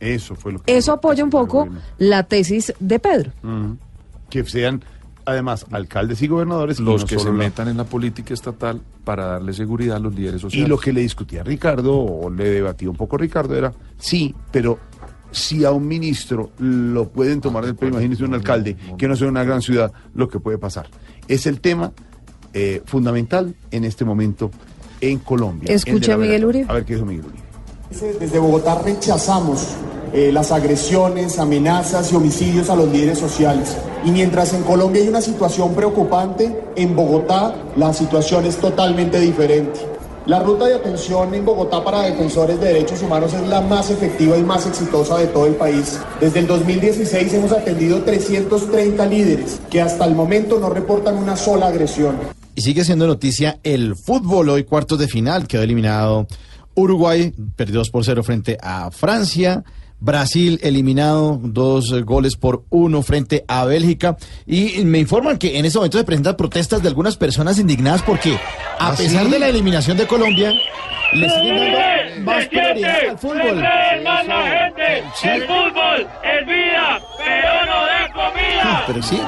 [0.00, 0.76] Eso fue lo que...
[0.76, 1.68] Eso apoya un poco
[1.98, 3.32] la tesis de Pedro.
[4.30, 4.82] Que sean,
[5.24, 8.80] además, alcaldes y gobernadores y Los no que se la- metan en la política estatal
[9.04, 10.68] para darle seguridad a los líderes Y sociales.
[10.68, 14.34] lo que le discutía a Ricardo, o le debatía un poco a Ricardo, era, sí,
[14.50, 14.78] pero
[15.32, 19.28] si a un ministro lo pueden tomar del pelo, imagínese un alcalde que no sea
[19.28, 20.88] una gran ciudad, lo que puede pasar.
[21.28, 21.92] Es el tema
[22.52, 24.50] eh, fundamental en este momento
[25.00, 25.62] en Colombia.
[25.64, 26.44] el de Escuche la a Miguel.
[26.44, 26.66] Uribe.
[26.68, 27.42] A ver qué dijo Miguel Uribe.
[27.90, 29.66] Desde Bogotá rechazamos
[30.12, 33.76] eh, las agresiones, amenazas y homicidios a los líderes sociales.
[34.04, 39.80] Y mientras en Colombia hay una situación preocupante, en Bogotá la situación es totalmente diferente.
[40.26, 44.38] La ruta de atención en Bogotá para defensores de derechos humanos es la más efectiva
[44.38, 45.98] y más exitosa de todo el país.
[46.20, 51.66] Desde el 2016 hemos atendido 330 líderes que hasta el momento no reportan una sola
[51.66, 52.16] agresión.
[52.54, 54.50] Y sigue siendo noticia el fútbol.
[54.50, 56.28] Hoy cuartos de final quedó eliminado
[56.74, 59.64] Uruguay, perdió 2 por 0 frente a Francia.
[60.02, 64.16] Brasil eliminado, dos goles por uno frente a Bélgica.
[64.46, 68.34] Y me informan que en ese momento se presentan protestas de algunas personas indignadas porque,
[68.78, 69.30] a ¿Ah, pesar sí?
[69.30, 70.52] de la eliminación de Colombia,
[71.12, 73.62] le siguen dando más prioridad al fútbol.
[75.20, 75.28] Sí.
[75.28, 77.99] El fútbol es vida, pero no de.
[78.92, 79.20] Pero sí,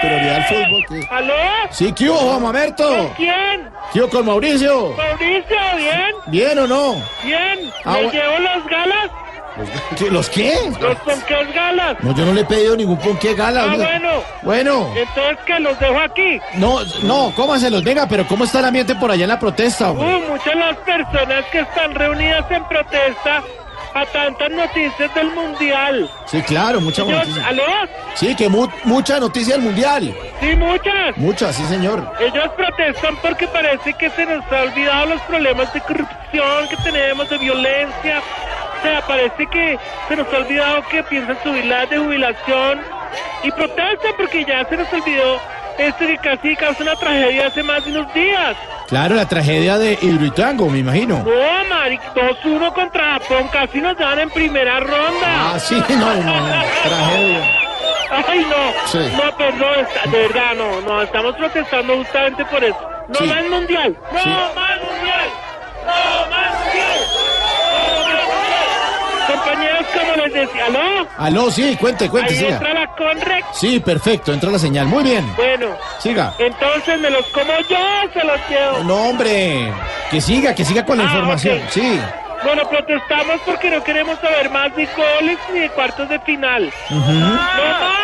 [0.00, 0.84] prioridad al fútbol.
[0.88, 1.34] que- ¿Aló?
[1.70, 3.12] Sí, ¿qué hubo, Juan Mamerto?
[3.16, 3.68] ¿Quién?
[3.92, 4.94] ¿Qué hubo con Mauricio?
[4.96, 6.10] Mauricio, ¿bien?
[6.26, 6.94] ¿Bien o no?
[7.24, 7.70] ¿Bien?
[7.84, 9.10] Ah, ¿Le bu- llevo las galas?
[9.96, 10.54] ¿Qué- ¿Los qué?
[10.80, 11.96] ¿Los ponques galas?
[12.02, 13.64] No, yo no le he pedido ningún ponqué gala.
[13.72, 14.10] Ah, bueno.
[14.42, 14.92] Bueno.
[14.96, 16.40] Entonces que los dejo aquí.
[16.54, 20.06] No, no, cómanselos, venga, pero ¿cómo está el ambiente por allá en la protesta, hombre?
[20.16, 23.42] Uh, muchas las personas que están reunidas en protesta
[23.94, 26.10] a tantas noticias del mundial.
[26.26, 27.46] Sí, claro, mucha Ellos- noticia.
[27.48, 27.62] ¿Aló?
[28.14, 30.14] Sí, que mu- mucha noticia del mundial.
[30.40, 31.16] Sí, muchas.
[31.16, 32.12] Mucha, sí, señor.
[32.20, 37.28] Ellos protestan porque parece que se nos ha olvidado los problemas de corrupción que tenemos,
[37.30, 38.22] de violencia.
[38.78, 39.78] O sea, parece que
[40.08, 42.80] se nos ha olvidado que piensan subir la de jubilación.
[43.42, 45.40] Y protestan porque ya se nos olvidó
[45.78, 48.56] esto que casi causa una tragedia hace más de unos días.
[48.88, 51.18] Claro, la tragedia de Hidroituango, me imagino.
[51.24, 55.52] No, Maric, 2-1 contra Japón, casi nos dan en primera ronda.
[55.54, 56.32] Ah, sí, no, no,
[56.82, 57.54] tragedia.
[58.10, 58.88] Ay, no.
[58.90, 58.98] Sí.
[59.22, 62.90] No, perdón, está- de verdad, no, no, estamos protestando justamente por eso.
[63.08, 63.24] No Sí.
[63.26, 63.96] más mundial.
[64.12, 64.28] No Sí.
[64.28, 65.28] más mundial.
[65.84, 67.00] No más mundial.
[67.46, 68.37] No más mundial.
[69.28, 71.06] Compañeros, como les decía, ¿aló?
[71.18, 72.56] Aló, sí, cuente, cuente, Ahí siga.
[72.56, 73.46] entra la Conrex.
[73.52, 74.86] Sí, perfecto, entra la señal.
[74.86, 75.30] Muy bien.
[75.36, 76.32] Bueno, Siga.
[76.38, 77.76] entonces me los como yo,
[78.12, 78.84] se los llevo.
[78.84, 79.72] No, hombre,
[80.10, 81.58] que siga, que siga con la Ah, información.
[81.58, 81.70] ok.
[81.70, 82.00] Sí.
[82.44, 86.72] Bueno, protestamos porque no queremos saber más de goles ni de cuartos de final.
[86.88, 87.98] ¡No más!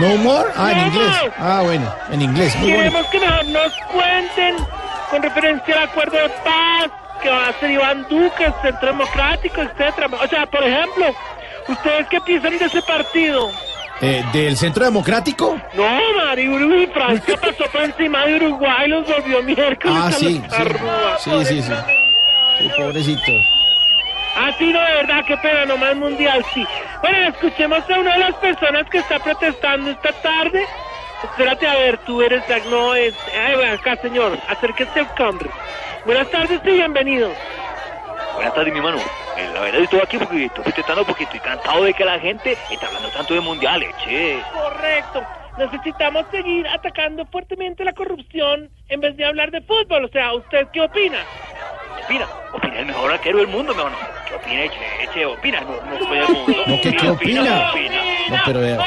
[0.00, 0.48] No more.
[0.56, 1.06] Ah, en inglés.
[1.22, 1.32] more.
[1.38, 2.56] Ah, bueno, en inglés.
[2.56, 2.90] Muy bueno.
[2.90, 4.56] Queremos que mejor nos cuenten
[5.10, 6.90] con referencia al acuerdo de paz
[7.22, 10.08] que va a hacer Iván Duque, el Centro Democrático, etcétera.
[10.22, 11.06] O sea, por ejemplo,
[11.68, 13.50] ¿ustedes qué piensan de ese partido?
[14.00, 15.56] Eh, ¿Del Centro Democrático?
[15.74, 20.12] No, Mari, Uruguay, Francia pasó por encima de Uruguay y los volvió miércoles Ah, a
[20.12, 21.46] sí, los sí.
[21.46, 21.72] Sí, sí, sí.
[22.58, 23.32] Sí, pobrecito.
[24.36, 26.66] Ah, sí, no, de verdad, qué pena, nomás mundial, sí.
[27.00, 30.68] Bueno, escuchemos a una de las personas que está protestando esta tarde.
[31.22, 33.14] Espérate, a ver, tú eres, no, es...
[33.32, 35.50] Ay, bueno, acá, señor, acérquese al Conre.
[36.04, 37.36] Buenas tardes y bienvenido.
[38.34, 38.98] Buenas tardes, mi hermano.
[39.36, 42.58] Eh, la verdad, estoy aquí porque estoy protestando porque estoy cansado de que la gente
[42.68, 44.44] está hablando tanto de mundiales, che.
[44.52, 45.26] Correcto.
[45.56, 50.04] Necesitamos seguir atacando fuertemente la corrupción en vez de hablar de fútbol.
[50.04, 51.26] O sea, ¿usted qué opina?
[52.02, 53.96] Opina, opina el mejor arquero del mundo, hermano.
[54.28, 55.08] ¿Qué opina, che?
[55.12, 55.68] Che, opina, no,
[55.98, 56.62] no fue del mundo.
[56.66, 57.70] No, ¿qué- qué opina?
[57.70, 57.94] opina.
[58.30, 58.78] No, pero vea.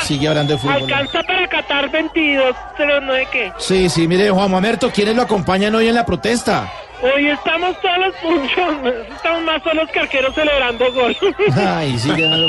[0.00, 0.82] Sigue hablando de fútbol.
[0.82, 3.52] Alcanza para Qatar 22, pero no de qué.
[3.58, 6.70] Sí, sí, mire, Juan Mamerto, ¿quiénes lo acompañan hoy en la protesta?
[7.02, 11.16] Hoy estamos solos, mucho, estamos más solos que arqueros celebrando gol.
[11.56, 12.48] Ay, sigue dando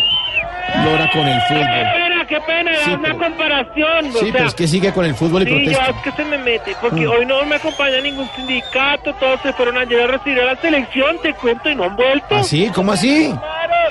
[0.84, 1.62] lora con el fútbol.
[2.26, 4.06] qué pena, era Sí, una pero- comparación.
[4.08, 5.86] o Sí, sea, pero es que sigue con el fútbol y Sí, protesta.
[5.92, 7.10] es que se me mete, porque Mm.
[7.10, 11.18] hoy no me acompaña ningún sindicato, todos se fueron ayer a recibir a la selección,
[11.22, 12.36] te cuento, y no han vuelto.
[12.36, 12.70] ¿Así?
[12.74, 13.34] ¿Cómo así?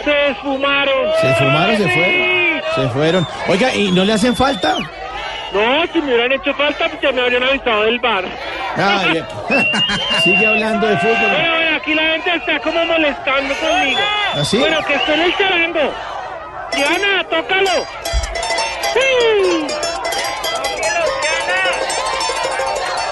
[0.04, 0.94] Se esfumaron.
[1.20, 2.62] Se fumaron, se fueron.
[2.74, 3.26] Se fueron.
[3.48, 4.76] Oiga, ¿y no le hacen falta?
[5.52, 8.24] No, si me hubieran hecho falta, pues ya me habrían avisado del bar.
[9.12, 9.24] Bien.
[10.24, 11.14] sigue hablando de fútbol.
[11.30, 14.00] Bueno, bueno, aquí la gente está como molestando conmigo.
[14.34, 14.58] ¿Ah, sí?
[14.58, 15.94] Bueno, que estoy en el charango.
[16.76, 17.86] Diana, tócalo.
[18.94, 19.66] ¡Sí!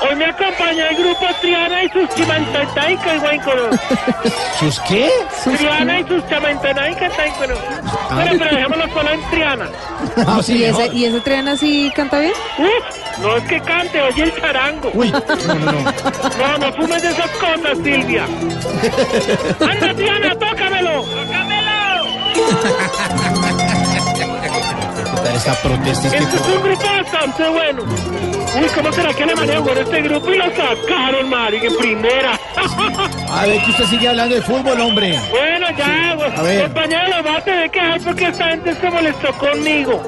[0.03, 3.63] Hoy me acompaña el grupo Triana y sus chimantataica y guaycono.
[4.59, 5.11] ¿Sus qué?
[5.57, 7.55] Triana y sus chamantataica y guaycono.
[8.11, 9.67] Bueno, pero dejémoslo solo en Triana.
[10.27, 10.87] Ah, ¿Y, sí, ese.
[10.93, 12.33] ¿Y ese tren así canta bien?
[12.59, 14.91] Uf, no es que cante, oye el charango.
[14.93, 15.73] Uy, no, no, no.
[15.73, 18.25] No, no fumes de esas cosas, Silvia.
[19.61, 21.05] Anda, Triana, tócamelo.
[21.05, 21.73] ¡Tócamelo!
[25.35, 26.15] Esta protesta es.
[26.15, 27.83] Este es un grupo bastante bueno.
[27.85, 30.31] Uy, ¿cómo será que le manejo con este grupo?
[30.31, 32.39] Y lo sacaron, Mari, en primera.
[33.31, 35.19] A ver, que usted sigue hablando de fútbol, hombre.
[35.31, 36.63] Bueno, ya, pues, A ver.
[36.65, 40.03] compañero, va a tener que dejar porque esta gente se molestó conmigo.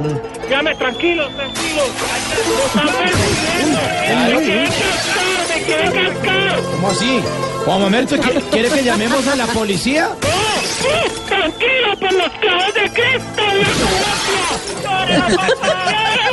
[0.51, 1.83] Llame, tranquilo, tranquilo.
[2.75, 2.83] Me
[4.45, 6.61] cascar, me cascar.
[6.73, 7.21] ¿Cómo así?
[7.65, 10.09] Juan Mamerto, ¿qui- ¿quiere que llamemos a la policía?
[11.27, 13.43] Tranquilo, por los clavos de Cristo.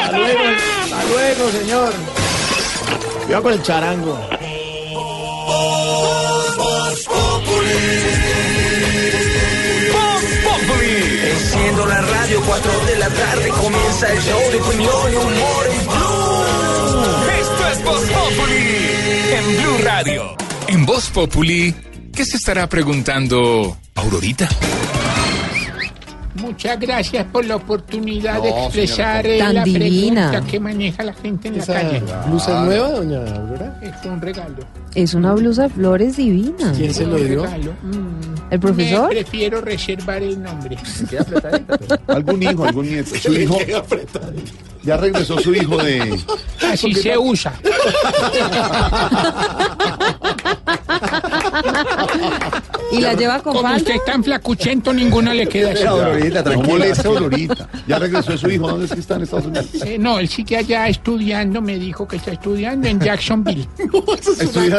[0.02, 0.44] Hasta luego,
[0.84, 1.94] hasta luego, señor.
[3.26, 4.20] Cuidado con el charango.
[11.24, 15.86] Enciendo la radio, 4 de la tarde comienza el show de opinión y humor en
[15.88, 16.46] Blue.
[17.40, 18.92] Esto es Voz Populi
[19.32, 20.36] en Blue Radio.
[20.68, 21.76] En Voz Populi,
[22.14, 24.48] ¿qué se estará preguntando Aurorita?
[26.36, 29.50] Muchas gracias por la oportunidad de expresar señora.
[29.50, 30.30] eh, la divina.
[30.30, 32.02] pregunta que maneja la gente en la ¿Esa calle.
[32.28, 33.80] blusa nueva, doña Aurora?
[33.82, 34.66] Es un regalo.
[34.94, 36.74] Es una blusa de flores divina.
[36.76, 37.46] ¿Quién se lo dio?
[38.50, 39.08] ¿El profesor?
[39.08, 40.78] Me prefiero reservar el nombre.
[42.08, 43.16] Algún hijo, algún nieto.
[43.16, 43.58] Su hijo.
[44.84, 46.20] Ya regresó su hijo de.
[46.70, 47.54] Así se usa.
[52.92, 53.78] ¿Y la lleva con Como falda?
[53.78, 55.84] usted es tan flacuchento, ninguno le queda así.
[55.84, 57.70] No molesta, Aurorita.
[57.88, 58.68] Ya regresó su hijo.
[58.68, 59.68] ¿Dónde es que está en Estados Unidos?
[59.86, 63.68] Eh, no, él sigue allá estudiando, me dijo que está estudiando en Jacksonville.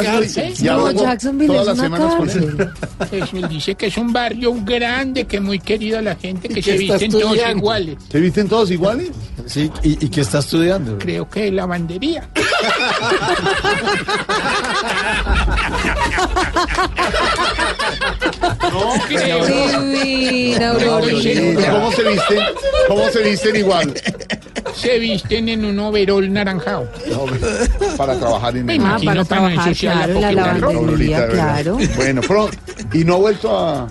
[0.03, 2.69] Ya No, Jacksonville todas es las una semanas con cárcel.
[3.09, 6.59] Pues él dice que es un barrio grande, que muy querido a la gente, que
[6.59, 7.97] ¿Y se visten todos iguales.
[8.09, 9.09] ¿Se visten todos iguales?
[9.45, 10.97] Sí, ¿y, y qué está estudiando?
[10.99, 12.29] Creo que lavandería.
[18.71, 19.45] No, creo.
[19.45, 21.71] Divina, ¿Y Aurorita.
[21.71, 22.39] cómo se visten?
[22.87, 23.93] ¿Cómo se visten igual?
[24.75, 26.89] Se visten en un overol naranjado.
[27.97, 28.81] Para trabajar en Me el.
[28.81, 31.77] Ah, imagino para para trabajar, ensuciar claro, la lavandería, claro.
[31.95, 32.49] Bueno, pro-
[32.93, 33.87] ¿y no ha vuelto a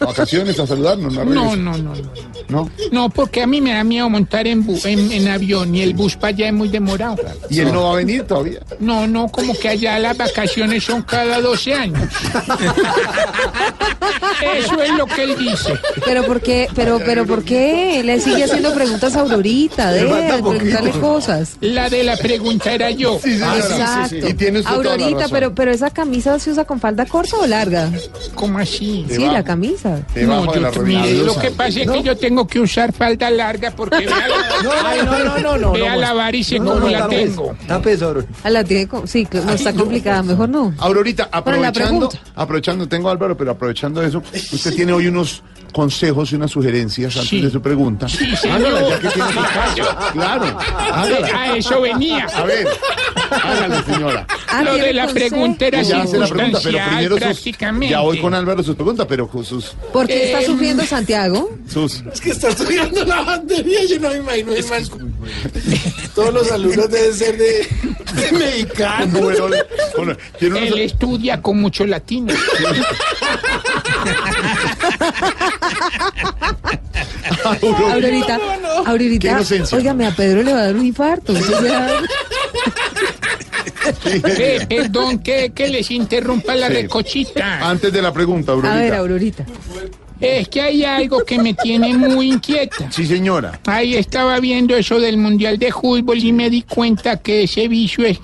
[0.00, 1.12] vacaciones a saludarnos?
[1.14, 2.02] No, No, no, no, no.
[2.48, 2.70] ¿No?
[2.92, 5.94] No, porque a mí me da miedo montar en, bu- en, en avión y el
[5.94, 7.16] bus para allá es muy demorado.
[7.50, 8.60] ¿Y él no va a venir todavía?
[8.78, 12.08] No, no, como que allá las vacaciones son cada 12 años.
[14.56, 15.74] Eso es lo que él dice.
[16.04, 16.68] Pero ¿por qué?
[16.74, 18.02] Pero, pero ¿por qué?
[18.04, 21.56] Le sigue haciendo preguntas a Aurorita, de preguntarle cosas.
[21.60, 23.18] La de la pregunta era yo.
[23.24, 24.26] Exacto.
[24.36, 27.46] Tiene usted toda la Aurorita, pero, pero esa camisa se usa con falda corta o
[27.46, 27.90] larga?
[28.34, 29.04] ¿Cómo así?
[29.10, 30.00] Sí, la camisa.
[30.14, 33.30] Debajo No, de la mire, lo que pasa es que yo tengo que usar falda
[33.30, 35.72] larga porque vea la, no, no, no, no.
[35.72, 37.56] vea la varice no, como no, la tengo.
[37.68, 40.74] Ah, la tiene Sí, que no está complicada, mejor no.
[40.78, 45.42] Aurorita, aprovechando, aprovechando, tengo Álvaro, pero aprovechando eso, usted tiene hoy unos
[45.76, 48.08] consejos y unas sugerencias antes de su pregunta.
[48.08, 48.56] Sí, señor.
[48.66, 49.84] Hágala, ya que tiene su espacio.
[50.14, 50.58] Claro,
[50.92, 51.40] hágala.
[51.42, 52.24] A eso venía.
[52.34, 52.66] A ver,
[53.30, 54.26] hágala, señora.
[54.48, 55.28] Ah, Lo ¿tiene de la consejo?
[55.28, 59.06] pregunta era Ya hace la pregunta, pero primero sus, ya voy con Álvaro sus preguntas,
[59.06, 61.50] pero sus, ¿Por qué está Eh, sufriendo Santiago?
[61.70, 62.02] sus.
[62.12, 64.52] Es que está estudiando la batería, yo no me imagino.
[64.52, 64.90] Es más,
[66.14, 67.68] todos los alumnos deben ser de,
[68.14, 69.20] de mexicano.
[69.20, 69.48] Bueno,
[69.96, 72.32] bueno, unos- Él estudia con mucho latino.
[77.92, 78.38] Aurorita,
[78.86, 79.40] Aurorita,
[79.72, 81.32] óigame, a Pedro le va a dar un infarto.
[84.04, 86.72] Eh, perdón que, que les interrumpa la Sí.
[86.74, 87.68] recochita.
[87.68, 88.80] Antes de la pregunta, A Aurorita.
[88.80, 89.46] ver, Aurorita.
[90.20, 92.90] Es que hay algo que me tiene muy inquieta.
[92.90, 93.60] Sí, señora.
[93.66, 98.04] Ahí estaba viendo eso del Mundial de Fútbol y me di cuenta que ese vicio
[98.06, 98.18] es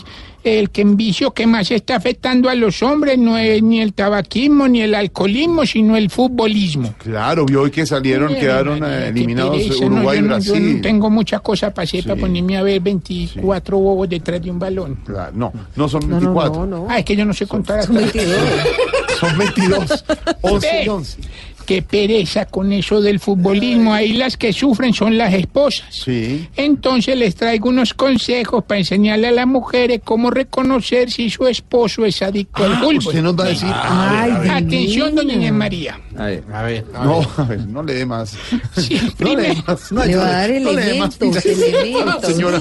[0.44, 4.66] el que vicio que más está afectando a los hombres no es ni el tabaquismo
[4.69, 6.94] ni el alcoholismo, sino el futbolismo.
[6.98, 10.28] Claro, vio hoy que salieron, Ay, quedaron eh, qué eliminados pereza, no, Uruguay yo y
[10.28, 10.77] no- Yo Brasil.
[10.77, 14.59] no tengo mucha cosa para hacer, para ponerme a ver 24 bobos detrás de un
[14.59, 14.97] balón.
[15.05, 16.66] Claro, no, no son No, no, 24.
[16.66, 16.86] no, no.
[16.90, 18.39] Ah, es que yo no sé contar Son hasta 22.
[19.20, 20.05] Son 22.
[20.40, 20.90] 11 y Ve.
[20.90, 21.19] 11.
[21.66, 23.94] Qué pereza con eso del futbolismo.
[23.94, 25.86] Ahí las que sufren son las esposas.
[25.90, 26.48] Sí.
[26.56, 32.05] Entonces les traigo unos consejos para enseñarle a las mujeres cómo reconocer si su esposo
[32.05, 32.97] es adicto al Ah, fútbol.
[32.98, 33.68] usted nos va a decir.
[33.72, 36.01] Ay, Atención, doña Inés María.
[36.18, 36.84] A ver, a ver.
[36.93, 38.36] No, a ver, no le dé más.
[38.76, 39.93] Sí, No le dé primero, más.
[39.93, 42.26] No, Le va a dar elementos, elementos.
[42.32, 42.59] Señora.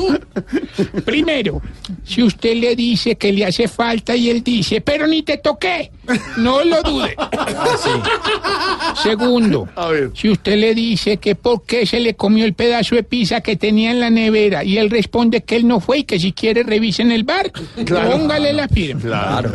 [1.06, 1.61] primero,
[2.03, 5.91] si usted le dice que le hace falta y él dice, pero ni te toqué,
[6.38, 7.15] no lo dude.
[8.96, 10.12] Segundo, A ver.
[10.14, 13.56] si usted le dice que por qué se le comió el pedazo de pizza que
[13.56, 16.64] tenía en la nevera y él responde que él no fue y que si quiere
[16.64, 17.52] revisen el bar,
[17.86, 18.12] Claro.
[18.12, 19.02] póngale la firma.
[19.02, 19.52] Claro.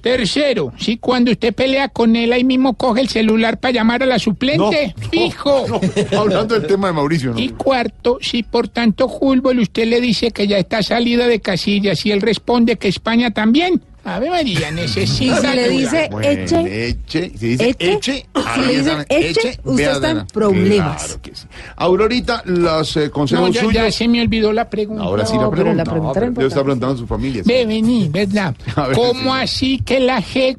[0.00, 4.06] Tercero, si cuando usted pelea con él ahí mismo coge el celular para llamar a
[4.06, 5.66] la suplente, No, fijo.
[6.12, 7.38] No, hablando del tema de Mauricio, ¿no?
[7.38, 12.04] Y cuarto, si por tanto Hulbol usted le dice que ya está salida de casillas
[12.06, 15.40] y él responde que España también, Ave María, necesita...
[15.50, 19.90] Si le dice Bueno, eche, eche, si dice eche, eche, si le dicen eche, usted
[19.92, 21.04] está en problemas.
[21.04, 21.46] Claro que sí.
[21.76, 23.74] Aurorita, los eh, No, consejos ya, suyos.
[23.74, 25.02] ya se me olvidó la pregunta.
[25.02, 25.84] Ahora sí No, la pero pregunta.
[25.84, 25.90] la
[26.24, 27.42] pregunta preguntando a su familia.
[27.44, 28.54] Ve, vení, ¿verdad?
[28.76, 29.40] Ver, ¿Cómo señor.
[29.40, 30.58] así que la JEP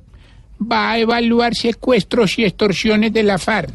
[0.72, 3.72] va a evaluar secuestros y extorsiones de la FARC?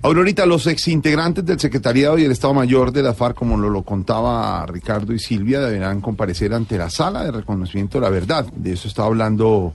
[0.00, 3.82] Aurorita, los exintegrantes del Secretariado y el Estado Mayor de la FARC, como lo, lo
[3.82, 8.46] contaba Ricardo y Silvia, deberán comparecer ante la sala de reconocimiento de la verdad.
[8.54, 9.74] De eso estaba hablando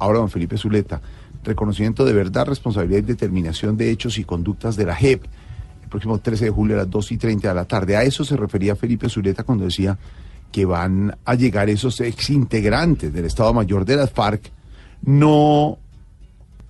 [0.00, 1.00] ahora don Felipe Zuleta.
[1.44, 5.24] Reconocimiento de verdad, responsabilidad y determinación de hechos y conductas de la JEP.
[5.84, 7.96] El próximo 13 de julio a las 2 y 30 de la tarde.
[7.96, 9.96] A eso se refería Felipe Zuleta cuando decía
[10.50, 14.50] que van a llegar esos exintegrantes del Estado Mayor de la FARC,
[15.02, 15.78] no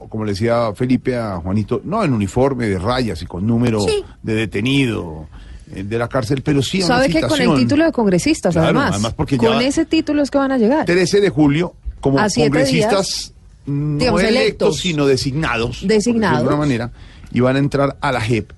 [0.09, 4.05] como le decía Felipe a Juanito, no en uniforme de rayas y con número Sí.
[4.23, 5.27] de detenido
[5.75, 8.53] eh, de la cárcel, pero sí a una ¿Sabe que con el título de congresistas,
[8.55, 8.91] Claro, además?
[8.95, 10.85] además porque con ese título es que van a llegar.
[10.87, 13.33] 13 de julio, como A congresistas
[13.65, 14.77] no digamos, electos, electos.
[14.81, 16.39] sino designados, Designados.
[16.39, 16.91] de alguna manera,
[17.33, 18.51] y van a entrar a la JEP.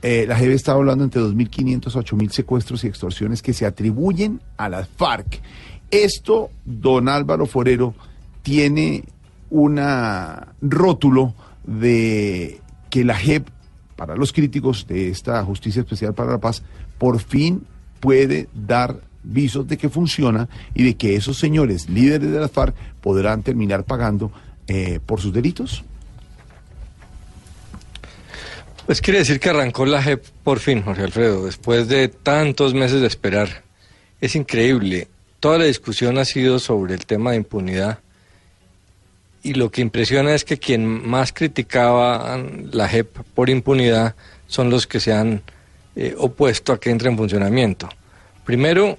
[0.00, 4.40] Eh, la JEP está hablando entre 2.500 a 8.000 secuestros y extorsiones que se atribuyen
[4.56, 5.40] a las FARC.
[5.90, 7.94] Esto, don Álvaro Forero,
[8.42, 9.04] tiene
[9.50, 9.80] un
[10.60, 11.34] rótulo
[11.64, 12.60] de
[12.90, 13.48] que la JEP,
[13.96, 16.62] para los críticos de esta Justicia Especial para la Paz,
[16.98, 17.64] por fin
[18.00, 22.74] puede dar visos de que funciona y de que esos señores líderes de las FARC
[23.00, 24.32] podrán terminar pagando
[24.66, 25.84] eh, por sus delitos.
[28.86, 33.02] Pues quiere decir que arrancó la JEP por fin, Jorge Alfredo, después de tantos meses
[33.02, 33.62] de esperar.
[34.20, 35.08] Es increíble.
[35.40, 37.98] Toda la discusión ha sido sobre el tema de impunidad
[39.48, 42.38] y lo que impresiona es que quien más criticaba
[42.70, 44.14] la JEP por impunidad
[44.46, 45.42] son los que se han
[45.96, 47.88] eh, opuesto a que entre en funcionamiento.
[48.44, 48.98] Primero,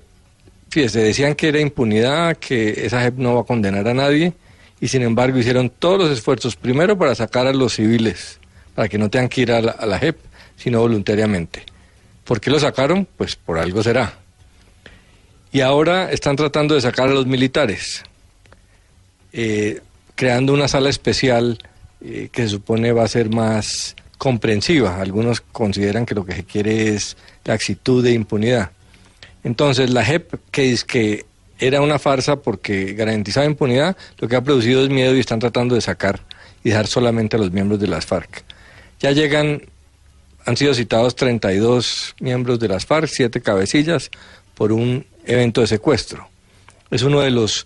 [0.70, 4.34] fíjese, decían que era impunidad, que esa JEP no va a condenar a nadie
[4.82, 8.40] y sin embargo hicieron todos los esfuerzos primero para sacar a los civiles,
[8.74, 10.18] para que no tengan que ir a la, a la JEP,
[10.58, 11.64] sino voluntariamente.
[12.24, 13.08] ¿Por qué lo sacaron?
[13.18, 14.18] Pues por algo será.
[15.52, 18.04] Y ahora están tratando de sacar a los militares,
[19.32, 19.82] eh,
[20.20, 21.60] creando una sala especial
[22.02, 25.00] eh, que se supone va a ser más comprensiva.
[25.00, 27.16] Algunos consideran que lo que se quiere es
[27.46, 28.72] la actitud de impunidad.
[29.46, 31.26] Entonces, la JEP, que es que
[31.58, 35.76] era una farsa porque garantizaba impunidad, lo que ha producido es miedo y están tratando
[35.76, 36.20] de sacar
[36.66, 38.44] y dejar solamente a los miembros de las FARC.
[39.00, 39.62] Ya llegan,
[40.46, 44.12] han sido citados 32 miembros de las FARC, siete cabecillas,
[44.54, 46.28] por un evento de secuestro.
[46.92, 47.66] Es uno de los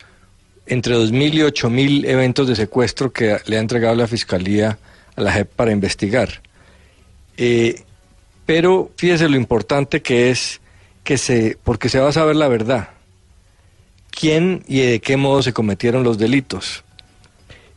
[0.68, 4.78] entre 2.000 y 8.000 eventos de secuestro que le ha entregado la Fiscalía
[5.16, 6.42] a la JEP para investigar.
[7.38, 7.84] Eh,
[8.46, 10.62] pero fíjese lo importante que es
[11.04, 12.90] que se, porque se va a saber la verdad.
[14.12, 16.84] ¿Quién y de qué modo se cometieron los delitos?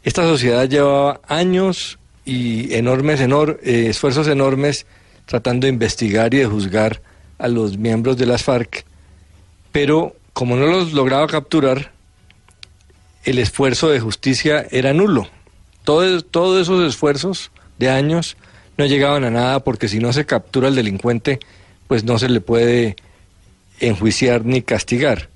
[0.04, 4.86] Esta sociedad llevaba años y enormes enor- eh, esfuerzos enormes
[5.24, 7.00] tratando de investigar y de juzgar
[7.38, 8.84] a los miembros de las FARC,
[9.72, 11.90] pero como no los lograba capturar,
[13.26, 15.28] el esfuerzo de justicia era nulo.
[15.84, 18.36] Todo- todos esos esfuerzos de años
[18.78, 21.38] no llegaban a nada porque si no se captura al delincuente,
[21.88, 22.96] pues no se le puede
[23.80, 25.28] enjuiciar ni castigar.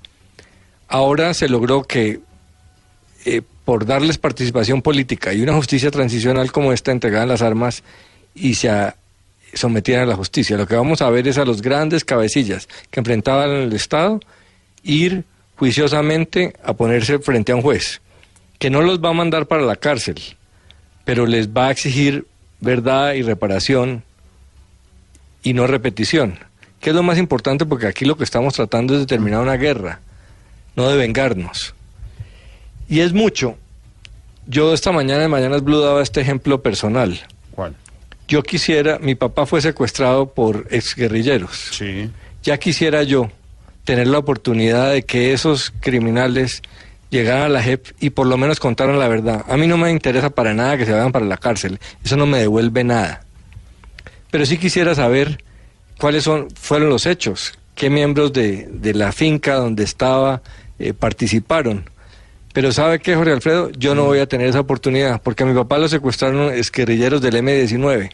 [0.87, 2.19] Ahora se logró que
[3.25, 7.83] eh, por darles participación política y una justicia transicional como esta entregaban las armas
[8.33, 8.95] y se a-
[9.53, 10.57] sometían a la justicia.
[10.57, 14.19] Lo que vamos a ver es a los grandes cabecillas que enfrentaban al Estado
[14.83, 15.23] ir
[15.61, 18.01] juiciosamente a ponerse frente a un juez,
[18.57, 20.19] que no los va a mandar para la cárcel,
[21.05, 22.25] pero les va a exigir
[22.61, 24.03] verdad y reparación
[25.43, 26.39] y no repetición,
[26.79, 29.55] que es lo más importante porque aquí lo que estamos tratando es de terminar una
[29.55, 29.99] guerra,
[30.75, 31.75] no de vengarnos.
[32.89, 33.55] Y es mucho.
[34.47, 37.19] Yo esta mañana en Mañanas Blue daba este ejemplo personal.
[37.51, 37.75] ¿Cuál?
[38.27, 41.69] Yo quisiera, mi papá fue secuestrado por exguerrilleros.
[41.73, 42.09] Sí.
[42.41, 43.29] Ya quisiera yo
[43.83, 46.61] tener la oportunidad de que esos criminales
[47.09, 49.45] llegaran a la JEP y por lo menos contaran la verdad.
[49.47, 51.79] A mí no me interesa para nada que se vayan para la cárcel.
[52.03, 53.25] Eso no me devuelve nada.
[54.31, 55.43] Pero sí quisiera saber
[55.99, 60.41] cuáles son, fueron los hechos, qué miembros de, de la finca donde estaba
[60.79, 61.89] eh, participaron.
[62.53, 63.71] Pero ¿sabe qué, Jorge Alfredo?
[63.71, 67.35] Yo no voy a tener esa oportunidad, porque a mi papá lo secuestraron exguerrilleros del
[67.37, 68.11] M-19.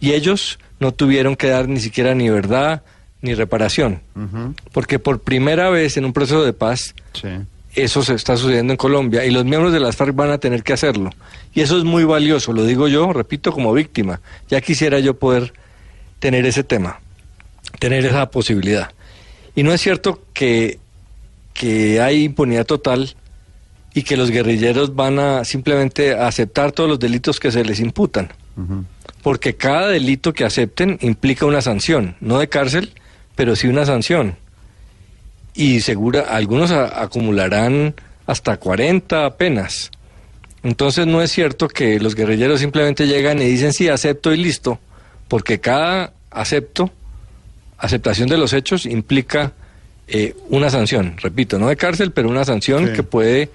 [0.00, 2.82] Y ellos no tuvieron que dar ni siquiera ni verdad
[3.20, 4.00] ni reparación.
[4.72, 6.94] Porque por primera vez en un proceso de paz,
[7.74, 10.62] eso se está sucediendo en Colombia y los miembros de las FARC van a tener
[10.62, 11.10] que hacerlo.
[11.54, 14.20] Y eso es muy valioso, lo digo yo, repito, como víctima.
[14.48, 15.52] Ya quisiera yo poder
[16.18, 17.00] tener ese tema,
[17.78, 18.90] tener esa posibilidad.
[19.54, 20.78] Y no es cierto que,
[21.54, 23.14] que hay impunidad total
[23.94, 28.32] y que los guerrilleros van a simplemente aceptar todos los delitos que se les imputan.
[29.22, 32.92] Porque cada delito que acepten implica una sanción, no de cárcel,
[33.38, 34.34] pero sí una sanción.
[35.54, 37.94] Y segura, algunos a- acumularán
[38.26, 39.92] hasta 40 penas.
[40.64, 44.80] Entonces no es cierto que los guerrilleros simplemente llegan y dicen sí, acepto y listo,
[45.28, 46.90] porque cada acepto,
[47.78, 49.52] aceptación de los hechos implica
[50.08, 52.92] eh, una sanción, repito, no de cárcel, pero una sanción Sí.
[52.94, 53.50] que puede,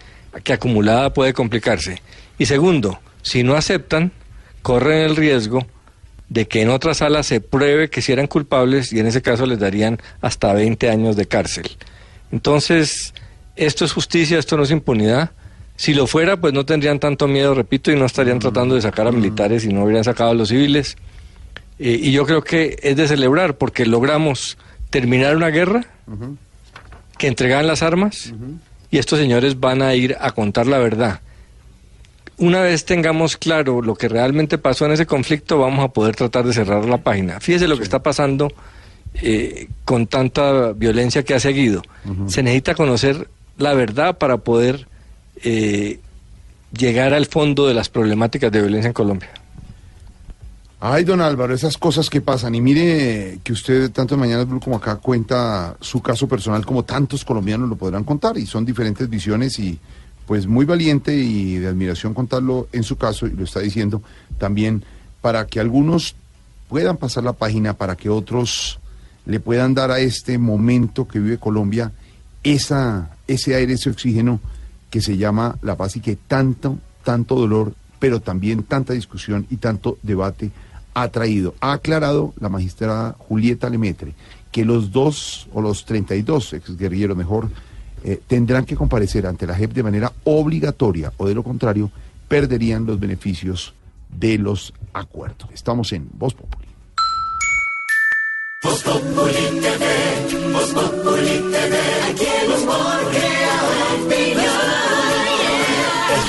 [0.45, 2.01] que acumulada puede complicarse.
[2.38, 4.11] Y segundo, si no aceptan,
[4.61, 5.68] corren el riesgo
[6.34, 9.45] de que en otra sala se pruebe que si eran culpables y en ese caso
[9.45, 11.69] les darían hasta 20 años de cárcel.
[12.31, 13.14] Entonces,
[13.55, 15.31] esto es justicia, esto no es impunidad.
[15.76, 19.05] Si lo fuera, pues no tendrían tanto miedo, repito, y no estarían tratando de sacar
[19.05, 20.97] a militares y no hubieran sacado a los civiles.
[21.77, 24.57] Eh, y yo creo que es de celebrar porque logramos
[24.89, 25.85] terminar una guerra
[27.19, 28.34] que entregaban las armas
[28.89, 31.19] y estos señores van a ir a contar la verdad.
[32.38, 36.45] Una vez tengamos claro lo que realmente pasó en ese conflicto, vamos a poder tratar
[36.45, 37.39] de cerrar la página.
[37.39, 38.51] Fíjese lo que está pasando
[39.15, 41.84] eh, con tanta violencia que ha seguido.
[42.27, 43.27] Se necesita conocer
[43.57, 44.88] la verdad para poder
[45.43, 45.99] eh,
[46.76, 49.30] llegar al fondo de las problemáticas de violencia en Colombia.
[50.80, 52.55] Ay, don Álvaro, esas cosas que pasan.
[52.55, 56.84] Y mire que usted, tanto en Mañana Blue como acá, cuenta su caso personal, como
[56.84, 58.38] tantos colombianos lo podrán contar.
[58.38, 59.80] Y son diferentes visiones y,
[60.26, 64.02] pues, muy valiente y de admiración contarlo en su caso, y lo está diciendo
[64.38, 64.84] también,
[65.22, 66.16] para que algunos
[66.70, 68.80] puedan pasar la página, para que otros
[69.26, 71.91] le puedan dar a este momento que vive Colombia
[72.44, 74.40] esa, ese aire, ese oxígeno
[74.90, 79.58] que se llama la paz y que tanto, tanto dolor, pero también tanta discusión y
[79.58, 80.52] tanto debate
[80.94, 81.56] ha traído.
[81.62, 84.14] Ha aclarado la magistrada Julieta Lemetre
[84.52, 87.50] que los dos o los 32 exguerrilleros mejor
[88.03, 91.91] eh, tendrán que comparecer ante la JEP de manera obligatoria o de lo contrario
[92.27, 93.73] perderían los beneficios
[94.09, 95.49] de los acuerdos.
[95.53, 96.67] Estamos en Voz Populi.
[98.63, 99.35] Voz Populi
[102.09, 102.34] aquí.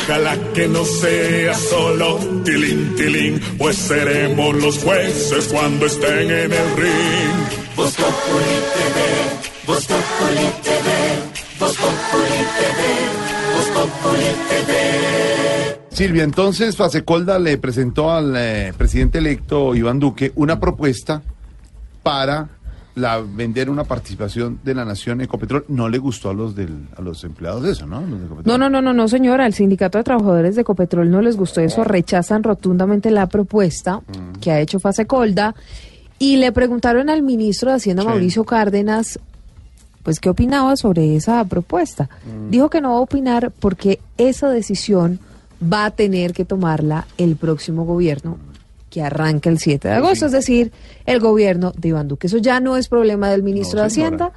[0.07, 6.77] Ojalá que no sea solo tilín, tilín, pues seremos los jueces cuando estén en el
[6.77, 7.75] ring.
[7.75, 11.34] Voz Populi TV, Voz Populi TV,
[11.65, 15.81] Voz Populi TV, Voz Populi TV.
[15.89, 21.23] Silvia, entonces Fasecolda le presentó al eh, presidente electo Iván Duque una propuesta
[22.03, 22.49] para
[22.97, 26.87] la vender una participación de la nación en Ecopetrol no le gustó a los del,
[26.99, 28.03] a los empleados de eso, ¿no?
[28.03, 28.45] Los.
[28.45, 29.47] No, no, no, no, no, señora.
[29.47, 31.83] Al sindicato de trabajadores de Ecopetrol no les gustó eso.
[31.83, 34.03] Rechazan rotundamente la propuesta
[34.43, 35.55] que ha hecho Fase Colda.
[36.19, 38.09] Y le preguntaron al ministro de Hacienda, Sí.
[38.09, 39.19] Mauricio Cárdenas,
[40.05, 42.09] pues qué opinaba sobre esa propuesta.
[42.51, 45.19] Dijo que no va a opinar porque esa decisión
[45.61, 48.39] va a tener que tomarla el próximo gobierno
[48.91, 50.71] que arranca el 7 de agosto, es decir,
[51.07, 52.29] el gobierno de Iván Duque.
[52.29, 54.31] Eso ya no es problema del ministro de Hacienda.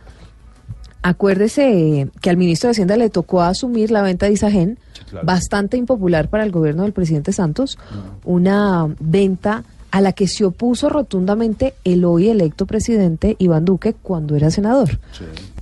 [1.04, 4.80] Acuérdese que al ministro de Hacienda le tocó asumir la venta de Isagen,
[5.22, 7.78] bastante impopular para el gobierno del presidente Santos,
[8.26, 14.36] una venta a la que se opuso rotundamente el hoy electo presidente Iván Duque cuando
[14.36, 15.00] era senador.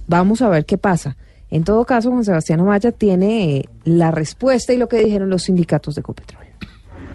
[0.08, 1.18] Vamos a ver qué pasa.
[1.50, 5.44] En todo caso, Juan Sebastián Amaya tiene eh, la respuesta y lo que dijeron los
[5.44, 6.45] sindicatos de Ecopetrol.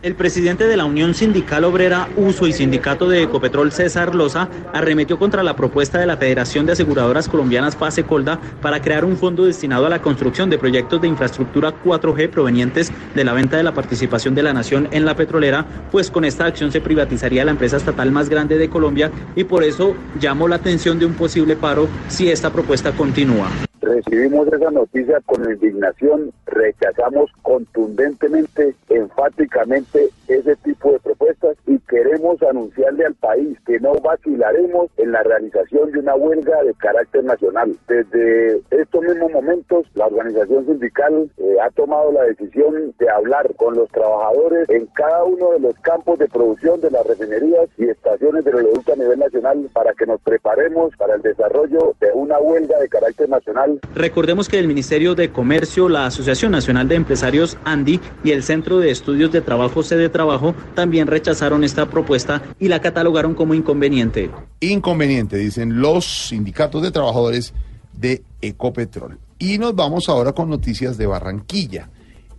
[0.03, 5.19] El presidente de la Unión Sindical Obrera Uso y Sindicato de Ecopetrol, César Loza, arremetió
[5.19, 9.45] contra la propuesta de la Federación de Aseguradoras Colombianas Fase Colda para crear un fondo
[9.45, 13.75] destinado a la construcción de proyectos de infraestructura 4G provenientes de la venta de la
[13.75, 17.77] participación de la nación en la petrolera, pues con esta acción se privatizaría la empresa
[17.77, 21.89] estatal más grande de Colombia y por eso llamó la atención de un posible paro
[22.09, 23.51] si esta propuesta continúa.
[23.83, 29.90] Recibimos esa noticia con indignación, rechazamos contundentemente, enfáticamente
[30.29, 35.91] ese tipo de propuestas y queremos anunciarle al país que no vacilaremos en la realización
[35.93, 37.77] de una huelga de carácter nacional.
[37.89, 43.75] Desde estos mismos momentos, la organización sindical eh, ha tomado la decisión de hablar con
[43.75, 48.45] los trabajadores en cada uno de los campos de producción de las refinerías y estaciones
[48.45, 52.79] de oleoducto a nivel nacional para que nos preparemos para el desarrollo de una huelga
[52.79, 53.51] de carácter nacional
[53.95, 58.79] Recordemos que el Ministerio de Comercio, la Asociación Nacional de Empresarios ANDI y el Centro
[58.79, 64.31] de Estudios de Trabajo Sede Trabajo también rechazaron esta propuesta y la catalogaron como inconveniente.
[64.61, 67.55] Inconveniente, dicen los sindicatos de trabajadores
[67.93, 69.19] de Ecopetrol.
[69.39, 71.89] Y nos vamos ahora con noticias de Barranquilla,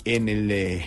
[0.05, 0.85] en el eh,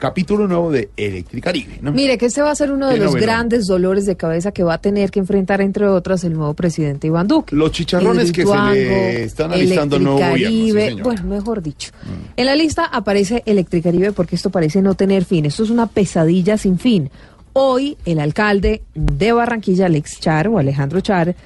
[0.00, 1.78] capítulo nuevo de Electricaribe.
[1.80, 1.92] ¿no?
[1.92, 3.26] Mire, que este va a ser uno de los novedad.
[3.26, 7.06] grandes dolores de cabeza que va a tener que enfrentar, entre otras, el nuevo presidente
[7.06, 7.54] Iván Duque.
[7.54, 11.92] Los chicharrones que se le están alistando al nuevo gobierno, sí, bueno, mejor dicho.
[12.36, 15.44] En la lista aparece Electricaribe porque esto parece no tener fin.
[15.44, 17.10] Esto es una pesadilla sin fin.
[17.52, 21.36] Hoy, el alcalde de Barranquilla, Alex Char o Alejandro Char,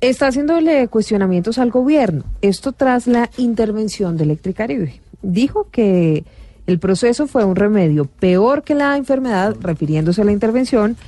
[0.00, 2.24] está haciéndole cuestionamientos al gobierno.
[2.42, 5.00] Esto tras la intervención de Electricaribe.
[5.22, 6.24] Dijo que
[6.68, 10.98] el proceso fue un remedio peor que la enfermedad, refiriéndose a la intervención,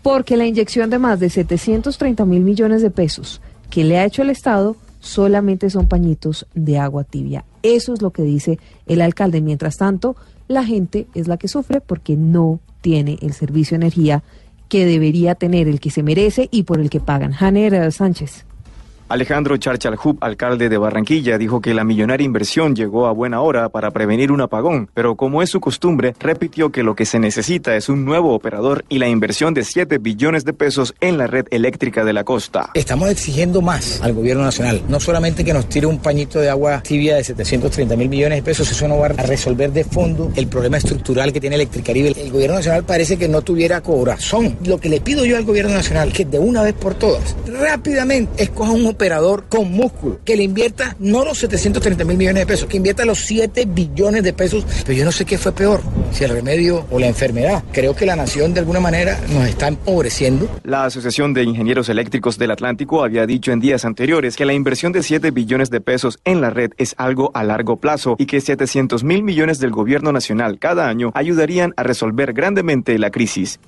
[0.00, 4.22] porque la inyección de más de 730 mil millones de pesos que le ha hecho
[4.22, 7.44] el Estado solamente son pañitos de agua tibia.
[7.62, 9.42] Eso es lo que dice el alcalde.
[9.42, 10.16] Mientras tanto,
[10.48, 14.22] la gente es la que sufre porque no tiene el servicio de energía
[14.70, 17.32] que debería tener, el que se merece y por el que pagan.
[17.32, 18.46] Janer Sánchez.
[19.12, 23.90] Alejandro Charchalhub, alcalde de Barranquilla, dijo que la millonaria inversión llegó a buena hora para
[23.90, 27.90] prevenir un apagón, pero como es su costumbre, repitió que lo que se necesita es
[27.90, 32.06] un nuevo operador y la inversión de 7 billones de pesos en la red eléctrica
[32.06, 32.70] de la costa.
[32.72, 36.80] Estamos exigiendo más al gobierno nacional, no solamente que nos tire un pañito de agua
[36.82, 40.46] tibia de 730 mil millones de pesos, eso no va a resolver de fondo el
[40.46, 42.14] problema estructural que tiene Electricaribe.
[42.16, 44.56] El gobierno nacional parece que no tuviera corazón.
[44.64, 48.42] Lo que le pido yo al gobierno nacional que de una vez por todas, rápidamente,
[48.42, 49.01] escoja un operador
[49.48, 53.18] con músculo, que le invierta no los 730 mil millones de pesos, que invierta los
[53.18, 54.64] 7 billones de pesos.
[54.86, 55.80] Pero yo no sé qué fue peor,
[56.12, 57.64] si el remedio o la enfermedad.
[57.72, 60.48] Creo que la nación de alguna manera nos está empobreciendo.
[60.62, 64.92] La Asociación de Ingenieros Eléctricos del Atlántico había dicho en días anteriores que la inversión
[64.92, 68.40] de 7 billones de pesos en la red es algo a largo plazo y que
[68.40, 73.58] 700 mil millones del gobierno nacional cada año ayudarían a resolver grandemente la crisis.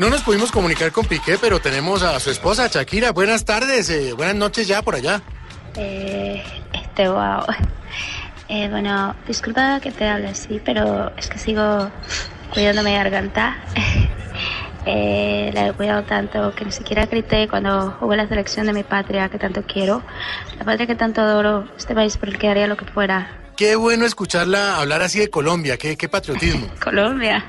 [0.00, 3.12] No nos pudimos comunicar con Piqué, pero tenemos a su esposa, Shakira.
[3.12, 5.20] Buenas tardes, eh, buenas noches ya por allá.
[5.76, 7.44] Eh, este, wow.
[8.52, 11.88] Eh, bueno, disculpa que te hable así, pero es que sigo
[12.52, 13.58] cuidando mi garganta.
[14.86, 18.82] Eh, la he cuidado tanto que ni siquiera grité cuando jugué la selección de mi
[18.82, 20.02] patria que tanto quiero.
[20.58, 23.39] La patria que tanto adoro, este país por el que haría lo que fuera.
[23.60, 26.66] Qué bueno escucharla hablar así de Colombia, qué, qué patriotismo.
[26.82, 27.44] Colombia.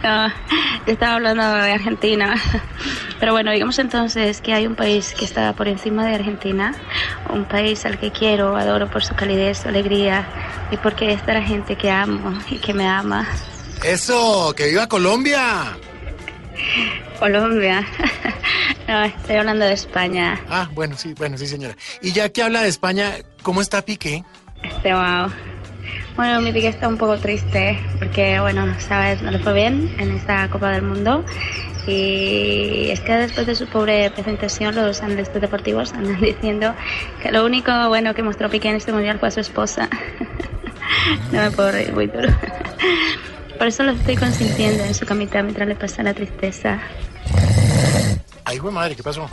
[0.00, 0.28] No,
[0.86, 2.40] yo estaba hablando de Argentina.
[3.18, 6.76] Pero bueno, digamos entonces que hay un país que está por encima de Argentina,
[7.28, 10.28] un país al que quiero, adoro por su calidez, su alegría
[10.70, 13.26] y porque es de la gente que amo y que me ama.
[13.82, 15.76] Eso, que viva Colombia.
[17.18, 17.84] Colombia.
[18.86, 20.40] No, estoy hablando de España.
[20.48, 21.76] Ah, bueno, sí, bueno, sí, señora.
[22.00, 24.24] Y ya que habla de España, ¿cómo está Piqué?
[24.62, 25.30] Este, wow.
[26.16, 30.12] Bueno, mi pique está un poco triste porque, bueno, sabes, no le fue bien en
[30.12, 31.24] esta Copa del Mundo.
[31.86, 36.74] Y es que después de su pobre presentación, los analistas deportivos andan diciendo
[37.22, 39.88] que lo único bueno que mostró Piqué en este mundial fue a su esposa.
[41.32, 42.28] no me puedo reír muy duro.
[43.58, 46.80] Por eso lo estoy consintiendo en su camita mientras le pasa la tristeza.
[48.44, 49.28] Ay, güey, madre, ¿qué pasó?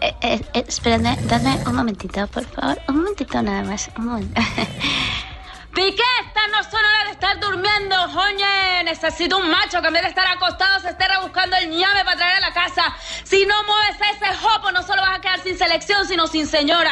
[0.00, 2.78] Eh, eh, eh, espérame, dame un momentito, por favor.
[2.88, 3.90] Un momentito nada más.
[3.98, 4.40] Un momento.
[5.74, 8.82] Piqué, esta no son horas de estar durmiendo, oye.
[8.84, 12.16] Necesito un macho que en vez de estar acostado se esté rebuscando el ñame para
[12.16, 12.82] traer a la casa.
[13.24, 16.46] Si no mueves a ese jopo, no solo vas a quedar sin selección, sino sin
[16.46, 16.90] señora.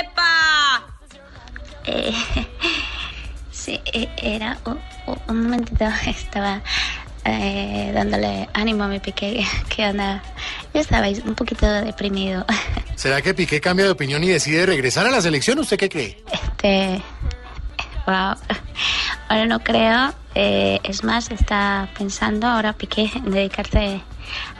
[0.00, 0.84] ¡Epa!
[1.86, 2.14] Eh,
[3.50, 4.80] sí, eh, era un-
[5.26, 5.84] un momentito.
[6.06, 6.62] Estaba
[7.24, 9.44] eh, dándole ánimo a mi Piqué,
[9.74, 10.22] que anda,
[10.72, 12.44] ya sabéis, un poquito deprimido.
[12.96, 15.58] ¿Será que Piqué cambia de opinión y decide regresar a la selección?
[15.58, 16.22] ¿Usted qué cree?
[16.32, 17.02] Este.
[18.06, 18.34] Wow.
[19.28, 20.12] Ahora no creo.
[20.34, 24.00] eh, es más, está pensando ahora Piqué en dedicarse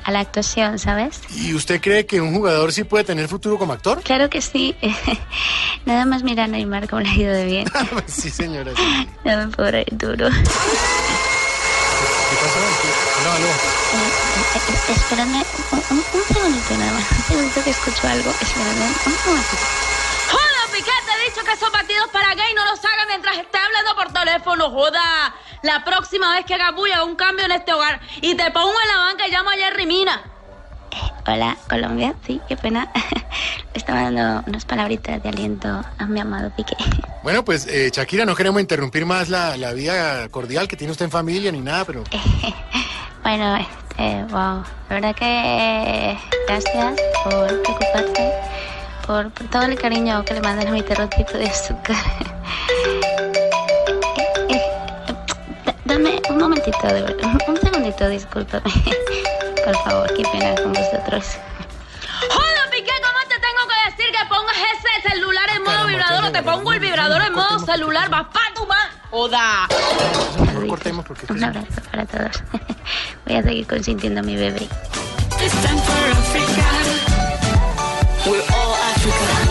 [0.05, 1.20] a la actuación, ¿sabes?
[1.35, 4.03] ¿Y usted cree que un jugador sí puede tener futuro como actor?
[4.05, 4.74] Claro que sí.
[5.85, 7.66] Nada más mira a Neymar cómo le ha ido de bien.
[8.07, 8.73] sí, señora.
[8.77, 9.09] sí.
[9.24, 10.28] No me duro.
[12.31, 12.59] ¿Qué pasó?
[13.21, 13.47] Aló, aló.
[13.47, 14.11] Eh,
[14.55, 17.05] eh, espérame un, un- un segundito nada más.
[17.11, 18.31] Un segundito que escucho algo.
[18.41, 19.67] Espérame un momentito.
[20.31, 20.91] ¡Joda, Piqué!
[21.07, 24.13] Te he dicho que esos partidos para gay no los haga mientras esté hablando por
[24.13, 25.35] teléfono, joda.
[25.63, 28.89] La próxima vez que haga bulla, un cambio en este hogar y te pongo en
[28.89, 30.23] la banca y llamo a Jerry Mina.
[31.27, 32.15] Hola, Colombia.
[32.27, 32.91] Sí, qué pena.
[33.75, 35.69] Estaba dando unas palabritas de aliento
[35.99, 36.77] a mi amado Piqué.
[37.25, 41.07] Bueno, pues eh, Shakira, no queremos interrumpir más la, la vida cordial que tiene usted
[41.07, 42.05] en familia ni nada, pero
[43.23, 44.62] Bueno, este, wow.
[44.91, 46.95] La verdad que gracias
[47.25, 48.33] por preocuparse,
[49.07, 51.97] por, por todo el cariño que le mandan a mi terrotito de azúcar.
[52.87, 53.01] Eh,
[54.51, 54.62] eh,
[55.65, 57.39] da- Dame un momentito, de verdad.
[57.49, 58.71] Un segundito, discúlpame.
[59.65, 61.24] Por favor, qué pena con vosotros.
[62.31, 62.93] ¡Joda, Piqué!
[63.03, 66.73] ¿Cómo te tengo que decir que pongas ese celular en modo vibrador o te pongo
[66.74, 68.11] el vibrador en modo celular?
[68.11, 68.91] ¡Vas pa' tu ma!
[71.07, 71.32] Porque...
[71.32, 72.43] Un abrazo para todos.
[73.27, 74.69] Voy a seguir consintiendo a mi bebé.
[75.41, 76.65] It's time for Africa.
[78.27, 79.44] We're all Africa.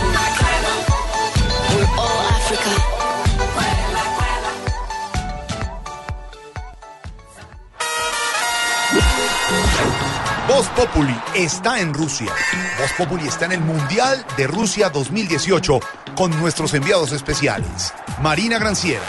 [10.76, 12.32] Populi está en Rusia.
[12.80, 15.80] Voz Populi está en el Mundial de Rusia 2018
[16.16, 17.92] con nuestros enviados especiales.
[18.20, 19.02] Marina Granciera,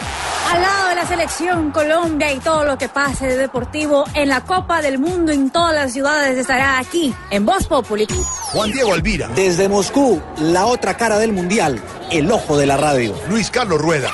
[0.52, 4.42] Al lado de la selección Colombia y todo lo que pase de deportivo en la
[4.42, 8.06] Copa del Mundo en todas las ciudades estará aquí en Voz Populi.
[8.52, 11.80] Juan Diego Alvira, Desde Moscú, la otra cara del mundial,
[12.10, 13.14] el ojo de la radio.
[13.28, 14.12] Luis Carlos Rueda.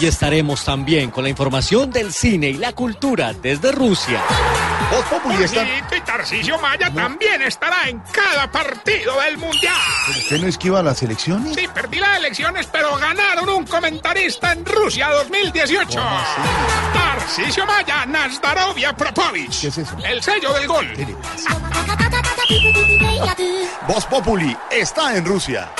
[0.00, 4.20] Y estaremos también con la información del cine y la cultura desde Rusia.
[4.94, 5.64] Voz Populi está...
[5.64, 9.74] Y Tarcisio Maya también estará en cada partido del mundial.
[10.08, 11.56] ¿Usted no esquiva las elecciones?
[11.56, 16.00] Sí, perdí las elecciones, pero ganaron un comentarista en Rusia 2018.
[16.92, 19.62] Tarcisio Maya, Nazdarovia Propovich.
[19.62, 19.96] ¿Qué es eso?
[20.04, 20.86] El sello del gol.
[23.88, 25.70] Voz Populi está en Rusia.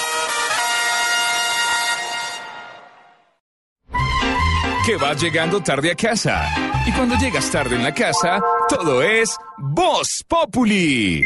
[4.85, 6.74] que vas llegando tarde a casa.
[6.87, 11.23] Y cuando llegas tarde en la casa, todo es Voz Populi.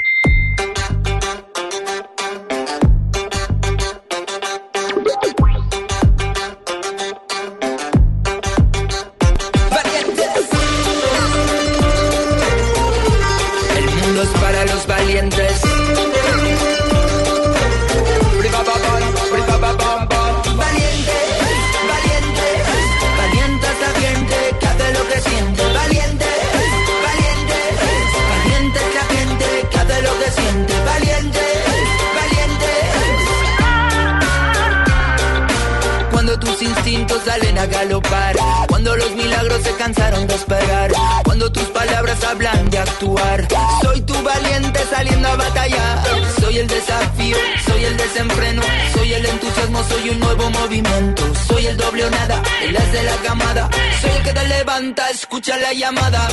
[37.24, 38.36] Salen a galopar,
[38.68, 40.90] cuando los milagros se cansaron de esperar,
[41.24, 43.48] cuando tus palabras hablan de actuar.
[43.82, 46.02] Soy tu valiente saliendo a batallar.
[46.40, 47.36] Soy el desafío,
[47.66, 48.62] soy el desenfreno,
[48.94, 51.22] soy el entusiasmo, soy un nuevo movimiento.
[51.48, 53.70] Soy el doble o nada, el as de la camada.
[54.00, 56.28] Soy el que te levanta, escucha la llamada.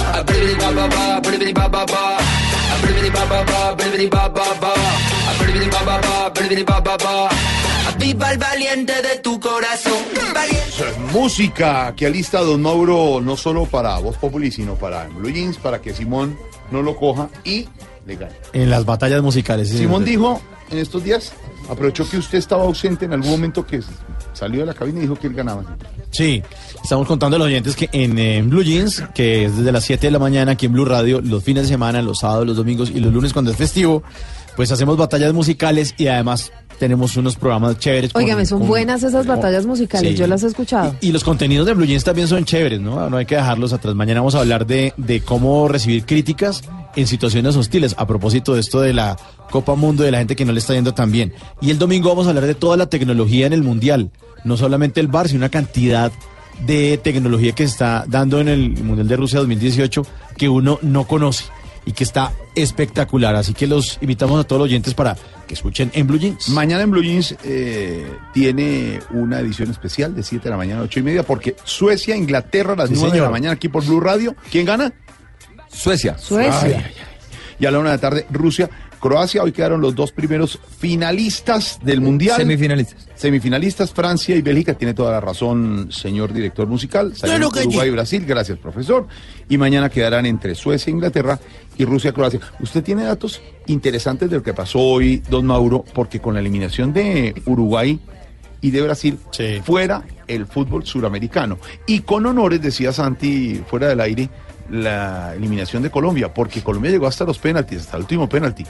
[7.99, 9.93] Viva el valiente de tu corazón.
[10.33, 11.11] Valiente.
[11.13, 15.81] Música que alista Don Mauro no solo para Voz Populi, sino para Blue Jeans, para
[15.81, 16.37] que Simón
[16.71, 17.67] no lo coja y
[18.05, 18.35] le gane.
[18.53, 19.69] En las batallas musicales.
[19.69, 20.41] sí, Simón dijo
[20.71, 21.33] en estos días,
[21.69, 23.81] aprovechó que usted estaba ausente en algún momento que
[24.33, 25.63] salió de la cabina y dijo que él ganaba.
[26.11, 26.41] Sí,
[26.83, 30.07] estamos contando a los oyentes que en, eh, Blue Jeans, que es desde las 7
[30.07, 32.89] de la mañana aquí en Blue Radio, los fines de semana, los sábados, los domingos
[32.89, 34.03] y los lunes cuando es festivo,
[34.55, 38.11] pues hacemos batallas musicales y además tenemos unos programas chéveres.
[38.13, 40.17] Óigame, son con- buenas esas batallas musicales, Sí.
[40.17, 40.95] yo las he escuchado.
[41.01, 43.09] Y los contenidos de Blue Jeans también son chéveres, ¿no?
[43.09, 43.95] No hay que dejarlos atrás.
[43.95, 46.61] Mañana vamos a hablar de, de cómo recibir críticas
[46.95, 49.17] en situaciones hostiles, a propósito de esto de la
[49.51, 51.33] Copa Mundo, de la gente que no le está yendo tan bien.
[51.61, 54.11] Y el domingo vamos a hablar de toda la tecnología en el Mundial.
[54.43, 56.11] No solamente el bar, sino una cantidad
[56.65, 60.05] de tecnología que se está dando en el Mundial de Rusia 2018
[60.37, 61.43] que uno no conoce
[61.85, 63.35] y que está espectacular.
[63.35, 66.49] Así que los invitamos a todos los oyentes para que escuchen en Blue Jeans.
[66.49, 70.83] Mañana en Blue Jeans eh, tiene una edición especial de 7 de la mañana a
[70.83, 73.85] 8 y media porque Suecia, Inglaterra a las Sí, 9 de la mañana aquí por
[73.85, 74.35] Blue Radio.
[74.51, 74.93] ¿Quién gana?
[75.69, 76.17] Suecia.
[76.17, 76.59] Suecia.
[76.61, 76.93] Ay, ay, ay.
[77.59, 78.69] Y a la una de la tarde, Rusia,
[79.05, 79.43] Croacia.
[79.43, 82.37] Hoy quedaron los dos primeros finalistas del Mundial.
[82.37, 83.07] Semifinalistas.
[83.13, 84.73] Semifinalistas, Francia y Bélgica.
[84.73, 87.15] Tiene toda la razón, señor director musical.
[87.15, 87.87] Salieron Claro que Uruguay sí.
[87.87, 88.25] y Brasil.
[88.25, 89.07] Gracias, profesor.
[89.47, 91.39] Y mañana quedarán entre Suecia, Inglaterra
[91.77, 92.39] y Rusia, Croacia.
[92.59, 96.91] Usted tiene datos interesantes de lo que pasó hoy, don Mauro, porque con la eliminación
[96.91, 97.99] de Uruguay
[98.61, 99.19] y de Brasil,
[99.63, 101.59] fuera el fútbol suramericano.
[101.85, 104.31] Y con honores, decía Santi, fuera del aire,
[104.71, 108.65] la eliminación de Colombia, porque Colombia llegó hasta los penaltis, hasta el último penalti.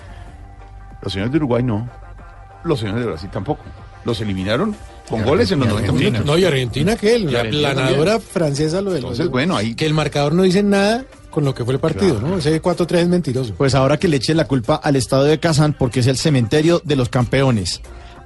[1.06, 1.88] Los señores de Uruguay no.
[2.64, 3.64] Los señores de Brasil tampoco.
[4.04, 4.76] Los eliminaron
[5.10, 6.26] con goles en los 90 minutos.
[6.26, 7.20] No, y Argentina, ¿qué?
[7.20, 9.04] La, nadadora francesa lo del.
[9.04, 9.76] Entonces, bueno, ahí.
[9.76, 12.38] Que el marcador no dice nada con lo que fue el partido, ¿no?
[12.38, 13.54] Ese 4-3 es mentiroso.
[13.56, 16.82] Pues ahora que le echen la culpa al estado de Kazán porque es el cementerio
[16.84, 17.82] de los campeones.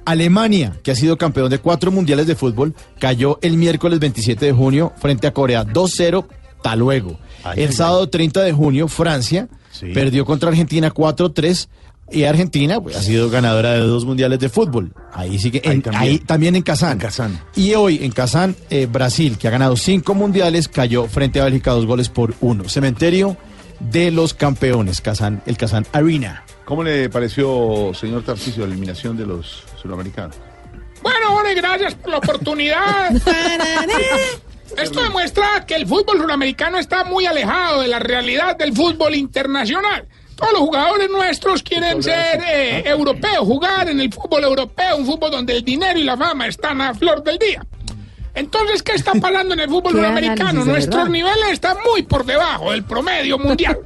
[0.06, 4.52] Alemania, que ha sido campeón de cuatro mundiales de fútbol, cayó el miércoles 27 de
[4.52, 6.26] junio frente a Corea 2-0,
[6.56, 7.18] hasta luego.
[7.44, 9.86] Ay, el ay, sábado 30 de junio, Francia Sí.
[9.94, 11.68] perdió contra Argentina 4-3
[12.12, 14.92] y Argentina pues, ha sido ganadora de dos mundiales de fútbol.
[15.12, 16.26] Ahí sigue, en- ahí también.
[16.26, 16.98] también, en Kazán.
[16.98, 17.40] Kazán.
[17.56, 21.72] Y hoy en Kazán, eh, Brasil, que ha ganado cinco mundiales, cayó frente a Bélgica
[21.72, 22.68] dos goles por uno.
[22.68, 23.36] Cementerio
[23.80, 26.44] de los campeones, Kazán, el Kazán Arena.
[26.64, 30.36] ¿Cómo le pareció, señor Tarcisio, la eliminación de los sudamericanos?
[31.02, 33.10] Bueno, Jorge, gracias por la oportunidad.
[34.76, 40.06] Esto demuestra que el fútbol sudamericano está muy alejado de la realidad del fútbol internacional.
[40.40, 45.30] Todos los jugadores nuestros quieren ser eh, europeos, jugar en el fútbol europeo, un fútbol
[45.30, 47.62] donde el dinero y la fama están a flor del día.
[48.34, 51.08] Entonces, ¿qué está pasando en el fútbol Qué de Nuestros verdad.
[51.10, 53.78] niveles están muy por debajo del promedio mundial.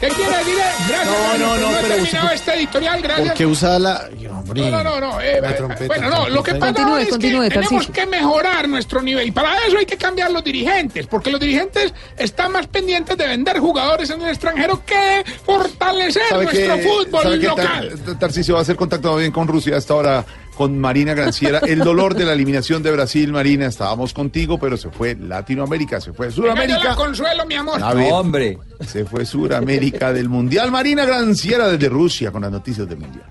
[0.00, 0.54] ¿Qué quiere decir?
[0.88, 1.06] Gracias.
[1.06, 3.28] No, no, no, he pero terminado este editorial, gracias.
[3.28, 4.08] Porque usa la...
[4.30, 4.70] Hombre.
[4.70, 5.20] No, no, no, no.
[5.20, 8.68] eh, La trompeta, bueno, no, lo que pasa Continúe, es continúe, que tenemos que mejorar
[8.68, 9.26] nuestro nivel.
[9.28, 13.26] Y para eso hay que cambiar los dirigentes, porque los dirigentes están más pendientes de
[13.26, 17.88] vender jugadores en el extranjero que fortalecer nuestro fútbol local.
[17.88, 20.24] Tar- Tar- Tarcisio va a hacer contacto bien con Rusia hasta ahora
[20.58, 21.60] con Marina Granciera.
[21.60, 26.12] El dolor de la eliminación de Brasil, Marina, estábamos contigo, pero se fue Latinoamérica, se
[26.12, 26.96] fue Sudamérica.
[26.96, 27.80] consuelo, mi amor.
[27.80, 28.58] A ver, hombre.
[28.84, 30.72] se fue Suramérica del Mundial.
[30.72, 33.24] Marina Granciera desde Rusia con las noticias del Mundial.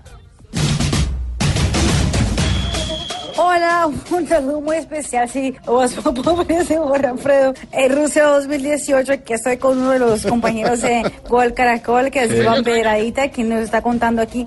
[3.49, 5.95] Hola, un saludo muy especial, sí, vos
[6.49, 7.53] ese Jorge Alfredo.
[7.71, 12.27] En Rusia 2018, aquí estoy con uno de los compañeros de Gol Caracol, que es
[12.27, 12.39] Sí.
[12.39, 14.45] Iván Pedradita, quien nos está contando aquí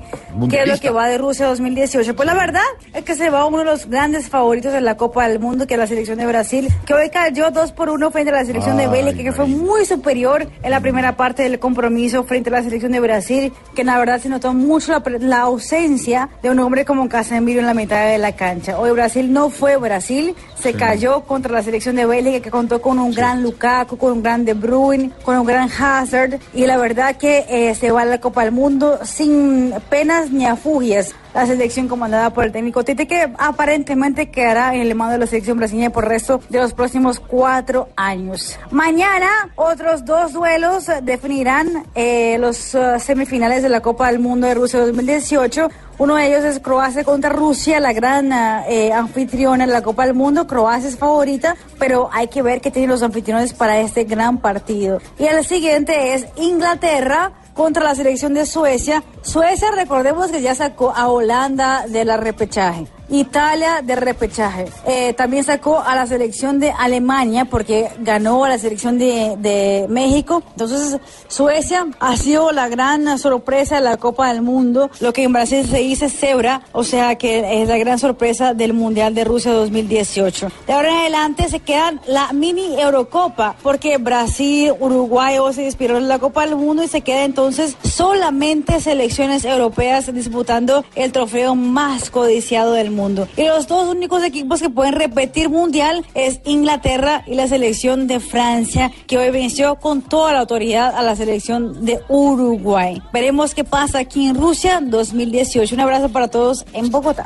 [0.50, 2.14] qué es lo que va de Rusia 2018.
[2.14, 2.60] Pues la verdad
[2.92, 5.74] es que se va uno de los grandes favoritos de la Copa del Mundo, que
[5.74, 8.76] es la selección de Brasil, que hoy cayó 2 por 1 frente a la selección
[8.76, 12.52] de Ay, Bélgica, que fue muy superior en la primera parte del compromiso frente a
[12.52, 16.58] la selección de Brasil, que la verdad se notó mucho la, la ausencia de un
[16.58, 18.78] hombre como Casemiro en la mitad de la cancha.
[18.78, 22.98] Hoy Brasil no fue Brasil, se cayó contra la selección de Bélgica que contó con
[22.98, 27.16] un gran Lukaku, con un gran De Bruyne, con un gran Hazard y la verdad
[27.16, 31.14] que eh, se va a la Copa del Mundo sin penas ni afugias.
[31.32, 35.26] La selección comandada por el técnico Tite que aparentemente quedará en el mando de la
[35.26, 38.58] selección brasileña por el resto de los próximos cuatro años.
[38.72, 44.54] Mañana otros dos duelos definirán eh, los eh, semifinales de la Copa del Mundo de
[44.54, 45.68] Rusia 2018.
[45.98, 50.14] Uno de ellos es Croacia contra Rusia, la gran eh, anfitriona de la Copa del
[50.14, 50.48] Mundo.
[50.48, 55.00] Croacia es favorita, pero hay que ver qué tienen los anfitriones para este gran partido.
[55.18, 59.04] Y el siguiente es Inglaterra contra la selección de Suecia.
[59.20, 62.86] Suecia, recordemos que ya sacó a Holanda de la repechaje.
[63.10, 64.66] Italia de repechaje.
[64.86, 69.86] Eh, también sacó a la selección de Alemania porque ganó a la selección de, de
[69.88, 70.42] México.
[70.52, 75.32] Entonces Suecia ha sido la gran sorpresa de la Copa del Mundo, lo que en
[75.32, 79.52] Brasil se dice cebra, o sea que es la gran sorpresa del Mundial de Rusia
[79.52, 80.48] 2018.
[80.66, 86.02] De ahora en adelante se quedan la mini Eurocopa porque Brasil, Uruguay o se despidieron
[86.02, 91.54] de la Copa del Mundo y se queda entonces solamente selecciones europeas disputando el trofeo
[91.54, 92.99] más codiciado del mundo.
[93.00, 93.28] Mundo.
[93.36, 98.20] Y los dos únicos equipos que pueden repetir mundial es Inglaterra y la selección de
[98.20, 103.00] Francia, que hoy venció con toda la autoridad a la selección de Uruguay.
[103.12, 105.74] Veremos qué pasa aquí en Rusia 2018.
[105.74, 107.24] Un abrazo para todos en Bogotá.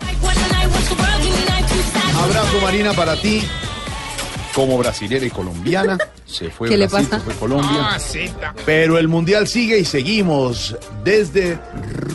[2.22, 3.42] Abrazo Marina para ti.
[4.54, 7.18] Como brasilera y colombiana, se fue ¿Qué le pasa?
[7.18, 7.88] se fue Colombia.
[7.94, 8.30] Ah, sí,
[8.64, 11.58] Pero el mundial sigue y seguimos desde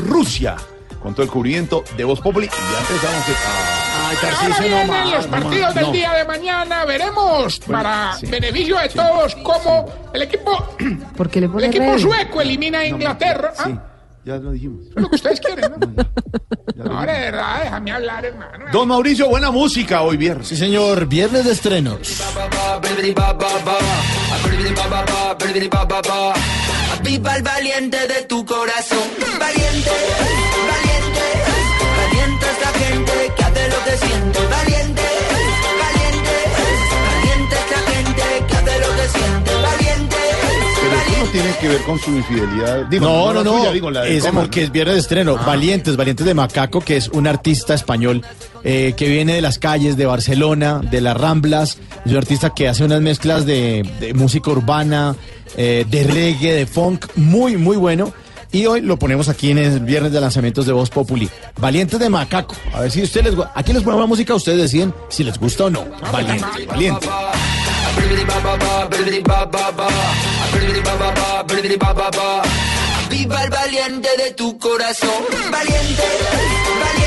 [0.08, 0.56] Rusia
[1.02, 2.48] con todo el cubrimiento de Voz Populi.
[2.48, 3.24] Y ya empezamos.
[3.30, 5.92] a- Ahora vienen los partidos del no.
[5.92, 6.84] día de mañana.
[6.86, 8.26] Veremos, Bueno, para sí.
[8.26, 10.68] beneficio de todos, cómo el equipo,
[11.16, 13.54] ¿Por qué le el equipo sueco elimina a Inglaterra.
[13.60, 13.70] ¿ah?
[14.30, 14.86] Ya lo dijimos.
[14.96, 16.06] Es lo que ustedes quieren, ¿no?
[16.76, 18.66] No, de verdad, déjame hablar, hermano.
[18.72, 20.48] Don Mauricio, buena música hoy viernes.
[20.48, 21.98] Sí, señor, viernes de estrenos.
[27.04, 29.10] Viva el valiente de tu corazón.
[29.40, 29.92] Valiente,
[30.70, 31.26] valiente,
[31.98, 34.40] valiente es la gente que hace lo que siente.
[34.48, 35.02] Valiente,
[41.32, 42.86] tiene que ver con su infidelidad.
[42.86, 43.72] Digo, no, no, no.
[43.72, 45.36] digo, la es Coman, porque es viernes de estreno.
[45.36, 48.24] Valientes, Valientes de Macaco, que es un artista español
[48.64, 51.78] eh, que viene de las calles de Barcelona, de las Ramblas.
[52.06, 55.16] Es un artista que hace unas mezclas de, de música urbana,
[55.58, 58.14] eh, de reggae, de funk, muy, muy bueno.
[58.52, 61.30] Y hoy lo ponemos aquí en el viernes de lanzamientos de Voz Populi.
[61.60, 62.56] Valientes de Macaco.
[62.74, 65.66] A ver si ustedes les Aquí les ponemos la música, ustedes deciden si les gusta
[65.66, 65.86] o no.
[73.10, 75.24] Viva el valiente de tu corazón.
[75.52, 76.04] Valiente,
[76.80, 76.99] valiente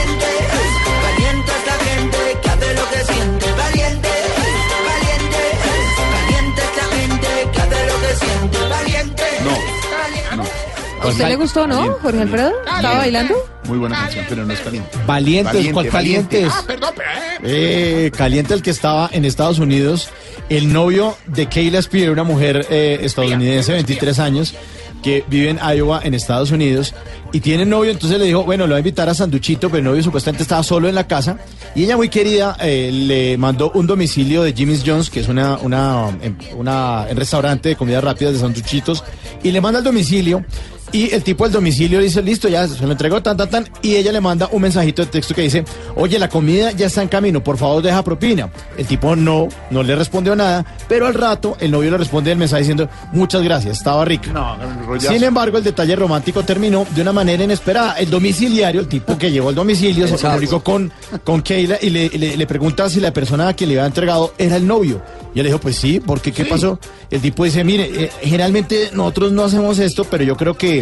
[11.03, 12.53] ¿A usted le gustó, no, Jorge Alfredo?
[12.77, 13.35] ¿Estaba bailando?
[13.65, 14.99] Muy buena canción, pero no es caliente.
[15.07, 16.49] Valientes, ¿cuál calientes?
[16.51, 17.11] Ah, perdón, pero,
[17.49, 20.11] eh, Eh, caliente el que estaba en Estados Unidos,
[20.49, 24.55] el novio de Kayla Spear, una mujer eh, estadounidense de 23 años,
[25.03, 26.95] que vive en Iowa, en Estados Unidos,
[27.33, 29.85] y tiene novio, entonces le dijo, bueno, lo va a invitar a Sanduchito, pero el
[29.85, 31.39] novio supuestamente estaba solo en la casa,
[31.75, 35.57] y ella muy querida eh, le mandó un domicilio de Jimmy's Jones, que es una,
[35.59, 39.03] una, em, una un restaurante de comidas rápidas de sanduchitos,
[39.43, 40.45] y le manda el domicilio,
[40.93, 43.69] y el tipo del domicilio dice, listo, ya se lo entregó, tan, tan, tan.
[43.83, 45.65] Y ella le manda un mensajito de texto que dice,
[45.97, 48.51] oye, la comida ya está en camino, por favor deja propina.
[48.77, 52.39] El tipo no, no le respondió nada, pero al rato el novio le responde el
[52.39, 54.31] mensaje diciendo, muchas gracias, estaba rica.
[54.33, 54.57] No.
[55.01, 57.95] Sin embargo, el detalle romántico terminó de una manera inesperada.
[57.95, 60.93] El domiciliario, el tipo que llegó al domicilio, se comunicó con,
[61.25, 64.35] con Keila y le, le- le pregunta si la persona a quien le había entregado
[64.39, 65.03] era el novio.
[65.35, 66.31] Y él le dijo, pues sí, ¿por qué?
[66.33, 66.79] ¿Qué pasó?
[67.11, 70.82] El tipo dice, mire, eh, generalmente nosotros no hacemos esto, pero yo creo que,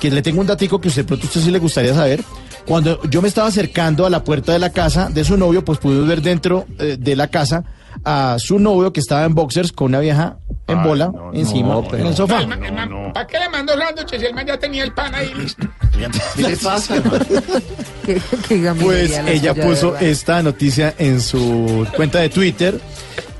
[0.00, 2.22] que le tengo un datico que usted pronto a usted sí le gustaría saber.
[2.66, 5.78] Cuando yo me estaba acercando a la puerta de la casa de su novio, pues
[5.78, 7.62] pude ver dentro eh, de la casa
[8.04, 10.36] a su novio que estaba en boxers con una vieja
[10.66, 12.40] en bola encima en el sofá.
[12.40, 15.32] el man- ¿Para qué le mandó sándwiches si el man ya tenía el pan ahí
[15.34, 15.66] listo?
[16.36, 16.96] ¿Qué le pasa?
[18.04, 22.78] ¿Qué, qué gaminería Pues la ella puso esta noticia en su cuenta de Twitter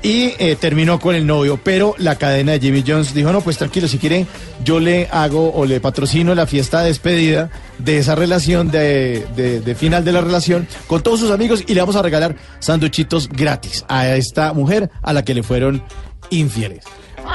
[0.07, 3.57] y eh, terminó con el novio, pero la cadena de Jimmy Jones dijo, no, pues
[3.57, 4.25] tranquilo, si quiere
[4.63, 9.59] yo le hago o le patrocino la fiesta de despedida de esa relación, de, de-
[9.59, 13.27] de final de la relación, con todos sus amigos y le vamos a regalar sanduchitos
[13.27, 15.83] gratis a esta mujer a la que le fueron
[16.29, 16.85] infieles.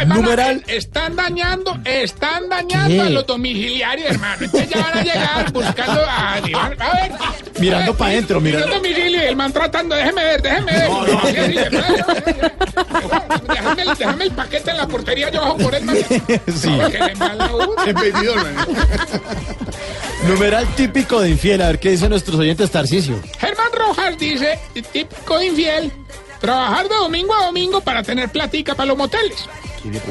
[0.06, 3.00] Numeral están dañando, están dañando ¿Qué?
[3.00, 4.44] a los domiciliarios, hermano.
[4.44, 7.12] Entonces ya van a llegar buscando a, a ver.
[7.58, 8.76] Mirando a ver, pa' adentro, mira mirando.
[8.76, 10.90] el domicilio y el man tratando, déjeme ver, déjeme ver.
[10.90, 11.52] Así, así,
[13.48, 15.84] déjame, el- déjame el paquete en la portería, yo bajo por él.
[15.84, 15.96] man.
[16.56, 16.70] Sí.
[16.90, 17.72] Que le mala uno.
[20.28, 23.20] Numeral típico de infiel, a ver qué dicen nuestros oyentes Tarcicio.
[23.38, 24.58] Germán Rojas dice,
[24.92, 25.92] típico de infiel,
[26.42, 29.48] trabajar de domingo a domingo para tener platica para los moteles.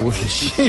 [0.01, 0.13] Uy,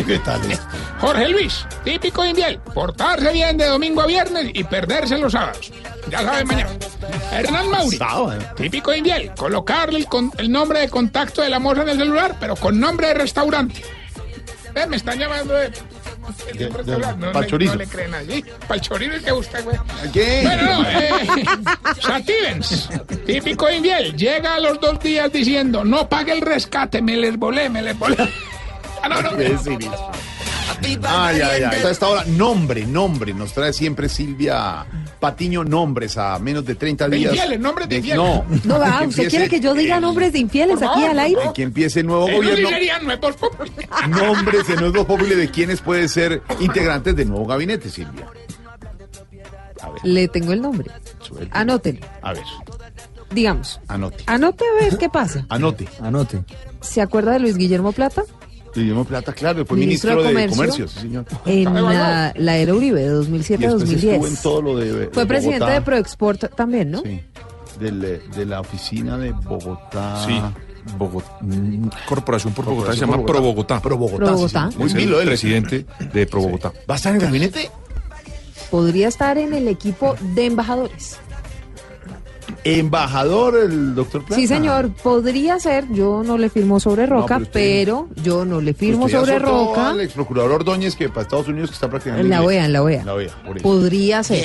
[0.05, 0.61] ¿qué tal es?
[1.01, 5.73] Jorge Luis, típico de infiel, portarse bien de domingo a viernes y perderse los sábados.
[6.11, 6.71] Ya saben mañana.
[7.33, 7.99] Hernán Mauri,
[8.57, 11.99] típico de infiel, colocarle el, con- el nombre de contacto de la moza en el
[11.99, 13.83] celular, pero con nombre de restaurante.
[14.75, 15.73] Eh, me están llamando de...
[16.55, 17.27] de restaurante.
[17.27, 18.45] No, no le creen así.
[18.61, 19.77] Para el chorizo es que gusta, güey.
[20.43, 21.45] Bueno, no, eh,
[22.01, 22.89] Satívens,
[23.27, 27.37] típico de infiel, llega a los dos días diciendo, no pague el rescate, me les
[27.37, 28.17] volé, me les volé.
[29.05, 29.31] Ah, no, no.
[30.85, 31.83] Ay, ay, ay.
[31.85, 33.33] A esta hora, nombre, nombre.
[33.35, 34.85] Nos trae siempre Silvia
[35.21, 37.33] Patiño nombres a menos de 30 De días.
[37.35, 38.17] infieles, nombres de infieles.
[38.25, 38.45] No.
[38.65, 41.41] No, va, ¿usted empiece quiere que yo diga el- nombres de infieles aquí al aire?
[41.55, 42.69] Que empiece el nuevo gobierno.
[42.71, 43.37] nuevos.
[44.09, 48.27] Nombres en nuevo popular de quienes pueden ser integrantes del nuevo gabinete, Silvia.
[50.05, 50.91] Le tengo el nombre.
[51.51, 52.01] Anótelo.
[52.23, 52.43] A ver.
[53.31, 54.23] digamos, Anote.
[54.27, 55.47] anote a ver qué pasa.
[55.49, 55.89] Anote.
[56.01, 56.43] Anote.
[56.81, 58.23] ¿Se acuerda de Luis Guillermo Plata?
[58.75, 60.57] Guillermo Plata, claro, fue Ministro ministro, de de Comercio.
[60.57, 61.25] Comercio, sí, señor.
[61.47, 64.43] En la, la era Uribe, de Y 2007 a después estuvo en 2010.
[64.43, 67.03] todo lo de Fue presidente Bogotá, de Proexport también, ¿no?
[67.03, 67.21] Sí.
[67.81, 70.25] Del, de la oficina de Bogotá.
[70.27, 70.41] Sí.
[70.99, 73.81] Bogotá, mm, Corporación por Bogotá, se llama Pro Bogotá.
[73.81, 74.69] Pro Bogotá, Pro Bogotá.
[74.71, 74.79] sí, sí.
[74.79, 76.73] Muy Es el presidente de Pro Bogotá.
[76.91, 77.71] ¿Va a estar en el gabinete?
[78.71, 81.19] Podría estar en el equipo de embajadores.
[82.65, 84.41] Embajador el doctor Plata.
[84.41, 85.87] Sí, señor, podría ser.
[85.93, 89.91] Yo no le firmo sobre Roca, pero usted- pero, yo no le firmo sobre Roca.
[89.91, 92.49] al ex procurador Ordóñez que para Estados Unidos que está practicando En la inglés.
[92.49, 93.01] OEA, en la OEA.
[93.01, 93.63] En la OEA, por eso.
[93.63, 94.45] Podría ser.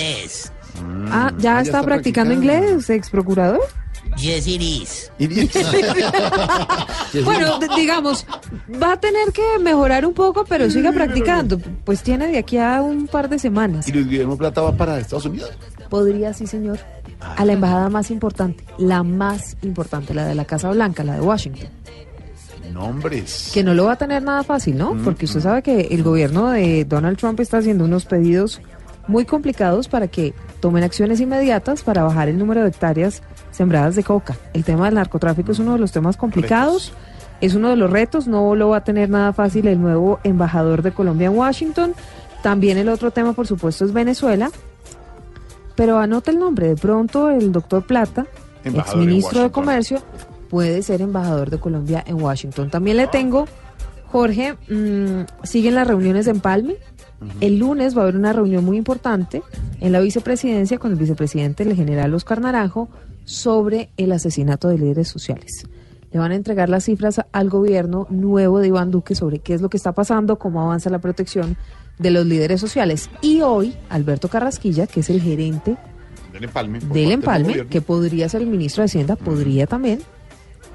[0.83, 1.07] Mm.
[1.11, 3.61] Ah, ¿ya, está, practicando, inglés, ex procurador?
[4.17, 5.11] Yes, it is.
[7.25, 8.25] bueno, d- digamos,
[8.81, 11.59] va a tener que mejorar un poco, pero siga practicando.
[11.83, 13.87] Pues tiene de aquí a un par de semanas.
[13.87, 15.51] ¿Y Luis Guillermo Plata va para Estados Unidos?
[15.89, 16.79] Podría, sí, señor.
[17.19, 21.21] A la embajada más importante, la más importante, la de la Casa Blanca, la de
[21.21, 21.69] Washington.
[22.73, 23.51] Nombres.
[23.53, 24.95] Que no lo va a tener nada fácil, ¿no?
[25.03, 28.61] Porque usted sabe que el gobierno de Donald Trump está haciendo unos pedidos
[29.07, 34.03] muy complicados para que tomen acciones inmediatas para bajar el número de hectáreas sembradas de
[34.03, 34.35] coca.
[34.53, 36.93] El tema del narcotráfico es uno de los temas complicados,
[37.41, 40.81] es uno de los retos, no lo va a tener nada fácil el nuevo embajador
[40.81, 41.93] de Colombia en Washington.
[42.43, 44.51] También el otro tema, por supuesto, es Venezuela.
[45.77, 48.25] Pero anote el nombre, de pronto el doctor Plata,
[48.65, 49.51] Embajador en exministro de.
[49.51, 49.99] Comercio,
[50.49, 52.69] puede ser embajador de Colombia en Washington.
[52.71, 53.45] También le tengo,
[54.07, 56.75] Jorge, mm, siguen las reuniones de Empalme.
[57.41, 59.43] El lunes va a haber una reunión muy importante
[59.79, 62.89] en la vicepresidencia con el vicepresidente, el general Oscar Naranjo,
[63.23, 65.67] sobre el asesinato de líderes sociales.
[66.11, 69.61] Le van a entregar las cifras al gobierno nuevo de Iván Duque sobre qué es
[69.61, 71.57] lo que está pasando, cómo avanza la protección
[71.97, 73.09] de los líderes sociales.
[73.21, 75.77] Y hoy, Alberto Carrasquilla, que es el gerente
[76.33, 76.79] Del empalme.
[76.79, 80.01] del empalme, que podría ser el ministro de Hacienda, podría también,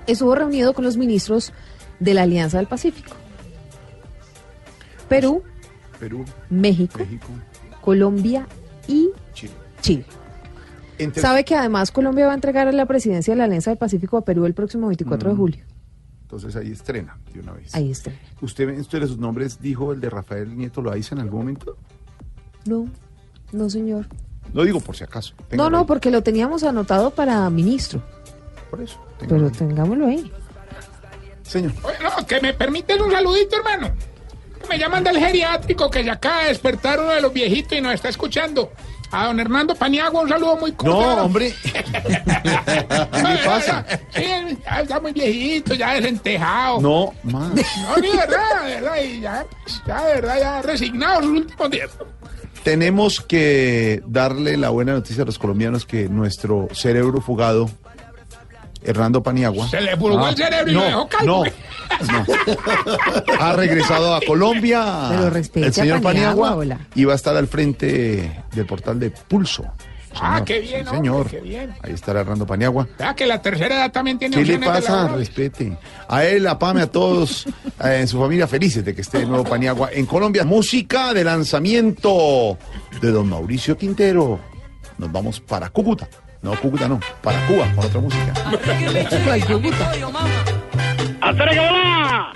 [0.07, 1.53] estuvo reunido con los ministros
[2.01, 3.13] de la Alianza del Pacífico.
[5.09, 5.43] Perú,
[6.01, 7.29] Perú, México, México,
[7.81, 8.47] Colombia
[8.89, 9.53] y Chile.
[9.81, 10.05] Chile.
[10.99, 14.17] Entre- ¿Sabe que además Colombia va a entregar la presidencia de la Alianza del Pacífico
[14.17, 15.65] a Perú el próximo 24 de julio?
[16.33, 17.75] Entonces ahí estrena de una vez.
[17.75, 18.11] Ahí está.
[18.41, 21.77] ¿Usted entre sus nombres dijo el de Rafael Nieto lo hizo en algún momento?
[22.65, 22.89] No,
[23.53, 24.07] no señor.
[24.55, 25.35] Lo digo por si acaso.
[25.39, 25.85] No, Téngalo no, ahí.
[25.87, 28.03] porque lo teníamos anotado para ministro.
[28.71, 28.99] Por eso.
[29.19, 30.33] Pero tengámoslo ahí.
[31.43, 31.73] Señor.
[31.83, 33.95] Oye, no, que me permites un saludito, hermano.
[34.71, 37.93] Me llaman del geriátrico que se acaba de despertar uno de los viejitos y nos
[37.93, 38.73] está escuchando.
[39.13, 41.17] A don Hernando Paniagua, un saludo muy cordial.
[41.17, 41.55] No, hombre.
[41.63, 43.85] ¿Qué le pasa?
[44.15, 44.25] Sí,
[44.65, 46.81] ya está muy viejito, ya desentejado.
[46.81, 47.51] No, más.
[47.51, 49.47] No, de verdad, de verdad, y ya,
[49.87, 51.91] ya, de verdad, ya resignado sus últimos días.
[52.65, 57.69] Tenemos que darle la buena noticia a los colombianos que nuestro cerebro fugado,
[58.85, 59.69] Hernando Paniagua.
[59.69, 61.45] Se le furgó el cerebro y no, lo dejó calvo.
[61.45, 61.45] No,
[62.13, 62.27] no.
[63.41, 65.07] Ha regresado a Colombia.
[65.11, 66.81] Pero respete el señor a Paniagua, Paniagua hola.
[66.95, 69.65] y va a estar al frente del portal de Pulso.
[70.21, 71.31] Ah, qué bien, sí, hombre, señor.
[71.31, 71.75] qué bien.
[71.83, 72.87] Ahí estará Hernando Paniagua.
[72.99, 75.09] Vea que la tercera edad también tiene ¿Qué le pasa?
[75.09, 75.77] Respete.
[76.09, 77.47] A él, a Pame, a todos
[77.85, 80.45] eh, en su familia felices de que esté de nuevo Paniagua en Colombia.
[80.45, 82.59] Música de lanzamiento
[83.01, 84.39] de don Mauricio Quintero.
[84.99, 86.09] Nos vamos para Cúcuta.
[86.43, 88.33] No, Cúcuta no, para Cuba, con otra música.
[91.21, 92.33] ¡Hacer hola!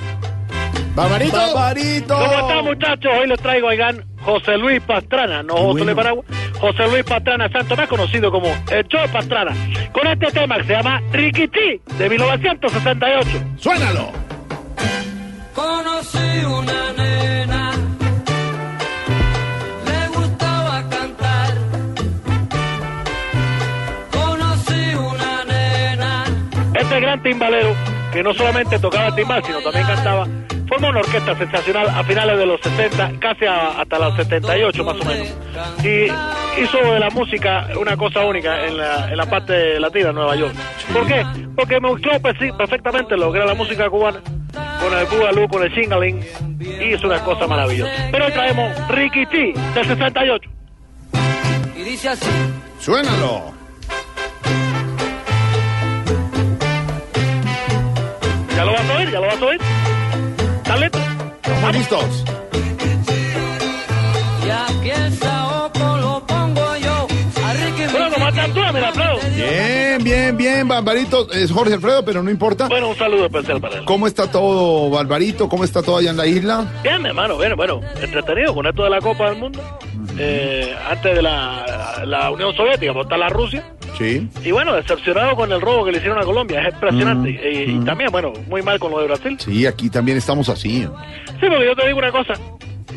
[0.95, 1.37] ¡Barbarito!
[1.37, 2.15] ¡Barbarito!
[2.17, 3.13] ¿Cómo están, muchachos?
[3.19, 6.25] Hoy les traigo, oigan, José Luis Pastrana, no José Luis Paragua,
[6.61, 9.53] José Luis Pastrana Santo, más conocido como el Joe Pastrana,
[9.93, 13.29] con este tema que se llama Riquichi, de 1968.
[13.59, 14.13] ¡Suénalo!
[15.53, 16.93] Conocí una
[27.17, 27.75] gran timbalero,
[28.13, 30.27] que no solamente tocaba timbal, sino también cantaba,
[30.69, 34.97] formó una orquesta sensacional a finales de los 60, casi a- hasta los 78 más
[35.01, 35.29] o menos.
[35.85, 36.05] Y
[36.63, 40.37] hizo de la música una cosa única en la, en la parte latina de Nueva
[40.37, 40.55] York.
[40.93, 41.25] ¿Por qué?
[41.55, 44.21] Porque mezcló perfectamente lo que era la música cubana
[44.81, 46.21] con el boogaloo, con el shingling,
[46.61, 47.91] y hizo una cosa maravillosa.
[48.11, 50.51] Pero hoy traemos Ricky T del 68.
[51.77, 52.31] Y dice así.
[52.79, 53.55] ¡Suénalo!
[58.57, 59.11] ¿Ya lo vas a oír?
[59.11, 59.61] ¿Ya lo vas a oír?
[60.57, 61.03] ¿Están listos?
[61.45, 62.27] Estamos listos.
[68.73, 69.21] Bueno, aplaudo.
[69.35, 71.31] Bien, bien, bien, Barbarito.
[71.33, 72.69] Es Jorge Alfredo, pero no importa.
[72.69, 73.85] Bueno, un saludo especial para él.
[73.85, 75.49] ¿Cómo está todo, Barbarito?
[75.51, 76.67] ¿Cómo está todo allá en la isla?
[76.83, 79.61] Bien, mi hermano, bien, bueno, entretenido con esto de la Copa del Mundo.
[80.19, 83.65] Eh, antes de la, la Unión Soviética, por estar la Rusia.
[83.99, 84.29] Sí.
[84.45, 87.31] Y bueno, decepcionado con el robo que le hicieron a Colombia, es impresionante.
[87.31, 89.37] Mm, y, y también, bueno, muy mal con lo de Brasil.
[89.41, 90.83] Sí, aquí también estamos así.
[91.41, 92.35] Sí, porque yo te digo una cosa.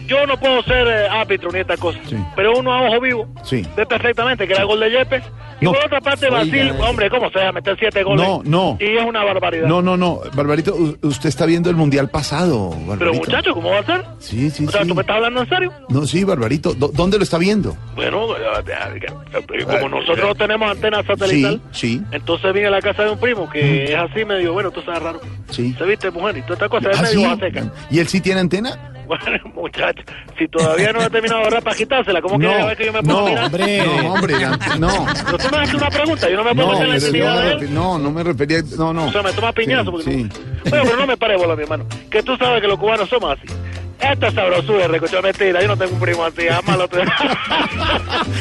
[0.07, 1.99] Yo no puedo ser eh, árbitro ni esta cosa.
[2.35, 3.65] Pero uno a ojo vivo Sí.
[3.75, 5.23] ve perfectamente que era el gol de Yepes.
[5.61, 5.73] Y No.
[5.73, 6.89] por otra parte, Brasil, Oiga.
[6.89, 8.25] hombre, ¿cómo se va a meter siete goles?
[8.25, 8.77] No, no.
[8.79, 9.67] Y es una barbaridad.
[9.67, 10.21] No, no, no.
[10.33, 12.69] Barbarito, usted está viendo el mundial pasado.
[12.69, 12.97] Barbarito.
[12.99, 14.05] Pero muchacho, ¿cómo va a ser?
[14.19, 14.87] Sí, sí, O sea, sí.
[14.87, 15.73] ¿tú me estás hablando en serio?
[15.89, 16.73] No, sí, Barbarito.
[16.73, 17.75] ¿Dó- ¿Dónde lo está viendo?
[17.95, 22.81] Bueno, eh, eh, como nosotros no tenemos antena satelital, Sí, sí, entonces vine a la
[22.81, 25.19] casa de un primo que es así medio, bueno, tú sabes raro.
[25.49, 25.73] sí.
[25.77, 27.39] Se viste mujer y toda esta cosa es ¿Ah, medio sí?
[27.41, 27.71] seca.
[27.91, 28.77] ¿Y él sí tiene antena?
[29.09, 30.03] Bueno, muchacho,
[30.37, 32.93] si todavía no he terminado de ahorrar para quitársela, ¿cómo No, quieres ver que yo
[32.93, 33.45] me puedo no, mirar?
[33.45, 33.83] hombre.
[33.83, 34.35] No, hombre,
[34.77, 35.05] no.
[35.25, 37.33] Pero tú me haces una pregunta, yo no me puedo No, meter en la intimidad
[37.33, 37.73] no, de él.
[37.73, 38.61] no, no me refería.
[38.77, 39.05] No, no.
[39.07, 40.23] O sea, me toma piñazo porque Sí.
[40.23, 40.29] no.
[40.69, 41.85] Bueno, pero no me pare bola, mi hermano.
[42.11, 43.51] Que tú sabes que los cubanos somos así.
[43.99, 45.59] Esta sabrosura, recochó mentira.
[45.61, 46.87] Yo no tengo un primo así, amalo.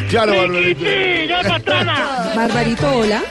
[0.09, 0.81] Claro, Barbarito.
[0.85, 2.33] Sí, ya patrona.
[2.37, 3.23] Barbarito, hola.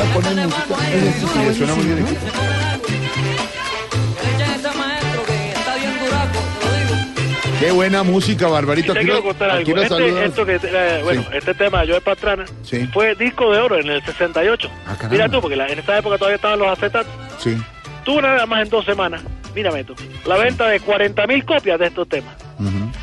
[0.00, 2.06] Sí, suena muy bien.
[7.60, 8.92] Qué buena música, Barbarito.
[8.94, 9.76] Te Aquí quiero contar algo.
[9.76, 12.86] Este, esto que, eh, bueno, este tema de Joe Pastrana Sí.
[12.92, 14.70] fue disco de oro en el 68.
[14.86, 14.96] Ah.
[15.10, 17.12] Mira tú, porque la- en esa época todavía estaban los acetatos.
[17.38, 17.56] Sí.
[18.04, 19.22] Tuvo nada más en dos semanas,
[19.54, 19.94] mírame tú,
[20.26, 22.34] la venta de 40 mil copias de estos temas.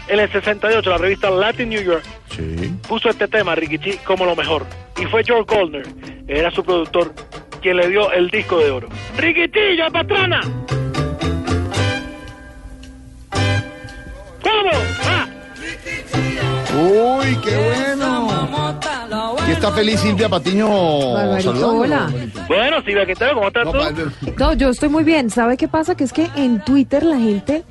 [0.07, 2.03] En el 68, la revista Latin New York
[2.35, 2.73] Sí.
[2.88, 4.65] puso este tema, Rikichi, como lo mejor.
[4.99, 5.85] Y fue George Goldner,
[6.27, 7.13] era su productor,
[7.61, 8.88] quien le dio el disco de oro.
[9.17, 10.41] ¡Rikichi, Joe Pastrana!
[15.06, 15.27] Ah,
[16.76, 18.27] Uy, qué bueno.
[19.48, 21.14] Y está feliz Silvia Patiño.
[21.14, 22.10] Barbarito, hola.
[22.48, 24.34] Bueno, Silvia Quintero, ¿cómo estás No, tú?
[24.38, 25.30] No, yo estoy muy bien.
[25.30, 25.95] ¿Sabe qué pasa?
[25.95, 27.64] Que es que en Twitter la gente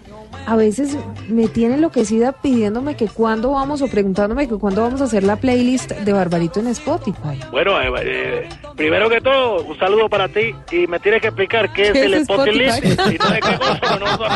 [0.46, 0.96] a veces
[1.28, 5.36] me tiene enloquecida pidiéndome que cuándo vamos o preguntándome que cuándo vamos a hacer la
[5.36, 7.40] playlist de Barbarito en Spotify.
[7.50, 11.72] Bueno, eh, eh, primero que todo, un saludo para ti y me tienes que explicar
[11.72, 13.14] qué es ¿Qué el es Spotify Spotify?
[13.14, 14.26] y no de qué cosa, no, no, no,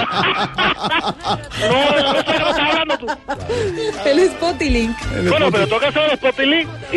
[2.03, 3.07] no sé qué me estás hablando tú.
[4.05, 4.97] El Spotilink.
[5.29, 6.97] Bueno, pero toca hacer el Spotify y,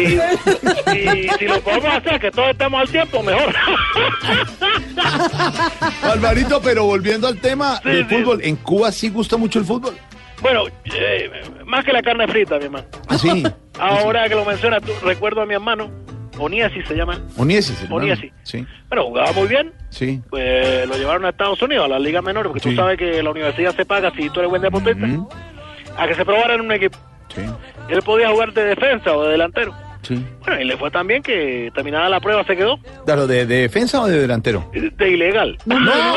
[0.97, 3.53] y si lo podemos hacer, que todos estemos al tiempo, mejor.
[6.01, 9.95] Barbarito, pero volviendo al tema del fútbol, ¿en Cuba sí gusta mucho el fútbol?
[10.41, 11.29] Bueno, eh,
[11.65, 12.85] más que la carne frita, mi hermano.
[13.07, 13.43] ¿Ah, sí?
[13.79, 15.89] Ahora que lo mencionas, tú, recuerdo a mi hermano,
[16.37, 17.21] Oniasi se llama.
[17.37, 17.73] Oniesi.
[17.91, 18.31] Oniesi.
[18.43, 19.71] Sí, Bueno, jugaba muy bien.
[19.89, 20.19] sí.
[20.29, 22.69] Pues lo llevaron a Estados Unidos, a la Liga Menor, porque Sí.
[22.71, 25.05] tú sabes que la universidad se paga si tú eres buen deportista.
[25.97, 26.97] A que se probara en un equipo.
[27.33, 27.41] Sí.
[27.89, 29.73] Él podía jugar de defensa o de delantero.
[30.03, 30.23] Sí.
[30.45, 33.61] Bueno, y le fue tan bien que terminada la prueba se quedó Claro, ¿de, de
[33.61, 34.69] defensa o de delantero?
[34.73, 35.57] de ilegal.
[35.65, 36.13] No, no,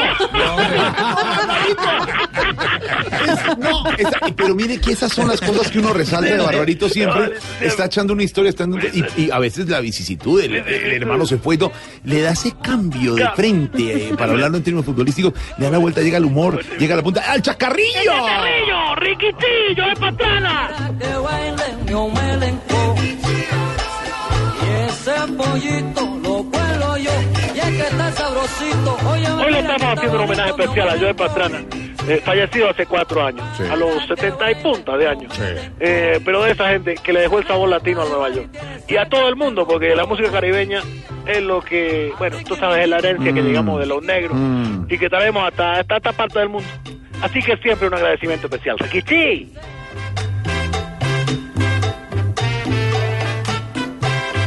[3.99, 7.33] esa- pero mire que esas son las cosas que uno resalta de Barbarito siempre.
[7.61, 11.27] Está echando una historia, está dando- y, y a veces la vicisitud, el, el hermano
[11.27, 11.73] se fue y todo,
[12.05, 15.79] le da ese cambio de frente, eh, para hablarlo en términos futbolísticos, le da la
[15.79, 18.13] vuelta, llega el humor, llega a la punta, ¡al chacarrillo!
[18.27, 18.95] ¡Carrillo!
[18.97, 20.71] ¡Riquitillo de patrana!
[25.07, 27.11] Y ese pollito lo cuelo yo.
[27.55, 28.97] Y es que está sabrosito.
[29.09, 31.59] Oye, Hoy le estamos haciendo un homenaje especial a Joe Pastrana,
[32.09, 33.63] eh, fallecido hace cuatro años, Sí.
[33.71, 35.33] a los 70 y punta de años.
[35.81, 38.49] Eh, pero de esa gente que le dejó el sabor latino a Nueva York.
[38.89, 40.81] Y a todo el mundo, porque la música caribeña
[41.27, 43.47] es lo que, bueno, tú sabes, es la herencia que Mm.
[43.47, 44.87] llegamos de los negros Mm.
[44.89, 46.69] y que traemos hasta, hasta esta parte del mundo.
[47.23, 48.77] Así que siempre un agradecimiento especial.
[48.79, 49.53] ¡Riquichi!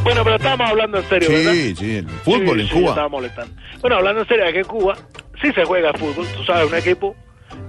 [0.10, 1.52] Bueno, pero estábamos hablando en serio, ¿verdad?
[1.52, 2.90] Sí, sí, el fútbol Sí, en sí, Cuba.
[2.90, 3.54] estaba molestando.
[3.80, 4.98] Bueno, hablando en serio, aquí en Cuba
[5.40, 7.16] sí se juega fútbol, tú sabes, un equipo.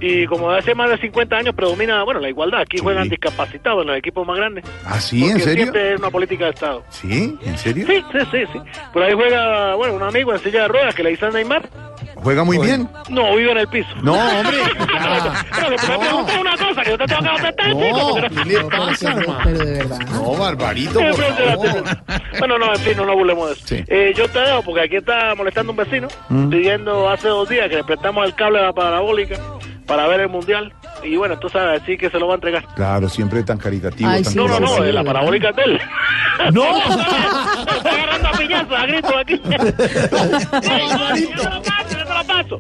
[0.00, 2.62] Y como hace más de 50 años predomina, bueno, la igualdad.
[2.62, 4.64] Aquí juegan discapacitados en los equipos más grandes.
[4.86, 5.22] ¿Ah, sí?
[5.24, 5.64] ¿En serio?
[5.64, 6.82] siempre es una política de Estado.
[6.88, 7.36] ¿Sí?
[7.44, 7.86] ¿En serio?
[7.86, 8.58] Sí, sí, sí, sí.
[8.94, 11.68] Por ahí juega, bueno, un amigo en silla de ruedas que le dice a Neymar.
[12.22, 12.88] ¿Juega muy bien?
[13.08, 13.88] No, vive en el piso.
[14.02, 14.56] No, hombre.
[14.76, 17.68] Pero que me preguntas una cosa que yo te tengo que contestar.
[17.70, 19.38] No, ¿qué le pasa, hermano?
[19.44, 19.98] Pero de verdad.
[20.12, 21.84] No, Barbarito, por favor.
[22.38, 23.66] Bueno, no, en fin, no nos burlemos de eso.
[23.66, 23.84] Sí.
[23.88, 26.48] Eh, yo te dejo porque aquí está molestando un vecino Mm.
[26.50, 29.36] pidiendo hace dos días que le prestamos el cable a la parabólica
[29.90, 30.72] para ver el mundial.
[31.02, 32.64] Y bueno, tú sabes, así que se lo va a entregar.
[32.76, 34.08] Claro, siempre tan caritativo.
[34.08, 35.80] Ay, tan sí, No, no, no, de la parabólica de él.
[36.52, 36.78] ¡No!
[36.78, 39.32] Está agarrando a piñazos, a gritos aquí.
[39.34, 40.88] Ey,
[41.22, 42.58] yo te lo paso, yo te lo paso.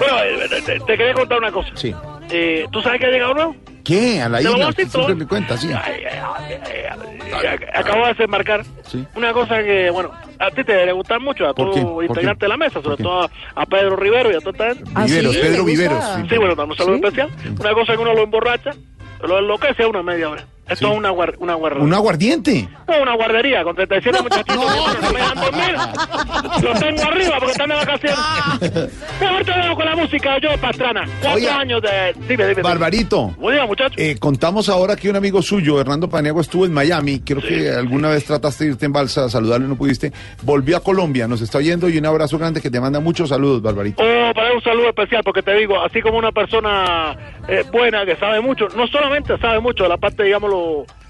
[0.00, 1.70] Bueno, eh, te, te quería contar una cosa.
[1.74, 1.94] Sí.
[2.30, 3.56] Eh, ¿Tú sabes que ha llegado nuevo?
[3.88, 4.20] ¿Qué?
[4.20, 4.70] A la isla.
[4.76, 5.68] siempre me cuenta, sí.
[5.68, 9.02] Ay, ay, ay, ay, ay, Acabo de desembarcar Sí.
[9.14, 11.54] una cosa que, bueno, a ti te debe gustar mucho, a.
[11.54, 14.74] ¿Por integrante de la mesa, ¿Por sobre todo a, Pedro Rivero y a toda esta
[14.74, 14.90] gente.
[14.94, 15.64] ¿Ah, Viveros, ¿Le Pedro?
[15.64, 16.04] Viveros.
[16.28, 17.30] Sí, bueno, damos un saludo especial.
[17.58, 18.72] Una cosa que uno lo emborracha,
[19.26, 20.44] lo enloquece a una media hora.
[20.68, 21.84] Esto es una, guar- una guardería.
[21.84, 22.68] Un aguardiente.
[22.86, 26.62] No, una guardería con 37 muchachitos que no me dejan dormir.
[26.62, 28.18] Los tengo arriba porque están de vacaciones.
[29.20, 31.04] Mejor te dejo con la música yo, Pastrana.
[31.20, 31.50] Cuatro Oye.
[31.50, 32.14] años de...
[32.28, 32.62] Dime, dime.
[32.62, 33.28] Barbarito.
[33.38, 33.94] Buen día, muchachos.
[33.98, 37.20] Eh, contamos ahora que un amigo suyo, Hernando Paniagua, estuvo en Miami.
[37.20, 40.12] Creo que alguna vez trataste de irte en balsa a saludarle, no pudiste.
[40.42, 43.62] Volvió a Colombia, nos está oyendo y un abrazo grande que te manda muchos saludos,
[43.62, 44.02] Barbarito.
[44.02, 47.16] Oh, para un saludo especial, porque te digo, así como una persona
[47.48, 50.57] eh, buena que sabe mucho, no solamente sabe mucho de la parte, digámoslo,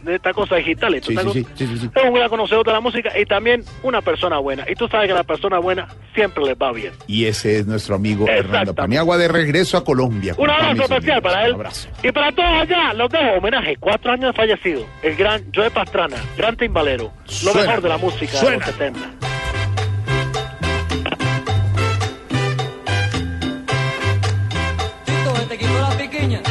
[0.03, 1.91] de esta cosa digital, y Sí, sí, sí, sí, sí, sí.
[1.95, 4.65] es un gran conocedor de la música y también una persona buena.
[4.69, 6.93] Y tú sabes que a la persona buena siempre les va bien.
[7.07, 8.75] Y ese es nuestro amigo Hernando.
[8.75, 10.35] Paniagua de regreso a Colombia.
[10.39, 11.51] Un abrazo especial para él.
[11.55, 11.89] Un abrazo.
[12.03, 13.77] Y para todos allá, los dejo homenaje.
[13.81, 14.87] Cuatro años de fallecido.
[15.03, 17.13] El gran Joe Pastrana, gran timbalero.
[17.45, 18.57] Lo mejor de la música de Suena.
[18.59, 19.01] los 70.
[25.49, 26.43] te quitó la pequeña.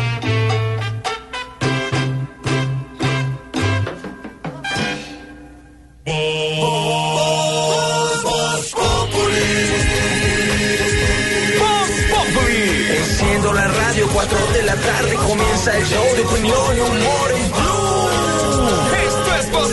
[14.18, 18.68] 4 de la tarde comienza el show de opinión y humor en Blue.
[19.06, 19.72] Esto es Voz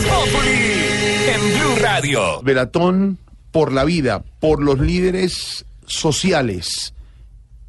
[1.33, 2.43] en Blue Radio.
[2.43, 3.17] Velatón
[3.49, 6.93] por la vida, por los líderes sociales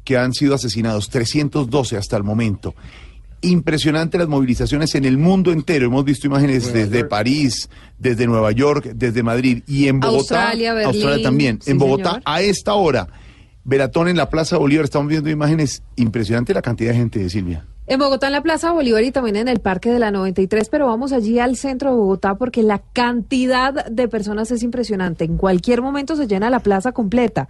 [0.03, 2.75] que han sido asesinados, 312 hasta el momento.
[3.41, 5.87] Impresionante las movilizaciones en el mundo entero.
[5.87, 7.09] Hemos visto imágenes Nueva desde York.
[7.09, 10.43] París, desde Nueva York, desde Madrid y en Bogotá.
[10.43, 11.23] Australia, Berlín.
[11.23, 11.59] también.
[11.59, 12.23] Sí, en Bogotá, señor.
[12.25, 13.07] a esta hora,
[13.67, 15.83] Velatón en la Plaza Bolívar, estamos viendo imágenes.
[15.97, 17.65] Impresionante la cantidad de gente, Silvia.
[17.85, 20.87] En Bogotá, en la Plaza Bolívar y también en el Parque de la 93, pero
[20.87, 25.25] vamos allí al centro de Bogotá porque la cantidad de personas es impresionante.
[25.25, 27.49] En cualquier momento se llena la plaza completa.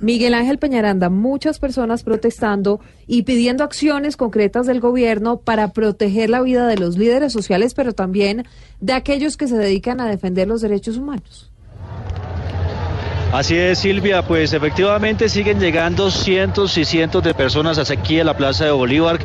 [0.00, 6.40] Miguel Ángel Peñaranda, muchas personas protestando y pidiendo acciones concretas del gobierno para proteger la
[6.40, 8.46] vida de los líderes sociales, pero también
[8.80, 11.52] de aquellos que se dedican a defender los derechos humanos.
[13.32, 18.24] Así es, Silvia, pues efectivamente siguen llegando cientos y cientos de personas hasta aquí a
[18.24, 19.18] la Plaza de Bolívar,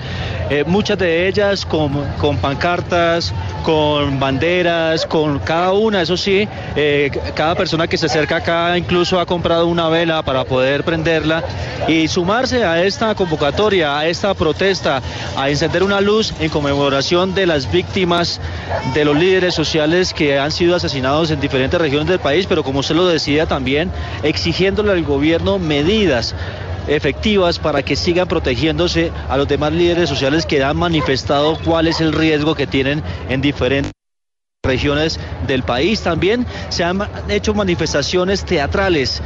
[0.53, 7.09] eh, muchas de ellas con, con pancartas, con banderas, con cada una, eso sí, eh,
[7.33, 11.43] cada persona que se acerca acá incluso ha comprado una vela para poder prenderla
[11.87, 15.01] y sumarse a esta convocatoria, a esta protesta,
[15.35, 18.39] a encender una luz en conmemoración de las víctimas
[18.93, 22.81] de los líderes sociales que han sido asesinados en diferentes regiones del país, pero como
[22.81, 26.35] usted lo decía también, exigiéndole al gobierno medidas
[26.87, 32.01] efectivas para que sigan protegiéndose a los demás líderes sociales que han manifestado cuál es
[32.01, 33.91] el riesgo que tienen en diferentes
[34.63, 36.01] regiones del país.
[36.01, 39.21] También se han hecho manifestaciones teatrales.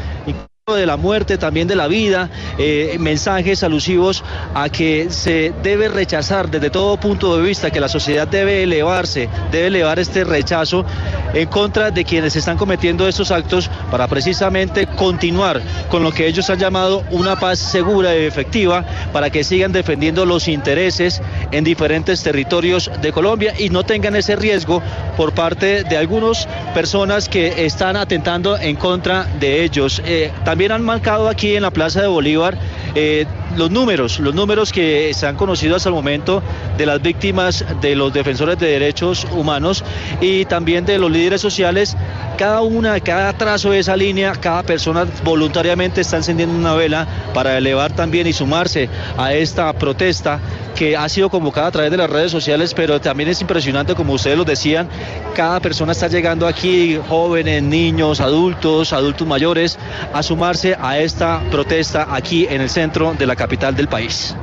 [0.76, 4.22] De la muerte, también de la vida, eh, mensajes alusivos
[4.54, 9.30] a que se debe rechazar desde todo punto de vista, que la sociedad debe elevarse,
[9.50, 10.86] debe elevar este rechazo
[11.34, 16.50] en contra de quienes están cometiendo estos actos para precisamente continuar con lo que ellos
[16.50, 18.84] han llamado una paz segura y efectiva
[19.14, 21.22] para que sigan defendiendo los intereses
[21.52, 24.84] en diferentes territorios de Colombia y no tengan ese riesgo
[25.16, 30.02] por parte de algunas personas que están atentando en contra de ellos.
[30.04, 32.58] Eh, también han marcado aquí en la Plaza de Bolívar
[32.96, 33.26] eh,
[33.56, 36.42] los números, los números que se han conocido hasta el momento
[36.78, 39.84] de las víctimas de los defensores de derechos humanos
[40.20, 41.96] y también de los líderes sociales.
[42.38, 47.58] Cada una, cada trazo de esa línea, cada persona voluntariamente está encendiendo una vela para
[47.58, 50.40] elevar también y sumarse a esta protesta
[50.76, 54.14] que ha sido convocada a través de las redes sociales, pero también es impresionante, como
[54.14, 54.88] ustedes lo decían,
[55.36, 59.80] cada persona está llegando aquí, jóvenes, niños, adultos, adultos mayores,
[60.14, 64.36] a sumarse a esta protesta aquí en el centro de la capital del país.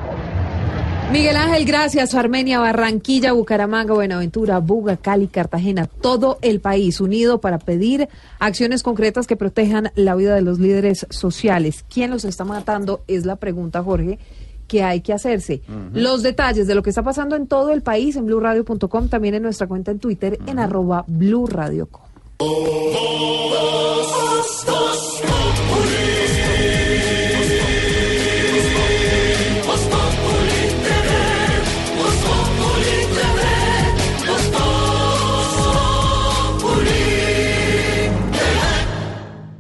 [1.13, 2.15] Miguel Ángel, gracias.
[2.15, 8.09] Armenia, Barranquilla, Bucaramanga, Buenaventura, Buga, Cali, Cartagena, todo el país unido para pedir
[8.41, 11.85] acciones concretas que protejan la vida de los líderes sociales.
[11.89, 13.05] ¿Quién los está matando?
[13.07, 14.19] Es la pregunta, Jorge,
[14.67, 15.63] que hay que hacerse.
[15.93, 19.43] Los detalles de lo que está pasando en todo el país en blurradio.com, también en
[19.43, 22.03] nuestra cuenta en Twitter, en arroba blurradio.com.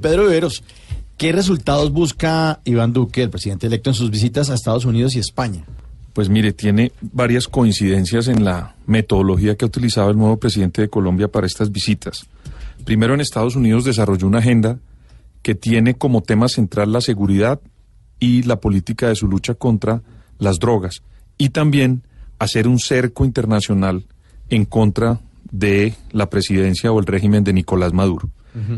[0.04, 0.62] Pedro Viveros,
[1.16, 5.18] ¿qué resultados busca Iván Duque, el presidente electo, en sus visitas a Estados Unidos y
[5.18, 5.64] España?
[6.12, 10.90] Pues mire, tiene varias coincidencias en la metodología que ha utilizado el nuevo presidente de
[10.90, 12.26] Colombia para estas visitas.
[12.84, 14.78] Primero, en Estados Unidos desarrolló una agenda
[15.40, 17.58] que tiene como tema central la seguridad
[18.20, 20.02] y la política de su lucha contra
[20.38, 21.02] las drogas
[21.38, 22.02] y también
[22.38, 24.04] hacer un cerco internacional
[24.50, 28.28] en contra de la presidencia o el régimen de Nicolás Maduro.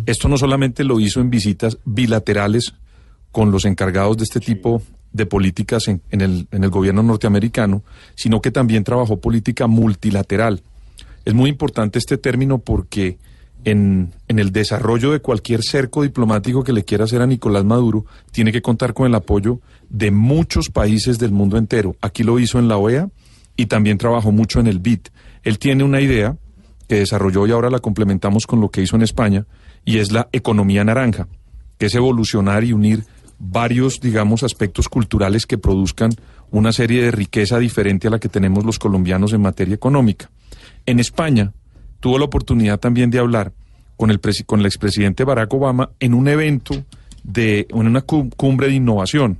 [0.06, 2.74] Esto no solamente lo hizo en visitas bilaterales
[3.30, 4.82] con los encargados de este tipo
[5.12, 7.82] de políticas en, en el, en el gobierno norteamericano,
[8.14, 10.62] sino que también trabajó política multilateral.
[11.24, 13.18] Es muy importante este término porque
[13.64, 18.06] en, en el desarrollo de cualquier cerco diplomático que le quiera hacer a Nicolás Maduro,
[18.30, 21.96] tiene que contar con el apoyo de muchos países del mundo entero.
[22.00, 23.10] Aquí lo hizo en la OEA
[23.56, 25.00] y también trabajó mucho en el BID.
[25.42, 26.36] Él tiene una idea
[26.88, 29.46] que desarrolló y ahora la complementamos con lo que hizo en España,
[29.86, 31.28] y es la economía naranja,
[31.78, 33.04] que es evolucionar y unir
[33.38, 36.10] varios, digamos, aspectos culturales que produzcan
[36.50, 40.30] una serie de riqueza diferente a la que tenemos los colombianos en materia económica.
[40.84, 41.52] En España
[42.00, 43.52] tuvo la oportunidad también de hablar
[43.96, 44.20] con el,
[44.66, 46.84] expresidente Barack Obama en un evento
[47.22, 49.38] de en una cum- cumbre de innovación.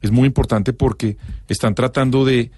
[0.00, 1.16] Es muy importante porque
[1.48, 2.50] están tratando de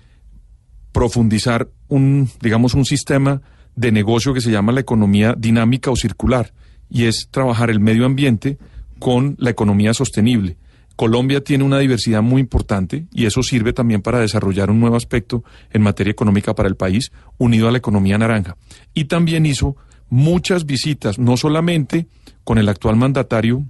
[0.93, 3.41] profundizar un, digamos, un sistema
[3.77, 6.53] de negocio que se llama la economía dinámica o circular,
[6.91, 8.59] y es trabajar el medio ambiente
[8.99, 10.57] con la economía sostenible.
[10.97, 15.43] Colombia tiene una diversidad muy importante y eso sirve también para desarrollar un nuevo aspecto
[15.71, 18.59] en materia económica para el país, unido a la economía naranja.
[18.93, 19.77] Y también hizo
[20.11, 22.07] muchas visitas, no solamente
[22.45, 23.65] con el actual mandatario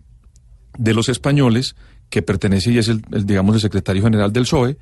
[0.76, 1.76] de los españoles,
[2.08, 4.76] que pertenece y es el, digamos, el secretario general del PSOE,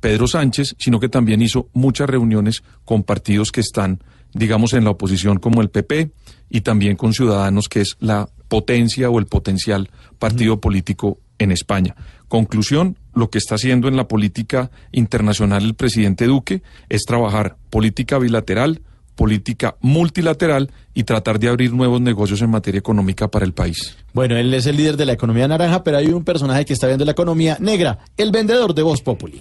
[0.00, 4.02] Pedro Sánchez, sino que también hizo muchas reuniones con partidos que están,
[4.34, 6.10] digamos, en la oposición como el PP
[6.50, 11.94] y también con Ciudadanos, que es la potencia o el potencial partido político en España.
[12.28, 18.18] Conclusión, lo que está haciendo en la política internacional el presidente Duque es trabajar política
[18.18, 18.82] bilateral,
[19.14, 23.96] política multilateral y tratar de abrir nuevos negocios en materia económica para el país.
[24.12, 26.86] Bueno, él es el líder de la economía naranja, pero hay un personaje que está
[26.86, 29.40] viendo la economía negra, el vendedor de Voz Populi.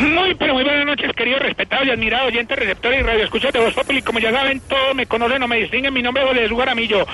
[0.00, 3.74] Muy, pero muy buenas noches, queridos, respetados y admirados oyentes, receptores y radioescuchas de Voz
[3.74, 4.00] Populi.
[4.00, 5.92] Como ya saben, todos me conocen o me distinguen.
[5.92, 7.06] Mi nombre es José Jesús Garamillo.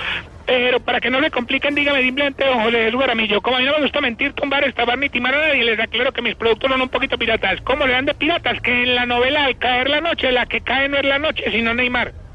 [0.47, 3.41] Pero para que no le compliquen, dígame simplemente don José Jesús Garamillo.
[3.43, 6.13] Como a mí no me gusta mentir, tumbar, estabar ni timar a nadie, les aclaro
[6.13, 7.61] que mis productos son un poquito piratas.
[7.63, 8.61] ¿Cómo le dan de piratas?
[8.61, 11.43] Que en la novela Al caer la noche, la que cae no es la noche,
[11.51, 12.26] sino Neymar.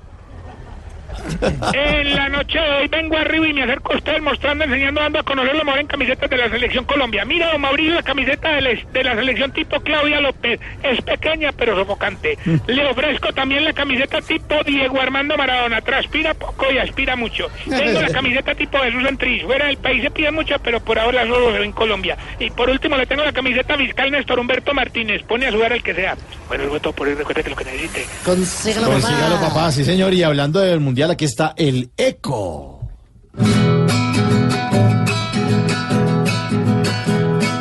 [1.74, 5.20] En la noche de hoy vengo arriba y me acerco a usted mostrando, enseñando, dando
[5.20, 7.26] a conocer lo mejor en camisetas de la selección Colombia.
[7.26, 10.60] Mira, don Mauricio, la camiseta de la, de la selección tipo Claudia López.
[10.84, 12.38] Es pequeña pero sofocante.
[12.68, 15.82] Le ofrezco también la camiseta tipo Diego Armando Maradona.
[15.82, 17.48] Transpira poco y aspira mucho.
[17.68, 19.44] Tengo la camiseta tipo Jesús Entriz.
[19.44, 22.18] Fuera del país se pide mucho, pero por ahora solo veo en Colombia.
[22.40, 25.24] Y por último le tengo la camiseta fiscal Néstor Humberto Martínez.
[25.24, 26.16] Pone a sudar el que sea.
[26.48, 27.16] Bueno, es todo por hoy.
[27.16, 28.06] Recuerde que lo que necesite.
[28.24, 28.92] Consígalo,
[29.42, 29.72] papá.
[29.72, 30.14] Sí, señor.
[30.14, 32.82] Y hablando del mundial, aquí está el eco.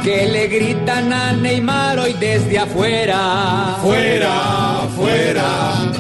[0.03, 3.77] que le gritan a Neymar hoy desde afuera.
[3.83, 5.93] Fuera, fuera.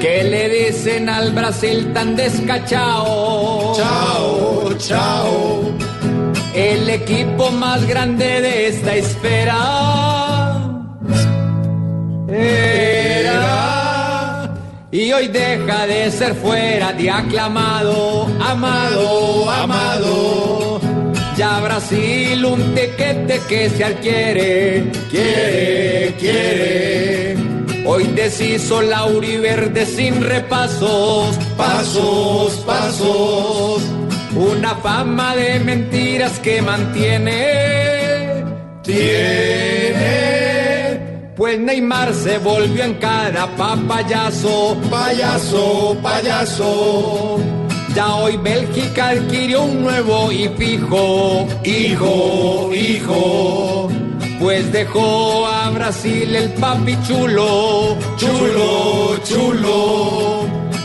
[0.00, 3.74] Que le dicen al Brasil tan descachao.
[3.76, 5.74] Chao, chao.
[6.54, 10.58] El equipo más grande de esta esfera.
[12.28, 13.03] Era.
[14.94, 20.80] Y hoy deja de ser fuera de aclamado, amado, amado.
[21.36, 27.36] Ya Brasil un tequete que se adquiere, quiere, quiere.
[27.84, 33.82] Hoy deshizo la Verde sin repasos, pasos, pasos.
[34.36, 38.44] Una fama de mentiras que mantiene,
[38.84, 40.43] tiene.
[41.36, 47.38] Pues Neymar se volvió en cara pa' payaso, payaso, payaso.
[47.92, 53.88] Ya hoy Bélgica adquirió un nuevo y fijo, hijo, hijo.
[54.38, 60.40] Pues dejó a Brasil el papi chulo, chulo, chulo.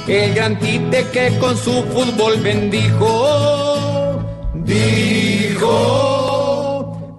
[0.08, 4.20] El gran tite que con su fútbol bendijo,
[4.56, 6.19] dijo.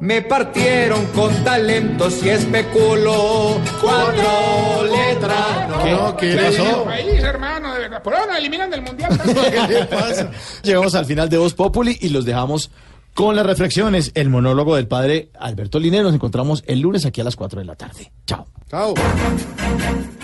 [0.01, 5.69] Me partieron con talentos y especulo cuatro letras.
[5.69, 6.85] No, ¿qué Ustedes pasó?
[6.85, 8.03] país, hermano, de verdad.
[8.03, 9.21] Por ahora eliminan del mundial.
[9.69, 10.31] ¿Qué pasa?
[10.63, 12.71] Llegamos al final de Voz Populi y los dejamos
[13.13, 16.05] con las reflexiones, el monólogo del padre Alberto Linero.
[16.05, 18.11] Nos encontramos el lunes aquí a las 4 de la tarde.
[18.27, 18.47] Chao.
[18.71, 18.95] Chao.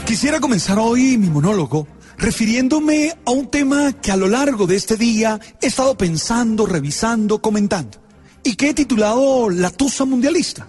[0.07, 1.87] Quisiera comenzar hoy mi monólogo
[2.17, 7.43] refiriéndome a un tema que a lo largo de este día he estado pensando, revisando,
[7.43, 8.06] comentando
[8.47, 10.69] y que he titulado La Tusa Mundialista.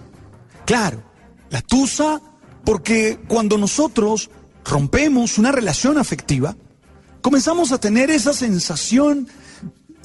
[0.66, 1.00] Claro,
[1.48, 2.20] la Tusa
[2.64, 4.30] porque cuando nosotros
[4.64, 6.56] rompemos una relación afectiva,
[7.22, 9.28] comenzamos a tener esa sensación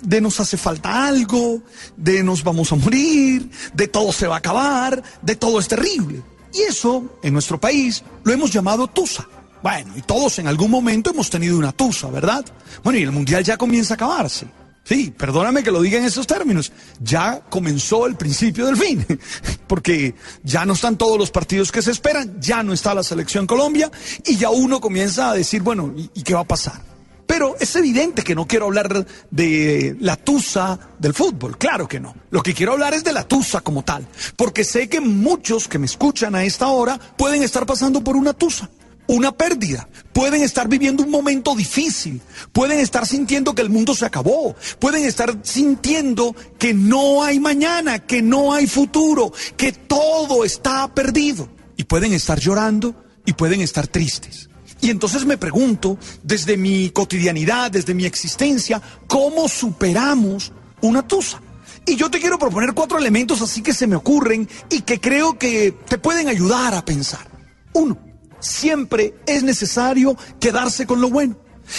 [0.04, 1.64] de nos hace falta algo,
[1.98, 6.22] de nos vamos a morir, de todo se va a acabar, de todo es terrible.
[6.54, 9.28] Y eso, en nuestro país, lo hemos llamado Tusa.
[9.64, 12.46] Bueno, y todos en algún momento hemos tenido una tusa, ¿verdad?
[12.84, 14.46] Bueno, y el mundial ya comienza a acabarse.
[14.84, 16.72] Sí, perdóname que lo diga en esos términos.
[17.02, 19.06] Ya comenzó el principio del fin,
[19.68, 23.48] porque ya no están todos los partidos que se esperan, ya no está la selección
[23.48, 23.90] Colombia
[24.26, 26.82] y ya uno comienza a decir, bueno, ¿y, y qué va a pasar?
[27.26, 32.14] Pero es evidente que no quiero hablar de la tusa del fútbol, claro que no.
[32.30, 34.06] Lo que quiero hablar es de la tusa como tal,
[34.36, 38.34] porque sé que muchos que me escuchan a esta hora pueden estar pasando por una
[38.34, 38.70] tusa
[39.08, 42.22] una pérdida, pueden estar viviendo un momento difícil,
[42.52, 48.00] pueden estar sintiendo que el mundo se acabó, pueden estar sintiendo que no hay mañana,
[48.00, 51.50] que no hay futuro, que todo está perdido.
[51.76, 54.50] Y pueden estar llorando y pueden estar tristes.
[54.82, 60.52] Y entonces me pregunto, desde mi cotidianidad, desde mi existencia, ¿cómo superamos
[60.82, 61.42] una tusa?
[61.86, 65.38] Y yo te quiero proponer cuatro elementos así que se me ocurren y que creo
[65.38, 67.28] que te pueden ayudar a pensar.
[67.74, 67.98] Uno,
[68.44, 71.38] siempre es necesario quedarse con lo bueno.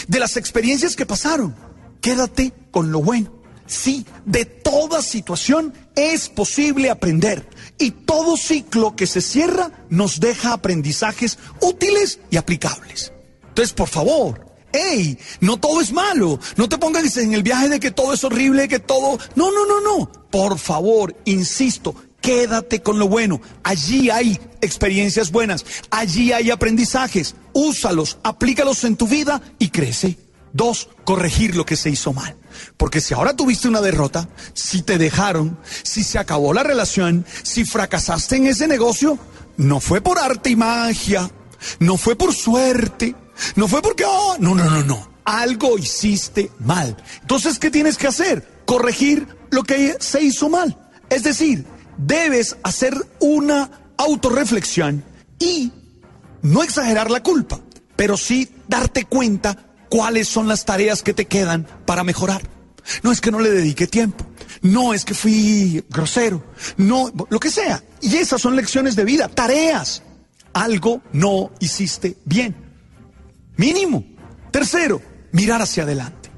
[0.08, 1.54] De las experiencias que pasaron,
[2.00, 3.32] quédate con lo bueno.
[3.66, 7.48] Sí, de toda situación es posible aprender.
[7.78, 13.12] Y todo ciclo que se cierra nos deja aprendizajes útiles y aplicables.
[13.48, 16.38] Entonces, por favor, hey, no todo es malo.
[16.56, 19.18] No te pongas en el viaje de que todo es horrible, que todo...
[19.34, 20.12] No, no, no, no.
[20.30, 23.42] Por favor, insisto, Quédate con lo bueno.
[23.62, 25.66] Allí hay experiencias buenas.
[25.90, 27.34] Allí hay aprendizajes.
[27.52, 30.16] Úsalos, aplícalos en tu vida y crece.
[30.54, 32.34] Dos, corregir lo que se hizo mal.
[32.78, 37.66] Porque si ahora tuviste una derrota, si te dejaron, si se acabó la relación, si
[37.66, 39.18] fracasaste en ese negocio,
[39.58, 41.30] no fue por arte y magia,
[41.78, 43.14] no fue por suerte,
[43.54, 45.10] no fue porque, oh, no, no, no, no.
[45.26, 46.96] Algo hiciste mal.
[47.20, 48.62] Entonces, ¿qué tienes que hacer?
[48.64, 50.78] Corregir lo que se hizo mal.
[51.10, 51.66] Es decir,
[51.98, 55.04] debes hacer una autorreflexión
[55.38, 55.72] y
[56.42, 57.60] no exagerar la culpa,
[57.96, 59.56] pero sí darte cuenta
[59.88, 62.42] cuáles son las tareas que te quedan para mejorar.
[63.02, 64.26] No es que no le dedique tiempo,
[64.60, 66.44] no es que fui grosero,
[66.76, 67.82] no, lo que sea.
[68.02, 70.02] Y esas son lecciones de vida, tareas.
[70.52, 72.54] Algo no hiciste bien.
[73.56, 74.04] Mínimo.
[74.50, 75.00] Tercero,
[75.32, 76.30] mirar hacia adelante.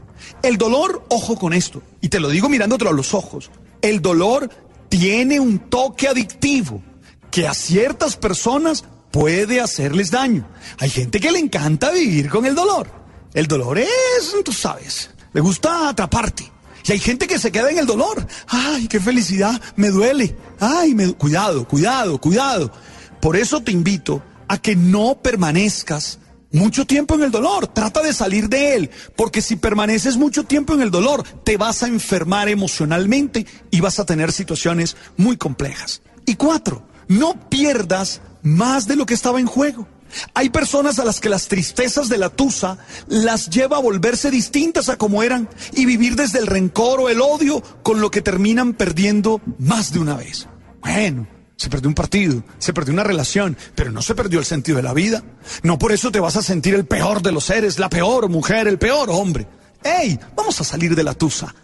[0.43, 3.51] El dolor, ojo con esto, y te lo digo mirándotelo a los ojos,
[3.83, 4.49] el dolor
[4.99, 6.83] tiene un toque adictivo
[7.31, 10.49] que a ciertas personas puede hacerles daño.
[10.79, 12.89] Hay gente que le encanta vivir con el dolor.
[13.35, 16.51] El dolor es, tú sabes, le gusta atraparte.
[16.87, 18.27] Y hay gente que se queda en el dolor.
[18.49, 20.35] Ay, qué felicidad, me duele.
[20.61, 22.73] Ay, cuidado, cuidado, cuidado.
[23.21, 26.21] Por eso te invito a que no permanezcas
[26.57, 27.69] mucho tiempo en el dolor.
[27.69, 31.83] Trata de salir de él, porque si permaneces mucho tiempo en el dolor, te vas
[31.83, 36.03] a enfermar emocionalmente y vas a tener situaciones muy complejas.
[36.25, 39.87] Y cuatro, no pierdas más de lo que estaba en juego.
[40.35, 42.79] Hay personas a las que las tristezas de la tusa
[43.09, 47.21] las lleva a volverse distintas a como eran y vivir desde el rencor o el
[47.21, 50.49] odio con lo que terminan perdiendo más de una vez.
[50.81, 51.27] Bueno,
[51.57, 54.83] se perdió un partido, se perdió una relación, pero no se perdió el sentido de
[54.83, 55.23] la vida.
[55.63, 58.69] No por eso te vas a sentir el peor de los seres, la peor mujer,
[58.69, 59.47] el peor hombre.
[59.83, 60.19] ¡Ey!
[60.37, 61.55] Vamos a salir de la tusa.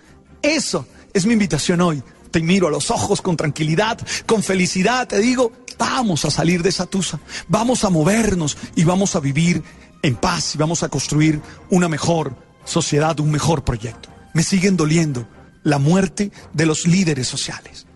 [0.40, 2.02] Eso es mi invitación hoy.
[2.30, 5.06] Te miro a los ojos con tranquilidad, con felicidad.
[5.06, 7.20] Te digo, vamos a salir de esa tusa.
[7.48, 9.62] Vamos a movernos y vamos a vivir
[10.02, 14.08] en paz y vamos a construir una mejor sociedad, un mejor proyecto.
[14.32, 15.28] Me siguen doliendo
[15.62, 17.86] la muerte de los líderes sociales.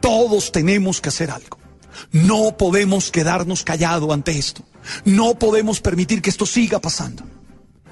[0.00, 1.58] Todos tenemos que hacer algo.
[2.12, 4.62] No podemos quedarnos callados ante esto.
[5.04, 7.24] No podemos permitir que esto siga pasando.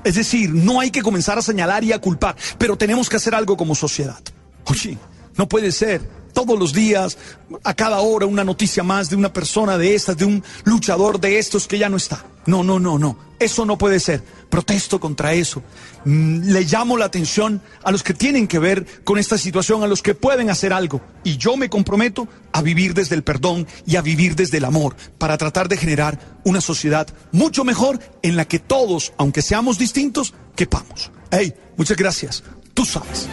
[0.04, 3.34] Es decir, no hay que comenzar a señalar y a culpar, pero tenemos que hacer
[3.34, 4.20] algo como sociedad.
[4.64, 4.96] Oye,
[5.36, 7.18] no puede ser todos los días,
[7.64, 11.38] a cada hora, una noticia más de una persona de estas, de un luchador de
[11.38, 12.24] estos que ya no está.
[12.48, 13.18] No, no, no, no.
[13.38, 14.22] Eso no puede ser.
[14.48, 15.62] Protesto contra eso.
[16.06, 19.86] Mm, Le llamo la atención a los que tienen que ver con esta situación, a
[19.86, 21.02] los que pueden hacer algo.
[21.24, 24.96] Y yo me comprometo a vivir desde el perdón y a vivir desde el amor
[25.18, 30.32] para tratar de generar una sociedad mucho mejor en la que todos, aunque seamos distintos,
[30.56, 31.10] quepamos.
[31.30, 32.42] Hey, muchas gracias.
[32.72, 33.28] Tú sabes.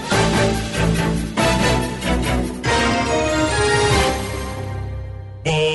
[5.45, 5.74] Lunes